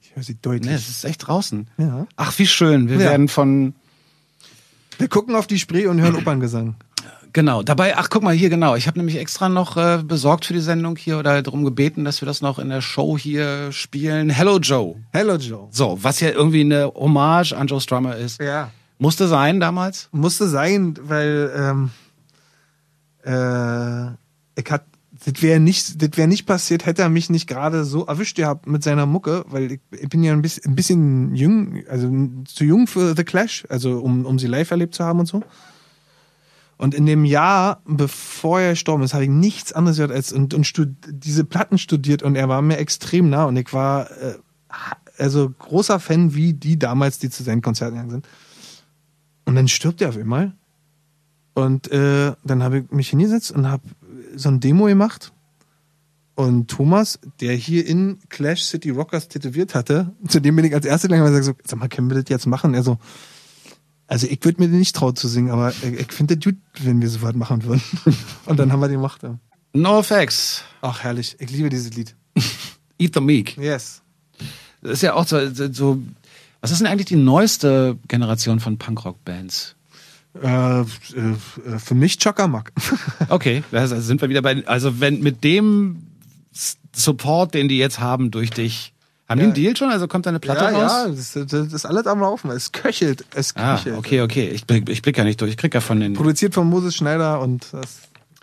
Ich 0.00 0.14
höre 0.16 0.22
sie 0.22 0.34
deutlich. 0.40 0.68
Nee, 0.68 0.74
es 0.76 0.88
ist 0.88 1.04
echt 1.04 1.26
draußen. 1.26 1.68
Ja. 1.78 2.06
Ach, 2.16 2.36
wie 2.38 2.46
schön. 2.46 2.88
Wir 2.88 2.96
Ja. 2.96 3.10
werden 3.10 3.28
von, 3.28 3.74
Wir 5.00 5.08
gucken 5.08 5.34
auf 5.34 5.46
die 5.46 5.58
Spree 5.58 5.86
und 5.86 5.98
hören 5.98 6.14
Operngesang. 6.14 6.74
genau, 7.32 7.62
dabei, 7.62 7.96
ach, 7.96 8.10
guck 8.10 8.22
mal 8.22 8.34
hier, 8.34 8.50
genau. 8.50 8.76
Ich 8.76 8.86
habe 8.86 8.98
nämlich 8.98 9.16
extra 9.16 9.48
noch 9.48 9.78
äh, 9.78 10.02
besorgt 10.04 10.44
für 10.44 10.52
die 10.52 10.60
Sendung 10.60 10.94
hier 10.96 11.18
oder 11.18 11.40
darum 11.40 11.64
gebeten, 11.64 12.04
dass 12.04 12.20
wir 12.20 12.26
das 12.26 12.42
noch 12.42 12.58
in 12.58 12.68
der 12.68 12.82
Show 12.82 13.16
hier 13.16 13.72
spielen. 13.72 14.28
Hello 14.28 14.58
Joe. 14.58 14.96
Hello 15.10 15.36
Joe. 15.36 15.68
So, 15.70 15.96
was 16.02 16.20
ja 16.20 16.28
irgendwie 16.28 16.60
eine 16.60 16.92
Hommage 16.94 17.54
an 17.54 17.66
Joe 17.66 17.80
Strummer 17.80 18.14
ist. 18.14 18.42
Ja. 18.42 18.72
Musste 18.98 19.26
sein 19.26 19.58
damals. 19.58 20.10
Musste 20.12 20.46
sein, 20.46 20.94
weil 21.00 21.50
ähm, 21.56 21.90
äh, 23.24 24.10
ich 24.60 24.70
hat, 24.70 24.84
das 25.24 25.42
wäre 25.42 25.60
nicht, 25.60 26.02
das 26.02 26.26
nicht 26.26 26.46
passiert, 26.46 26.86
hätte 26.86 27.02
er 27.02 27.10
mich 27.10 27.28
nicht 27.28 27.46
gerade 27.46 27.84
so 27.84 28.06
erwischt 28.06 28.36
gehabt 28.36 28.66
mit 28.66 28.82
seiner 28.82 29.04
Mucke, 29.04 29.44
weil 29.48 29.72
ich, 29.72 29.80
ich 29.90 30.08
bin 30.08 30.22
ja 30.24 30.32
ein 30.32 30.40
bisschen, 30.40 30.72
ein 30.72 30.74
bisschen 30.74 31.34
jung, 31.34 31.82
also 31.88 32.10
zu 32.46 32.64
jung 32.64 32.86
für 32.86 33.14
The 33.14 33.24
Clash, 33.24 33.66
also 33.68 33.98
um, 33.98 34.24
um 34.24 34.38
sie 34.38 34.46
live 34.46 34.70
erlebt 34.70 34.94
zu 34.94 35.04
haben 35.04 35.20
und 35.20 35.26
so. 35.26 35.42
Und 36.78 36.94
in 36.94 37.04
dem 37.04 37.26
Jahr, 37.26 37.82
bevor 37.86 38.60
er 38.60 38.70
gestorben 38.70 39.02
ist, 39.02 39.12
habe 39.12 39.24
ich 39.24 39.30
nichts 39.30 39.74
anderes 39.74 39.98
gehört 39.98 40.12
als 40.12 40.32
und, 40.32 40.54
und 40.54 40.96
diese 41.10 41.44
Platten 41.44 41.76
studiert 41.76 42.22
und 42.22 42.36
er 42.36 42.48
war 42.48 42.62
mir 42.62 42.78
extrem 42.78 43.28
nah 43.28 43.44
und 43.44 43.56
ich 43.56 43.70
war 43.74 44.10
äh, 44.10 44.36
also 45.18 45.50
großer 45.50 46.00
Fan 46.00 46.34
wie 46.34 46.54
die 46.54 46.78
damals, 46.78 47.18
die 47.18 47.28
zu 47.28 47.42
seinen 47.42 47.60
Konzerten 47.60 47.96
gegangen 47.96 48.10
sind. 48.10 48.28
Und 49.44 49.56
dann 49.56 49.68
stirbt 49.68 50.00
er 50.00 50.08
auf 50.08 50.16
einmal. 50.16 50.54
Und 51.52 51.90
äh, 51.92 52.32
dann 52.44 52.62
habe 52.62 52.78
ich 52.78 52.90
mich 52.90 53.10
hingesetzt 53.10 53.52
und 53.52 53.68
habe 53.68 53.82
so 54.34 54.48
ein 54.48 54.60
Demo 54.60 54.86
gemacht. 54.86 55.32
Und 56.34 56.70
Thomas, 56.70 57.18
der 57.40 57.54
hier 57.54 57.86
in 57.86 58.18
Clash 58.28 58.62
City 58.62 58.90
Rockers 58.90 59.28
tätowiert 59.28 59.74
hatte, 59.74 60.14
zu 60.28 60.40
dem 60.40 60.56
bin 60.56 60.64
ich 60.64 60.74
als 60.74 60.86
erste 60.86 61.08
lang 61.08 61.24
gesagt, 61.24 61.44
so, 61.44 61.52
sag 61.64 61.78
mal, 61.78 61.88
können 61.88 62.10
wir 62.10 62.20
das 62.20 62.30
jetzt 62.30 62.46
machen? 62.46 62.74
Er 62.74 62.82
so, 62.82 62.98
also 64.06 64.26
ich 64.26 64.44
würde 64.44 64.62
mir 64.62 64.68
den 64.68 64.78
nicht 64.78 64.96
trauen 64.96 65.16
zu 65.16 65.28
singen, 65.28 65.50
aber 65.50 65.70
ich, 65.70 66.00
ich 66.00 66.12
finde 66.12 66.36
das 66.36 66.44
gut, 66.44 66.56
wenn 66.80 67.00
wir 67.00 67.08
sowas 67.08 67.34
machen 67.34 67.64
würden. 67.64 67.82
Und 68.46 68.58
dann 68.58 68.72
haben 68.72 68.80
wir 68.80 68.88
den 68.88 68.96
gemacht. 68.96 69.22
Ja. 69.22 69.38
No 69.72 70.00
Effects. 70.00 70.64
Ach, 70.80 71.02
herrlich. 71.02 71.36
Ich 71.38 71.50
liebe 71.50 71.68
dieses 71.68 71.94
Lied. 71.94 72.16
Eat 72.98 73.14
the 73.14 73.20
Meek. 73.20 73.56
Yes. 73.56 74.02
Das 74.82 74.92
ist 74.92 75.02
ja 75.02 75.14
auch 75.14 75.26
so, 75.26 75.38
so 75.52 76.02
was 76.60 76.70
ist 76.70 76.80
denn 76.80 76.86
eigentlich 76.86 77.06
die 77.06 77.16
neueste 77.16 77.98
Generation 78.08 78.60
von 78.60 78.78
Punkrock-Bands? 78.78 79.76
Äh, 80.40 80.80
äh, 80.80 80.84
für 81.78 81.94
mich 81.94 82.18
Chockermack. 82.18 82.72
okay, 83.28 83.64
da 83.72 83.86
sind 83.86 84.20
wir 84.20 84.28
wieder 84.28 84.42
bei, 84.42 84.64
also 84.66 85.00
wenn 85.00 85.20
mit 85.20 85.42
dem 85.42 86.06
Support, 86.94 87.54
den 87.54 87.68
die 87.68 87.78
jetzt 87.78 88.00
haben 88.00 88.30
durch 88.30 88.50
dich, 88.50 88.92
haben 89.28 89.38
ja. 89.38 89.44
die 89.44 89.46
einen 89.46 89.54
Deal 89.54 89.76
schon? 89.76 89.90
Also 89.90 90.08
kommt 90.08 90.26
da 90.26 90.30
eine 90.30 90.40
Platte 90.40 90.64
ja, 90.64 90.70
raus? 90.70 90.92
Ja, 91.06 91.08
das, 91.08 91.48
das 91.50 91.72
ist 91.72 91.86
alles 91.86 92.06
am 92.06 92.18
Laufen. 92.20 92.50
Es 92.50 92.72
köchelt. 92.72 93.24
Es 93.32 93.54
ah, 93.54 93.76
köchelt. 93.76 93.94
Ah, 93.94 93.98
okay, 93.98 94.22
okay. 94.22 94.48
Ich 94.48 94.66
blick, 94.66 94.88
ich 94.88 95.02
blick 95.02 95.18
ja 95.18 95.24
nicht 95.24 95.40
durch. 95.40 95.52
Ich 95.52 95.56
krieg 95.56 95.72
ja 95.72 95.80
von 95.80 96.00
den. 96.00 96.14
Produziert 96.14 96.52
von 96.52 96.68
Moses 96.68 96.96
Schneider 96.96 97.40
und 97.40 97.72
das 97.72 98.00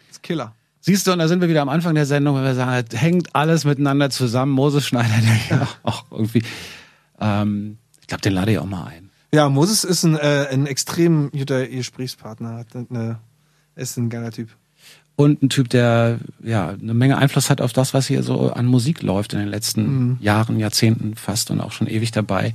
ist 0.09 0.23
Killer. 0.23 0.53
Siehst 0.79 1.05
du, 1.05 1.11
und 1.11 1.19
da 1.19 1.27
sind 1.27 1.41
wir 1.41 1.49
wieder 1.49 1.61
am 1.61 1.67
Anfang 1.67 1.95
der 1.95 2.05
Sendung, 2.05 2.37
wenn 2.37 2.45
wir 2.45 2.55
sagen, 2.55 2.85
es 2.89 3.01
hängt 3.01 3.35
alles 3.35 3.65
miteinander 3.65 4.09
zusammen. 4.09 4.53
Moses 4.53 4.87
Schneider, 4.87 5.15
der 5.49 5.57
ja 5.57 5.67
auch 5.83 6.05
irgendwie. 6.09 6.43
Ähm, 7.19 7.77
ich 7.99 8.07
glaube, 8.07 8.21
den 8.21 8.31
lade 8.31 8.53
ich 8.53 8.59
auch 8.59 8.65
mal 8.65 8.85
ein. 8.85 9.06
Ja, 9.33 9.49
Moses 9.49 9.83
ist 9.83 10.03
ein, 10.03 10.15
äh, 10.15 10.47
ein 10.51 10.67
extrem 10.67 11.31
guter 11.31 11.67
Gesprächspartner. 11.67 12.65
Eine, 12.89 13.19
ist 13.75 13.97
ein 13.97 14.09
geiler 14.09 14.31
Typ. 14.31 14.49
Und 15.15 15.41
ein 15.41 15.49
Typ, 15.49 15.69
der 15.69 16.19
ja 16.43 16.69
eine 16.69 16.93
Menge 16.93 17.17
Einfluss 17.17 17.49
hat 17.49 17.59
auf 17.59 17.73
das, 17.73 17.93
was 17.93 18.07
hier 18.07 18.21
so 18.21 18.51
an 18.51 18.67
Musik 18.67 19.01
läuft 19.01 19.33
in 19.33 19.39
den 19.39 19.47
letzten 19.47 19.81
mhm. 19.81 20.17
Jahren, 20.21 20.59
Jahrzehnten 20.59 21.15
fast 21.15 21.49
und 21.49 21.59
auch 21.59 21.71
schon 21.71 21.87
ewig 21.87 22.11
dabei. 22.11 22.53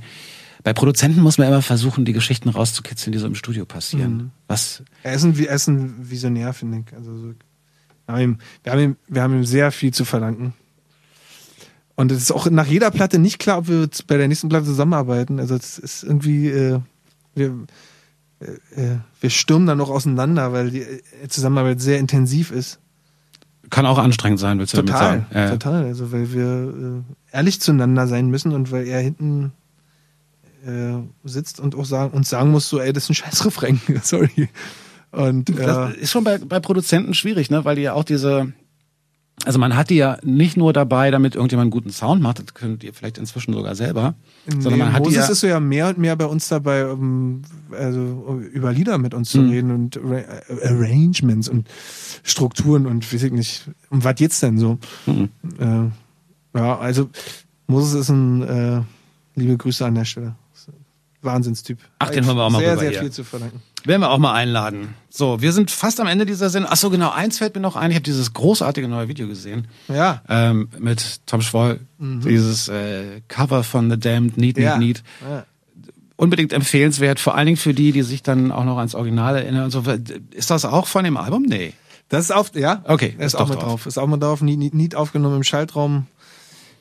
Bei 0.63 0.71
Produzenten 0.71 1.21
muss 1.21 1.37
man 1.37 1.49
immer 1.49 1.61
versuchen, 1.61 2.05
die 2.05 2.13
Geschichten 2.13 2.47
rauszukitzeln, 2.47 3.11
die 3.11 3.19
so 3.19 3.27
im 3.27 3.35
Studio 3.35 3.65
passieren. 3.65 4.15
Mhm. 4.15 4.31
Was? 4.47 4.81
Er 5.03 5.13
ist 5.13 5.25
ein, 5.25 5.37
er 5.37 5.55
ist 5.55 5.67
ein 5.67 6.09
Visionär, 6.09 6.53
finde 6.53 6.85
ich. 6.87 6.95
Also 6.95 7.17
so, 7.17 7.33
wir, 8.07 8.15
haben 8.15 8.21
ihm, 8.21 8.37
wir, 8.63 8.71
haben 8.71 8.79
ihm, 8.79 8.95
wir 9.09 9.21
haben 9.21 9.33
ihm 9.33 9.45
sehr 9.45 9.71
viel 9.73 9.93
zu 9.93 10.05
verdanken. 10.05 10.53
Und 11.95 12.11
es 12.11 12.21
ist 12.21 12.31
auch 12.31 12.49
nach 12.49 12.65
jeder 12.65 12.89
Platte 12.91 13.19
nicht 13.19 13.39
klar, 13.39 13.59
ob 13.59 13.67
wir 13.67 13.87
bei 14.07 14.17
der 14.17 14.27
nächsten 14.27 14.49
Platte 14.49 14.65
zusammenarbeiten. 14.65 15.39
Also 15.39 15.55
es 15.55 15.77
ist 15.77 16.03
irgendwie, 16.03 16.47
äh, 16.47 16.79
wir, 17.35 17.53
äh, 18.39 18.81
äh 18.81 18.97
wir 19.21 19.29
stürmen 19.29 19.67
dann 19.67 19.77
noch 19.77 19.89
auseinander, 19.89 20.53
weil 20.53 20.71
die 20.71 20.81
äh, 20.81 21.27
Zusammenarbeit 21.29 21.81
sehr 21.81 21.99
intensiv 21.99 22.51
ist. 22.51 22.79
Kann 23.69 23.85
auch 23.85 23.97
anstrengend 23.97 24.39
sein, 24.39 24.59
willst 24.59 24.73
du 24.73 24.77
total, 24.77 24.99
damit 24.99 25.33
sagen? 25.33 25.39
Ja. 25.39 25.49
Total, 25.51 25.85
also 25.85 26.11
weil 26.11 26.33
wir 26.33 27.03
äh, 27.31 27.35
ehrlich 27.35 27.61
zueinander 27.61 28.07
sein 28.07 28.29
müssen 28.29 28.53
und 28.53 28.71
weil 28.71 28.87
er 28.87 28.99
hinten 28.99 29.51
äh, 30.65 30.93
sitzt 31.23 31.59
und 31.59 31.75
auch 31.75 31.85
sagen, 31.85 32.11
uns 32.13 32.29
sagen 32.29 32.51
muss, 32.51 32.69
so, 32.69 32.79
ey, 32.79 32.93
das 32.93 33.05
ist 33.05 33.09
ein 33.11 33.15
scheiß 33.15 33.45
Refrain, 33.45 33.79
sorry. 34.03 34.49
Und, 35.11 35.49
äh, 35.51 35.65
das 35.65 35.95
ist 35.95 36.11
schon 36.11 36.23
bei, 36.23 36.39
bei 36.39 36.59
Produzenten 36.59 37.13
schwierig, 37.13 37.51
ne? 37.51 37.65
weil 37.65 37.75
die 37.75 37.83
ja 37.83 37.93
auch 37.93 38.03
diese, 38.03 38.53
also 39.45 39.59
man 39.59 39.75
hat 39.75 39.89
die 39.89 39.95
ja 39.95 40.17
nicht 40.23 40.57
nur 40.57 40.73
dabei, 40.73 41.11
damit 41.11 41.35
irgendjemand 41.35 41.65
einen 41.65 41.71
guten 41.71 41.91
Sound 41.91 42.21
macht, 42.21 42.39
das 42.39 42.53
könnt 42.53 42.83
ihr 42.83 42.93
vielleicht 42.93 43.17
inzwischen 43.17 43.53
sogar 43.53 43.75
selber, 43.75 44.15
nee, 44.45 44.61
sondern 44.61 44.79
man 44.79 44.93
hat 44.93 44.99
Moses 44.99 45.13
die 45.13 45.19
ja, 45.19 45.31
ist 45.31 45.39
so 45.39 45.47
ja 45.47 45.59
mehr 45.59 45.89
und 45.89 45.97
mehr 45.97 46.15
bei 46.15 46.25
uns 46.25 46.47
dabei, 46.47 46.87
um, 46.87 47.41
also 47.71 48.41
über 48.51 48.71
Lieder 48.71 48.97
mit 48.97 49.13
uns 49.13 49.29
zu 49.29 49.39
mhm. 49.39 49.49
reden 49.49 49.71
und 49.71 49.99
Arrangements 50.63 51.49
und 51.49 51.67
Strukturen 52.23 52.85
und 52.85 53.11
weiß 53.11 53.23
ich 53.23 53.31
nicht, 53.31 53.69
um 53.89 54.03
was 54.03 54.15
geht's 54.15 54.39
denn 54.39 54.57
so? 54.57 54.77
Mhm. 55.05 55.29
Äh, 55.59 56.57
ja, 56.57 56.77
also 56.77 57.09
Moses 57.67 57.93
ist 57.93 58.09
ein 58.09 58.41
äh, 58.43 58.81
liebe 59.35 59.57
Grüße 59.57 59.85
an 59.85 59.95
der 59.95 60.05
Stelle. 60.05 60.35
Wahnsinnstyp. 61.23 61.79
Ach, 61.99 62.09
den 62.09 62.25
haben 62.25 62.37
wir 62.37 62.43
auch 62.43 62.49
mal 62.49 62.59
Sehr, 62.59 62.77
sehr 62.77 62.89
hier. 62.89 62.99
viel 62.99 63.11
zu 63.11 63.23
verdanken. 63.23 63.61
Werden 63.85 64.01
wir 64.01 64.11
auch 64.11 64.17
mal 64.17 64.33
einladen. 64.33 64.95
So, 65.09 65.41
wir 65.41 65.51
sind 65.51 65.71
fast 65.71 65.99
am 65.99 66.07
Ende 66.07 66.25
dieser 66.25 66.49
Sendung. 66.49 66.71
Ach 66.73 66.77
so, 66.77 66.89
genau, 66.89 67.11
eins 67.11 67.37
fällt 67.37 67.55
mir 67.55 67.61
noch 67.61 67.75
ein. 67.75 67.91
Ich 67.91 67.95
habe 67.95 68.03
dieses 68.03 68.33
großartige 68.33 68.87
neue 68.87 69.07
Video 69.07 69.27
gesehen. 69.27 69.67
Ja. 69.87 70.21
Ähm, 70.29 70.69
mit 70.79 71.21
Tom 71.25 71.41
Schwoll. 71.41 71.81
Mhm. 71.97 72.21
Dieses 72.21 72.69
äh, 72.69 73.21
Cover 73.27 73.63
von 73.63 73.89
The 73.89 73.99
Damned 73.99 74.37
Need, 74.37 74.57
Need, 74.57 74.65
ja. 74.65 74.77
Need. 74.77 75.03
Ja. 75.21 75.45
Unbedingt 76.15 76.53
empfehlenswert, 76.53 77.19
vor 77.19 77.35
allen 77.35 77.47
Dingen 77.47 77.57
für 77.57 77.73
die, 77.73 77.91
die 77.91 78.03
sich 78.03 78.23
dann 78.23 78.51
auch 78.51 78.63
noch 78.63 78.77
ans 78.77 78.95
Original 78.95 79.35
erinnern 79.35 79.65
und 79.65 79.71
so. 79.71 79.83
Ist 80.31 80.49
das 80.49 80.63
auch 80.63 80.87
von 80.87 81.03
dem 81.03 81.17
Album? 81.17 81.43
Nee. 81.43 81.73
Das 82.09 82.25
ist 82.25 82.31
auf, 82.31 82.55
ja. 82.55 82.83
Okay. 82.87 83.15
Ist, 83.17 83.33
ist 83.33 83.35
auch 83.35 83.49
mit 83.49 83.57
drauf. 83.57 83.63
drauf. 83.63 83.85
Ist 83.87 83.97
auch 83.97 84.07
mit 84.07 84.21
drauf. 84.21 84.41
Need, 84.41 84.59
Need, 84.59 84.73
Need 84.73 84.95
aufgenommen 84.95 85.37
im 85.37 85.43
Schaltraum 85.43 86.07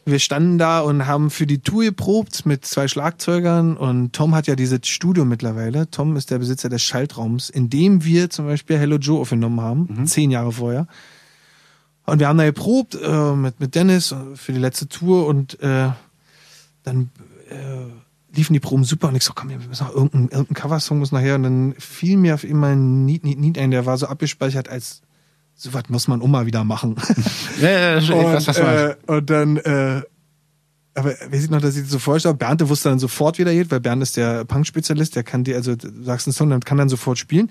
wir 0.05 0.19
standen 0.19 0.59
da 0.59 0.81
und 0.81 1.07
haben 1.07 1.31
für 1.31 1.47
die 1.47 1.61
Tour 1.61 1.85
geprobt 1.85 2.45
mit 2.45 2.65
zwei 2.65 2.89
Schlagzeugern 2.89 3.77
und 3.77 4.13
Tom 4.13 4.35
hat 4.35 4.47
ja 4.47 4.57
dieses 4.57 4.87
Studio 4.89 5.25
mittlerweile. 5.25 5.91
Tom 5.91 6.17
ist 6.17 6.31
der 6.31 6.39
Besitzer 6.39 6.69
des 6.69 6.83
Schaltraums, 6.83 7.51
in 7.51 7.71
dem 7.71 8.05
wir 8.05 8.29
zum 8.31 8.47
Beispiel 8.47 8.79
Hello 8.79 8.97
Joe 8.97 9.21
aufgenommen 9.21 9.61
haben, 9.61 9.89
mhm. 9.89 10.07
zehn 10.07 10.31
Jahre 10.31 10.53
vorher. 10.53 10.87
Und 12.05 12.19
wir 12.19 12.27
haben 12.27 12.39
da 12.39 12.45
geprobt 12.45 12.99
äh, 13.01 13.33
mit, 13.35 13.61
mit 13.61 13.75
Dennis 13.75 14.15
für 14.35 14.53
die 14.53 14.59
letzte 14.59 14.89
Tour 14.89 15.27
und 15.27 15.61
äh, 15.61 15.91
dann 16.83 17.11
äh, 17.49 18.37
liefen 18.37 18.55
die 18.55 18.61
Proben 18.61 18.85
super 18.85 19.09
und 19.09 19.15
ich 19.15 19.23
so, 19.23 19.33
komm, 19.35 19.51
wir 19.51 19.59
müssen 19.59 19.85
noch 19.85 19.95
irgendein, 19.95 20.29
irgendein 20.29 20.55
Coversong 20.55 20.99
muss 20.99 21.13
nachher 21.13 21.37
und 21.37 21.45
dann 21.45 21.75
fiel 21.79 22.17
mir 22.17 22.35
auf 22.35 22.45
immer 22.45 22.69
ein 22.69 23.05
Need, 23.05 23.25
Need, 23.25 23.39
Need 23.39 23.59
ein, 23.59 23.71
der 23.71 23.87
war 23.87 23.97
so 23.99 24.07
abgespeichert 24.07 24.69
als 24.69 25.03
so 25.55 25.73
was 25.73 25.89
muss 25.89 26.09
man 26.09 26.19
mal 26.31 26.47
wieder 26.47 26.65
machen. 26.65 26.97
ja, 27.61 27.71
ja, 27.71 27.99
ja 27.99 28.15
und, 28.15 28.35
was, 28.35 28.47
was 28.49 28.59
äh, 28.59 28.97
und 29.07 29.31
dann, 29.31 29.57
äh, 29.59 30.03
aber 30.95 31.11
weiß 31.11 31.45
ich 31.45 31.51
noch, 31.51 31.61
dass 31.61 31.77
ich 31.77 31.89
so 31.89 31.99
vorstelle, 31.99 32.35
Bernte 32.35 32.69
wusste 32.69 32.89
dann 32.91 32.99
sofort, 32.99 33.39
wie 33.39 33.45
der 33.45 33.55
geht, 33.55 33.71
weil 33.71 33.81
Bernd 33.81 34.03
ist 34.03 34.17
der 34.17 34.45
Punk-Spezialist, 34.45 35.17
der 35.17 35.23
kann 35.23 35.45
dir, 35.45 35.57
also 35.57 35.75
du 35.75 35.89
sagst 36.03 36.27
einen 36.27 36.35
Song, 36.35 36.51
dann 36.51 36.61
kann 36.61 36.79
dann 36.79 36.89
sofort 36.89 37.19
spielen. 37.19 37.51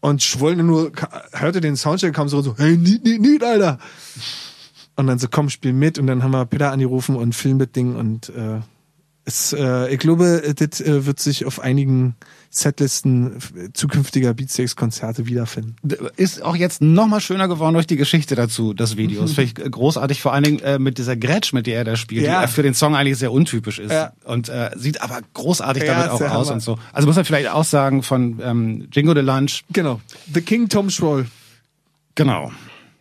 Und 0.00 0.22
Schwoll 0.22 0.56
nur 0.56 0.92
hörte 1.32 1.60
den 1.60 1.76
Soundcheck, 1.76 2.14
kam 2.14 2.28
so, 2.28 2.42
so 2.42 2.54
hey, 2.56 2.76
niet, 2.76 3.02
niet, 3.04 3.20
niet, 3.20 3.42
Alter. 3.42 3.78
Und 4.94 5.06
dann 5.06 5.18
so, 5.18 5.26
komm, 5.30 5.48
spiel 5.50 5.72
mit. 5.72 5.98
Und 5.98 6.06
dann 6.06 6.22
haben 6.22 6.32
wir 6.32 6.44
Peter 6.46 6.70
angerufen 6.70 7.16
und 7.16 7.34
Film 7.34 7.56
mit 7.56 7.76
Ding 7.76 7.96
und 7.96 8.28
äh, 8.30 8.60
es, 9.26 9.52
äh, 9.52 9.92
ich 9.92 9.98
glaube, 9.98 10.54
das 10.56 10.80
äh, 10.80 11.04
wird 11.04 11.18
sich 11.18 11.44
auf 11.44 11.60
einigen 11.60 12.14
Setlisten 12.56 13.38
zukünftiger 13.74 14.34
Beatsteaks-Konzerte 14.34 15.26
wiederfinden. 15.26 15.76
Ist 16.16 16.42
auch 16.42 16.56
jetzt 16.56 16.80
noch 16.80 17.06
mal 17.06 17.20
schöner 17.20 17.48
geworden 17.48 17.74
durch 17.74 17.86
die 17.86 17.96
Geschichte 17.96 18.34
dazu, 18.34 18.72
des 18.72 18.96
Videos. 18.96 19.34
Finde 19.34 19.62
ich 19.62 19.70
großartig, 19.70 20.22
vor 20.22 20.32
allen 20.32 20.44
Dingen 20.44 20.58
äh, 20.60 20.78
mit 20.78 20.98
dieser 20.98 21.16
Gretsch, 21.16 21.52
mit 21.52 21.66
der 21.66 21.78
er 21.78 21.84
da 21.84 21.96
spielt, 21.96 22.24
ja. 22.24 22.44
die 22.44 22.52
für 22.52 22.62
den 22.62 22.74
Song 22.74 22.96
eigentlich 22.96 23.18
sehr 23.18 23.32
untypisch 23.32 23.78
ist. 23.78 23.92
Ja. 23.92 24.12
Und 24.24 24.48
äh, 24.48 24.70
sieht 24.76 25.02
aber 25.02 25.20
großartig 25.34 25.84
ja, 25.84 25.94
damit 25.94 26.10
auch 26.10 26.20
aus 26.20 26.46
Hammer. 26.46 26.52
und 26.54 26.60
so. 26.60 26.78
Also 26.92 27.06
muss 27.06 27.16
man 27.16 27.24
vielleicht 27.24 27.50
auch 27.50 27.64
sagen 27.64 28.02
von 28.02 28.40
ähm, 28.42 28.88
Jingo 28.92 29.14
de 29.14 29.22
Lunch. 29.22 29.64
Genau. 29.72 30.00
The 30.32 30.40
King 30.40 30.68
Tom 30.68 30.90
Schroll. 30.90 31.26
Genau. 32.14 32.52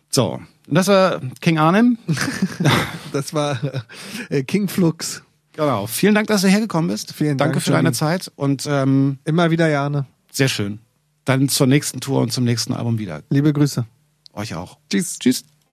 So. 0.09 0.41
Das 0.67 0.87
war 0.87 1.21
King 1.41 1.59
Arnim. 1.59 1.97
das 3.13 3.33
war 3.33 3.59
äh, 4.29 4.43
King 4.43 4.67
Flux. 4.67 5.21
Genau. 5.55 5.87
Vielen 5.87 6.15
Dank, 6.15 6.27
dass 6.27 6.41
du 6.41 6.47
hergekommen 6.47 6.89
bist. 6.89 7.13
Vielen 7.13 7.37
Dank. 7.37 7.53
Danke 7.53 7.61
für 7.61 7.71
deine 7.71 7.93
Zeit 7.93 8.31
und 8.35 8.65
ähm, 8.69 9.19
immer 9.23 9.51
wieder 9.51 9.69
Jane. 9.69 10.05
Sehr 10.31 10.49
schön. 10.49 10.79
Dann 11.23 11.49
zur 11.49 11.67
nächsten 11.67 12.01
Tour 12.01 12.21
und 12.21 12.31
zum 12.31 12.43
nächsten 12.43 12.73
Album 12.73 12.99
wieder. 12.99 13.23
Liebe 13.29 13.51
Grüße. 13.53 13.85
Euch 14.33 14.53
auch. 14.53 14.77
Tschüss. 14.89 15.17
Tschüss. 15.17 15.45